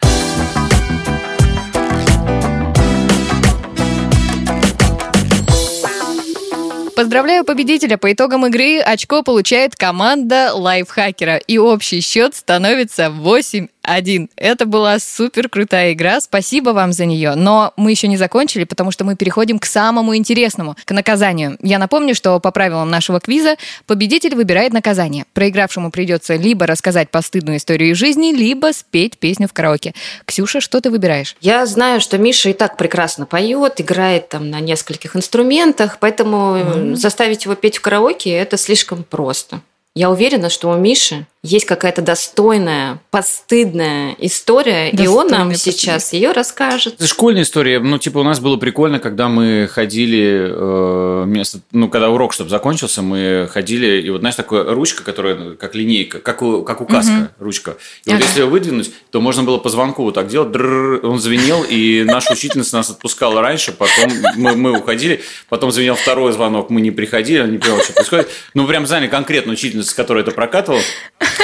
Поздравляю 6.95 7.43
победителя! 7.43 7.97
По 7.97 8.13
итогам 8.13 8.45
игры 8.45 8.79
очко 8.79 9.23
получает 9.23 9.75
команда 9.75 10.53
лайфхакера. 10.53 11.37
И 11.37 11.57
общий 11.57 12.01
счет 12.01 12.35
становится 12.35 13.07
8-1. 13.07 13.69
Это 13.83 14.65
была 14.65 14.97
супер 14.99 15.49
крутая 15.49 15.93
игра. 15.93 16.21
Спасибо 16.21 16.69
вам 16.69 16.93
за 16.93 17.05
нее. 17.05 17.35
Но 17.35 17.73
мы 17.75 17.91
еще 17.91 18.07
не 18.07 18.17
закончили, 18.17 18.63
потому 18.63 18.91
что 18.91 19.03
мы 19.03 19.15
переходим 19.15 19.59
к 19.59 19.65
самому 19.65 20.15
интересному, 20.15 20.75
к 20.85 20.91
наказанию. 20.91 21.57
Я 21.61 21.79
напомню, 21.79 22.15
что 22.15 22.39
по 22.39 22.51
правилам 22.51 22.89
нашего 22.89 23.19
квиза 23.19 23.57
победитель 23.85 24.35
выбирает 24.35 24.73
наказание. 24.73 25.25
Проигравшему 25.33 25.91
придется 25.91 26.35
либо 26.35 26.65
рассказать 26.65 27.09
постыдную 27.09 27.57
историю 27.57 27.91
из 27.91 27.97
жизни, 27.97 28.31
либо 28.31 28.71
спеть 28.73 29.17
песню 29.17 29.47
в 29.47 29.53
караоке. 29.53 29.93
Ксюша, 30.25 30.61
что 30.61 30.79
ты 30.79 30.89
выбираешь? 30.89 31.35
Я 31.41 31.65
знаю, 31.65 31.99
что 31.99 32.17
Миша 32.17 32.49
и 32.49 32.53
так 32.53 32.77
прекрасно 32.77 33.25
поет, 33.25 33.81
играет 33.81 34.29
там 34.29 34.49
на 34.49 34.59
нескольких 34.59 35.15
инструментах, 35.15 35.97
поэтому 35.99 36.55
э, 36.55 36.95
заставить 36.95 37.45
его 37.45 37.55
петь 37.55 37.77
в 37.77 37.81
караоке 37.81 38.31
это 38.31 38.57
слишком 38.57 39.03
просто. 39.03 39.61
Я 39.95 40.09
уверена, 40.09 40.49
что 40.49 40.69
у 40.69 40.77
Миши 40.77 41.27
есть 41.43 41.65
какая-то 41.65 42.01
достойная, 42.01 42.99
постыдная 43.11 44.15
история, 44.19 44.89
и 44.89 45.07
он 45.07 45.27
нам 45.27 45.49
Достойная, 45.49 45.55
сейчас 45.55 46.13
ее 46.13 46.31
расскажет. 46.31 46.95
Это 46.95 47.07
школьная 47.07 47.43
история. 47.43 47.79
Ну, 47.79 47.97
типа, 47.97 48.19
у 48.19 48.23
нас 48.23 48.39
было 48.39 48.55
прикольно, 48.55 48.99
когда 48.99 49.27
мы 49.27 49.67
ходили 49.69 50.49
э. 50.49 51.43
Ну, 51.71 51.89
когда 51.89 52.09
урок, 52.09 52.31
чтобы 52.31 52.49
закончился, 52.49 53.01
мы 53.01 53.49
ходили, 53.51 54.01
и 54.01 54.09
вот, 54.09 54.19
знаешь, 54.19 54.35
такая 54.35 54.63
ручка, 54.63 55.03
которая 55.03 55.55
как 55.55 55.75
линейка, 55.75 56.19
как, 56.19 56.41
у, 56.41 56.63
как 56.63 56.79
указка 56.79 57.31
ручка. 57.39 57.75
И 58.05 58.11
вот 58.11 58.21
если 58.21 58.41
ее 58.41 58.45
выдвинуть, 58.45 58.91
то 59.11 59.19
можно 59.19 59.43
было 59.43 59.57
по 59.57 59.69
звонку 59.69 60.03
вот 60.03 60.15
так 60.15 60.27
делать, 60.27 60.51
дрррр, 60.51 61.05
он 61.05 61.19
звенел, 61.19 61.65
и 61.67 62.03
наша 62.05 62.33
учительница 62.33 62.77
нас 62.77 62.89
отпускала 62.89 63.41
раньше, 63.41 63.73
потом 63.73 64.11
мы, 64.35 64.55
мы 64.55 64.77
уходили, 64.79 65.21
потом 65.49 65.71
звенел 65.71 65.95
второй 65.95 66.31
звонок, 66.31 66.69
мы 66.69 66.79
не 66.79 66.91
приходили, 66.91 67.45
не 67.49 67.57
поняли, 67.57 67.83
что 67.83 67.93
происходит. 67.93 68.29
Ну, 68.53 68.65
прям 68.65 68.87
знали 68.87 69.07
конкретную 69.07 69.55
учительницу, 69.55 69.93
которая 69.95 70.23
это 70.23 70.31
прокатывала. 70.31 70.81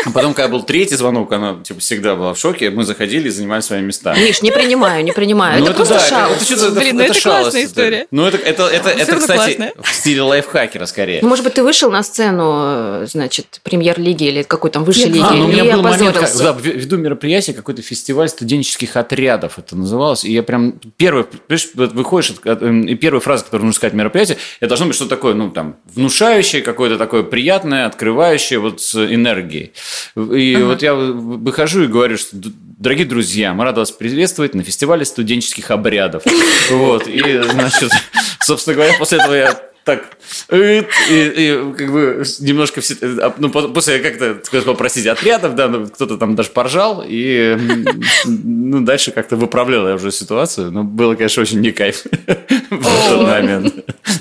А 0.06 0.12
потом, 0.12 0.34
когда 0.34 0.48
был 0.50 0.64
третий 0.64 0.96
звонок, 0.96 1.32
она, 1.32 1.58
типа, 1.64 1.80
всегда 1.80 2.16
была 2.16 2.34
в 2.34 2.40
шоке, 2.40 2.70
мы 2.70 2.84
заходили 2.84 3.28
и 3.28 3.32
занимали 3.32 3.62
свои 3.62 3.82
места. 3.82 4.14
Миш, 4.16 4.42
не 4.42 4.52
принимаю, 4.52 5.04
не 5.04 5.12
принимаю. 5.12 5.60
Ну, 5.60 5.66
это, 5.66 5.74
просто 5.76 5.96
да, 5.96 6.00
это- 6.02 6.10
шаус. 6.10 6.36
Это, 6.38 6.46
что-то- 6.46 6.66
это- 6.68 6.80
Блин, 6.80 6.96
ну 6.96 7.02
это 7.04 7.12
это 7.12 7.20
шалость, 7.22 7.42
классная 7.44 7.62
это. 7.62 7.70
история. 7.70 8.08
Ну, 8.12 8.26
это, 8.26 8.38
это, 8.38 8.64
это, 8.68 8.90
это, 8.90 9.16
кстати, 9.18 9.38
классная. 9.38 9.74
в 9.82 9.94
стиле 9.94 10.22
лайфхакера 10.22 10.86
скорее. 10.86 11.20
Ну, 11.22 11.28
может 11.30 11.44
быть, 11.44 11.54
ты 11.54 11.64
вышел 11.64 11.92
на 11.92 12.04
сцену, 12.04 13.02
э, 13.04 13.06
значит, 13.10 13.60
премьер-лиги 13.64 14.24
или 14.26 14.44
какой 14.44 14.72
там 14.72 14.84
высшей 14.84 15.06
лиги, 15.06 15.24
А, 15.26 15.32
ну, 15.34 15.46
у 15.46 15.48
меня 15.48 15.66
и 15.66 15.72
был 15.72 15.82
момент, 15.82 16.18
как, 16.18 16.36
да, 16.38 16.52
веду 16.62 16.98
мероприятие, 16.98 17.56
какой-то 17.56 17.82
фестиваль 17.82 18.30
студенческих 18.30 18.96
отрядов 18.96 19.58
это 19.60 19.76
называлось, 19.76 20.24
и 20.26 20.32
я 20.32 20.44
прям 20.44 20.74
первый, 20.98 21.26
выходишь, 21.76 22.32
от- 22.44 22.62
и 22.64 22.96
первая 22.96 23.20
фраза, 23.22 23.44
которую 23.44 23.66
нужно 23.68 23.78
сказать 23.78 23.94
в 23.94 23.98
мероприятии, 23.98 24.38
это 24.60 24.70
должно 24.70 24.86
быть 24.88 24.96
что-то 24.96 25.10
такое, 25.12 25.34
ну, 25.34 25.50
там, 25.52 25.78
внушающее, 25.94 26.62
какое-то 26.62 26.98
такое 26.98 27.24
приятное, 27.24 27.86
открывающее 27.86 28.60
вот 28.60 28.82
с 28.82 28.96
энергией. 28.96 29.74
И 30.16 30.58
вот 30.62 30.82
я 30.82 30.94
выхожу 30.96 31.84
и 31.84 31.88
говорю, 31.88 32.18
что 32.18 32.36
«Д- 32.36 32.50
Дорогие 32.80 33.06
друзья, 33.06 33.54
мы 33.54 33.66
рады 33.66 33.82
вас 33.82 33.92
приветствовать 33.92 34.56
на 34.56 34.64
фестивале 34.64 35.04
студенческих 35.06 35.70
обрядов. 35.72 36.24
Вот, 36.72 37.08
и, 37.08 37.42
значит, 37.44 37.92
собственно 38.42 38.76
говоря, 38.76 38.94
после 38.98 39.18
этого 39.20 39.34
я 39.34 39.60
так, 39.84 40.18
и, 40.52 40.84
и 41.10 41.74
как 41.78 41.92
бы 41.92 42.24
немножко 42.40 42.82
все, 42.82 42.96
а, 43.02 43.34
ну, 43.38 43.50
по- 43.50 43.70
после 43.70 44.00
как-то 44.00 44.40
сказал, 44.44 44.76
простите, 44.76 45.12
отрядов, 45.12 45.56
да, 45.56 45.68
ну, 45.68 45.88
кто-то 45.88 46.18
там 46.18 46.36
даже 46.36 46.50
поржал, 46.50 47.04
и 47.08 47.58
ну, 48.26 48.82
дальше 48.82 49.12
как-то 49.12 49.36
выправлял 49.36 49.88
я 49.88 49.96
уже 49.96 50.12
ситуацию, 50.12 50.72
но 50.72 50.84
было, 50.84 51.16
конечно, 51.16 51.42
очень 51.42 51.60
не 51.60 51.72
кайф 51.72 52.04
в 52.70 53.10
тот 53.10 53.28
момент. 53.28 53.74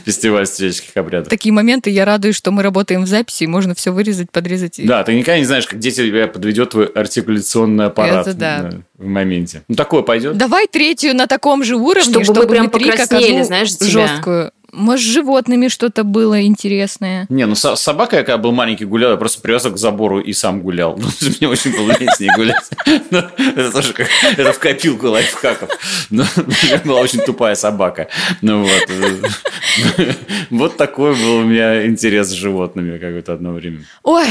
Фестиваль 0.04 0.46
студенческих 0.46 0.96
обрядов. 0.96 1.28
Такие 1.28 1.52
моменты 1.52 1.90
я 1.90 2.04
радуюсь, 2.04 2.36
что 2.36 2.50
мы 2.50 2.62
работаем 2.62 3.02
в 3.02 3.06
записи, 3.06 3.44
и 3.44 3.46
можно 3.46 3.74
все 3.74 3.90
вырезать, 3.90 4.30
подрезать. 4.30 4.80
Да, 4.84 5.02
ты 5.02 5.14
никогда 5.14 5.38
не 5.38 5.44
знаешь, 5.44 5.66
как 5.66 5.78
где 5.78 5.90
тебя 5.90 6.26
подведет 6.28 6.70
твой 6.70 6.86
артикуляционный 6.86 7.86
аппарат 7.86 8.26
Это 8.26 8.36
да. 8.36 8.70
в 8.96 9.06
моменте. 9.06 9.62
Ну, 9.68 9.74
такое 9.74 10.02
пойдет? 10.02 10.36
Давай 10.36 10.66
третью 10.66 11.14
на 11.14 11.26
таком 11.26 11.64
же 11.64 11.76
уровне, 11.76 12.10
Чтобы 12.10 12.24
чтобы, 12.24 12.40
мы 12.42 12.48
прям 12.48 12.64
не 12.64 12.70
три, 12.70 12.90
как 12.90 13.00
покраснели, 13.00 13.32
одну 13.32 13.44
знаешь, 13.44 13.78
жесткую. 13.78 14.52
Может, 14.72 15.06
с 15.06 15.12
животными 15.12 15.68
что-то 15.68 16.04
было 16.04 16.42
интересное. 16.42 17.26
Не, 17.30 17.46
ну 17.46 17.54
с 17.54 17.76
собакой, 17.76 18.18
я 18.18 18.24
когда 18.24 18.38
был 18.38 18.52
маленький 18.52 18.84
гулял, 18.84 19.12
я 19.12 19.16
просто 19.16 19.40
привез 19.40 19.64
ее 19.64 19.72
к 19.72 19.78
забору 19.78 20.20
и 20.20 20.32
сам 20.32 20.60
гулял. 20.60 20.98
Ну, 21.20 21.30
мне 21.40 21.48
очень 21.48 21.72
было 21.72 21.92
с 21.94 22.20
ней 22.20 22.30
гулять. 22.36 22.70
Но 23.10 23.18
это 23.38 23.72
тоже 23.72 23.92
как, 23.92 24.08
это 24.36 24.52
в 24.52 24.58
копилку 24.58 25.08
лайфхаков. 25.08 25.70
Но 26.10 26.24
у 26.36 26.40
меня 26.40 26.80
была 26.84 27.00
очень 27.00 27.20
тупая 27.20 27.54
собака. 27.54 28.08
Ну 28.42 28.62
вот. 28.62 28.88
Вот 30.50 30.76
такой 30.76 31.14
был 31.14 31.36
у 31.38 31.44
меня 31.44 31.86
интерес 31.86 32.28
с 32.28 32.32
животными 32.32 32.98
какое-то 32.98 33.34
одно 33.34 33.52
время. 33.52 33.84
Ой, 34.02 34.26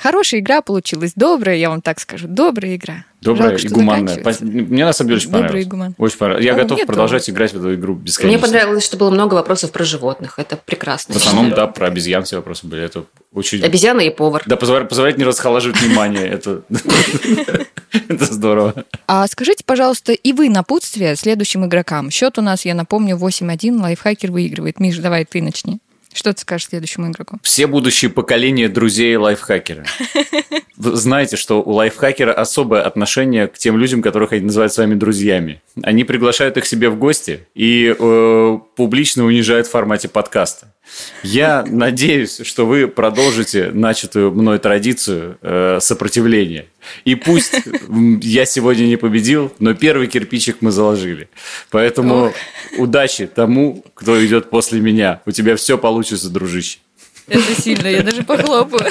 хорошая 0.00 0.40
игра 0.40 0.62
получилась. 0.62 1.12
Добрая, 1.14 1.56
я 1.56 1.70
вам 1.70 1.82
так 1.82 2.00
скажу. 2.00 2.26
Добрая 2.28 2.76
игра. 2.76 3.04
Добрая 3.20 3.50
Жалко, 3.50 3.66
и 3.66 3.68
гуманная. 3.68 4.16
Пос- 4.22 4.42
Мне 4.42 4.86
на 4.86 4.94
самом 4.94 5.08
деле 5.08 5.18
очень 5.18 5.26
Добрая 5.30 5.42
понравилось. 5.48 5.66
и 5.66 5.68
гуманная. 5.68 5.94
Очень 5.98 6.16
понравилось. 6.18 6.44
Я 6.46 6.52
А, 6.52 6.56
готов 6.56 6.78
мне 6.78 6.86
продолжать 6.86 7.22
тоже. 7.26 7.32
играть 7.34 7.52
в 7.52 7.56
эту 7.58 7.74
игру 7.74 7.94
Мне 7.94 8.04
бесконечно. 8.04 8.40
понравилось, 8.46 8.84
что 8.86 8.96
было 8.96 9.10
много 9.10 9.34
вопросов 9.34 9.72
про 9.72 9.84
животных. 9.84 10.38
Это 10.38 10.56
прекрасно. 10.56 11.12
В 11.14 11.16
основном, 11.18 11.50
да, 11.50 11.66
про 11.66 11.88
обезьян 11.88 12.24
все 12.24 12.36
вопросы 12.36 12.66
были. 12.66 12.82
Это 12.82 13.04
очень... 13.34 13.62
Обезьяна 13.62 14.00
и 14.00 14.08
повар. 14.10 14.42
Да, 14.46 14.56
позволяет, 14.56 14.88
позволяет 14.88 15.18
не 15.18 15.24
расхолаживать 15.24 15.80
внимание. 15.82 16.26
Это, 16.30 16.62
это 17.92 18.24
здорово. 18.24 18.84
А 19.06 19.26
скажите, 19.26 19.64
пожалуйста, 19.64 20.12
и 20.12 20.32
вы 20.32 20.48
напутствие 20.48 21.14
следующим 21.16 21.66
игрокам. 21.66 22.10
Счет 22.10 22.38
у 22.38 22.42
нас, 22.42 22.64
я 22.64 22.74
напомню, 22.74 23.16
8-1. 23.16 23.80
Лайфхакер 23.80 24.30
выигрывает. 24.32 24.80
Миш, 24.80 24.96
давай 24.98 25.24
ты 25.24 25.42
начни. 25.42 25.80
Что 26.12 26.34
ты 26.34 26.40
скажешь 26.40 26.68
следующему 26.68 27.08
игроку? 27.08 27.38
Все 27.42 27.66
будущие 27.66 28.10
поколения 28.10 28.68
друзей 28.68 29.16
лайфхакера. 29.16 29.84
Вы 30.76 30.96
знаете, 30.96 31.36
что 31.36 31.62
у 31.62 31.72
лайфхакера 31.72 32.32
особое 32.32 32.82
отношение 32.82 33.46
к 33.46 33.58
тем 33.58 33.76
людям, 33.76 34.02
которых 34.02 34.32
они 34.32 34.46
называют 34.46 34.72
своими 34.72 34.94
друзьями. 34.94 35.62
Они 35.82 36.04
приглашают 36.04 36.56
их 36.56 36.66
себе 36.66 36.88
в 36.88 36.98
гости 36.98 37.46
и 37.54 37.94
э, 37.96 38.58
публично 38.76 39.24
унижают 39.24 39.66
в 39.66 39.70
формате 39.70 40.08
подкаста. 40.08 40.74
Я 41.22 41.64
надеюсь, 41.68 42.40
что 42.44 42.66
вы 42.66 42.88
продолжите 42.88 43.70
начатую 43.72 44.32
мной 44.32 44.58
традицию 44.58 45.38
э, 45.42 45.78
сопротивления 45.80 46.66
И 47.04 47.14
пусть 47.14 47.54
я 48.22 48.44
сегодня 48.44 48.84
не 48.84 48.96
победил, 48.96 49.52
но 49.58 49.74
первый 49.74 50.06
кирпичик 50.06 50.58
мы 50.60 50.70
заложили. 50.70 51.28
Поэтому 51.70 52.26
Ох. 52.26 52.34
удачи 52.78 53.26
тому, 53.26 53.84
кто 53.94 54.24
идет 54.24 54.50
после 54.50 54.80
меня. 54.80 55.22
У 55.26 55.30
тебя 55.30 55.56
все 55.56 55.78
получится, 55.78 56.30
дружище. 56.30 56.78
Это 57.28 57.60
сильно, 57.60 57.86
я 57.88 58.02
даже 58.02 58.22
похлопаю. 58.22 58.90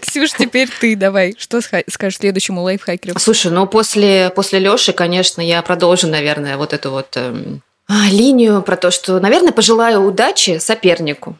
Ксюш, 0.00 0.32
теперь 0.32 0.68
ты 0.80 0.94
давай. 0.96 1.34
Что 1.36 1.60
скажешь 1.60 2.18
следующему 2.18 2.62
лайфхакеру? 2.62 3.18
Слушай, 3.18 3.50
ну 3.50 3.66
после, 3.66 4.30
после 4.34 4.58
Лёши, 4.58 4.92
конечно, 4.92 5.40
я 5.40 5.62
продолжу, 5.62 6.06
наверное, 6.06 6.56
вот 6.56 6.72
эту 6.72 6.90
вот 6.90 7.16
эм, 7.16 7.62
а, 7.88 8.08
линию 8.10 8.62
про 8.62 8.76
то, 8.76 8.90
что, 8.90 9.18
наверное, 9.20 9.52
пожелаю 9.52 10.02
удачи 10.02 10.58
сопернику. 10.58 11.36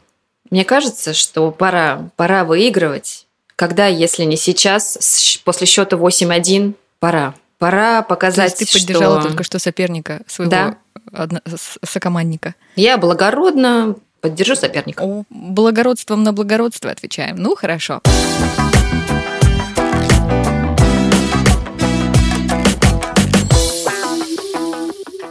Мне 0.50 0.64
кажется, 0.64 1.14
что 1.14 1.50
пора, 1.50 2.10
пора 2.16 2.44
выигрывать. 2.44 3.23
Когда, 3.56 3.86
если 3.86 4.24
не 4.24 4.36
сейчас, 4.36 5.40
после 5.44 5.66
счета 5.66 5.96
8-1, 5.96 6.74
пора. 6.98 7.34
Пора 7.58 8.02
показать, 8.02 8.56
То 8.56 8.62
есть 8.62 8.72
ты 8.72 8.78
поддержала 8.78 9.20
что... 9.20 9.28
только 9.28 9.44
что 9.44 9.58
соперника 9.58 10.22
своего 10.26 10.50
да. 10.50 10.76
одно... 11.12 11.40
сокомандника. 11.82 12.54
Я 12.76 12.98
благородно 12.98 13.96
поддержу 14.20 14.56
соперника. 14.56 15.24
Благородством 15.30 16.22
на 16.22 16.32
благородство 16.32 16.90
отвечаем. 16.90 17.36
Ну, 17.36 17.54
хорошо. 17.54 18.00
Хорошо. 18.04 18.63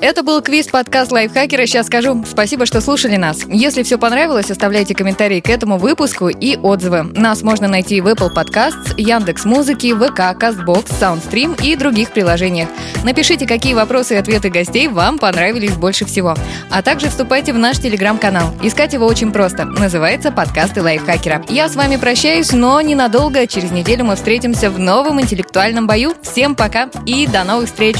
Это 0.03 0.21
был 0.21 0.41
квиз-подкаст 0.41 1.13
Лайфхакера. 1.13 1.65
Сейчас 1.65 1.87
скажу 1.87 2.25
спасибо, 2.29 2.65
что 2.65 2.81
слушали 2.81 3.15
нас. 3.15 3.45
Если 3.47 3.83
все 3.83 3.97
понравилось, 3.97 4.51
оставляйте 4.51 4.93
комментарии 4.93 5.39
к 5.39 5.47
этому 5.49 5.77
выпуску 5.77 6.27
и 6.27 6.57
отзывы. 6.57 7.03
Нас 7.03 7.41
можно 7.41 7.69
найти 7.69 8.01
в 8.01 8.07
Apple 8.09 8.33
Podcasts, 8.35 8.95
Яндекс 8.97 9.45
Музыки, 9.45 9.93
ВК, 9.93 10.37
Castbox, 10.37 10.87
Soundstream 10.99 11.57
и 11.63 11.77
других 11.77 12.11
приложениях. 12.11 12.67
Напишите, 13.05 13.47
какие 13.47 13.75
вопросы 13.75 14.15
и 14.15 14.17
ответы 14.17 14.49
гостей 14.49 14.89
вам 14.89 15.19
понравились 15.19 15.71
больше 15.77 16.03
всего. 16.03 16.35
А 16.69 16.81
также 16.81 17.07
вступайте 17.07 17.53
в 17.53 17.57
наш 17.57 17.79
телеграм-канал. 17.79 18.53
Искать 18.61 18.91
его 18.91 19.05
очень 19.05 19.31
просто. 19.31 19.63
Называется 19.63 20.31
«Подкасты 20.31 20.81
лайфхакера». 20.81 21.45
Я 21.47 21.69
с 21.69 21.77
вами 21.77 21.95
прощаюсь, 21.95 22.51
но 22.51 22.81
ненадолго. 22.81 23.47
Через 23.47 23.71
неделю 23.71 24.03
мы 24.03 24.17
встретимся 24.17 24.69
в 24.69 24.77
новом 24.77 25.21
интеллектуальном 25.21 25.87
бою. 25.87 26.13
Всем 26.23 26.55
пока 26.55 26.89
и 27.05 27.25
до 27.25 27.45
новых 27.45 27.67
встреч. 27.67 27.95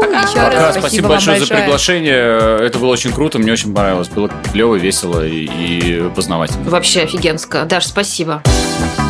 Пока. 0.00 0.20
Еще 0.20 0.34
пока. 0.34 0.50
раз 0.50 0.76
спасибо 0.76 0.97
спасибо 1.02 1.08
большое, 1.08 1.38
большое 1.38 1.56
за 1.58 1.62
приглашение. 1.62 2.66
Это 2.66 2.78
было 2.78 2.90
очень 2.90 3.12
круто, 3.12 3.38
мне 3.38 3.52
очень 3.52 3.74
понравилось. 3.74 4.08
Было 4.08 4.30
клево, 4.52 4.76
весело 4.76 5.26
и, 5.26 5.44
и 5.44 6.10
познавательно. 6.14 6.68
Вообще 6.70 7.02
офигенско. 7.02 7.64
Даш, 7.64 7.86
спасибо. 7.86 8.42
Спасибо. 8.44 9.07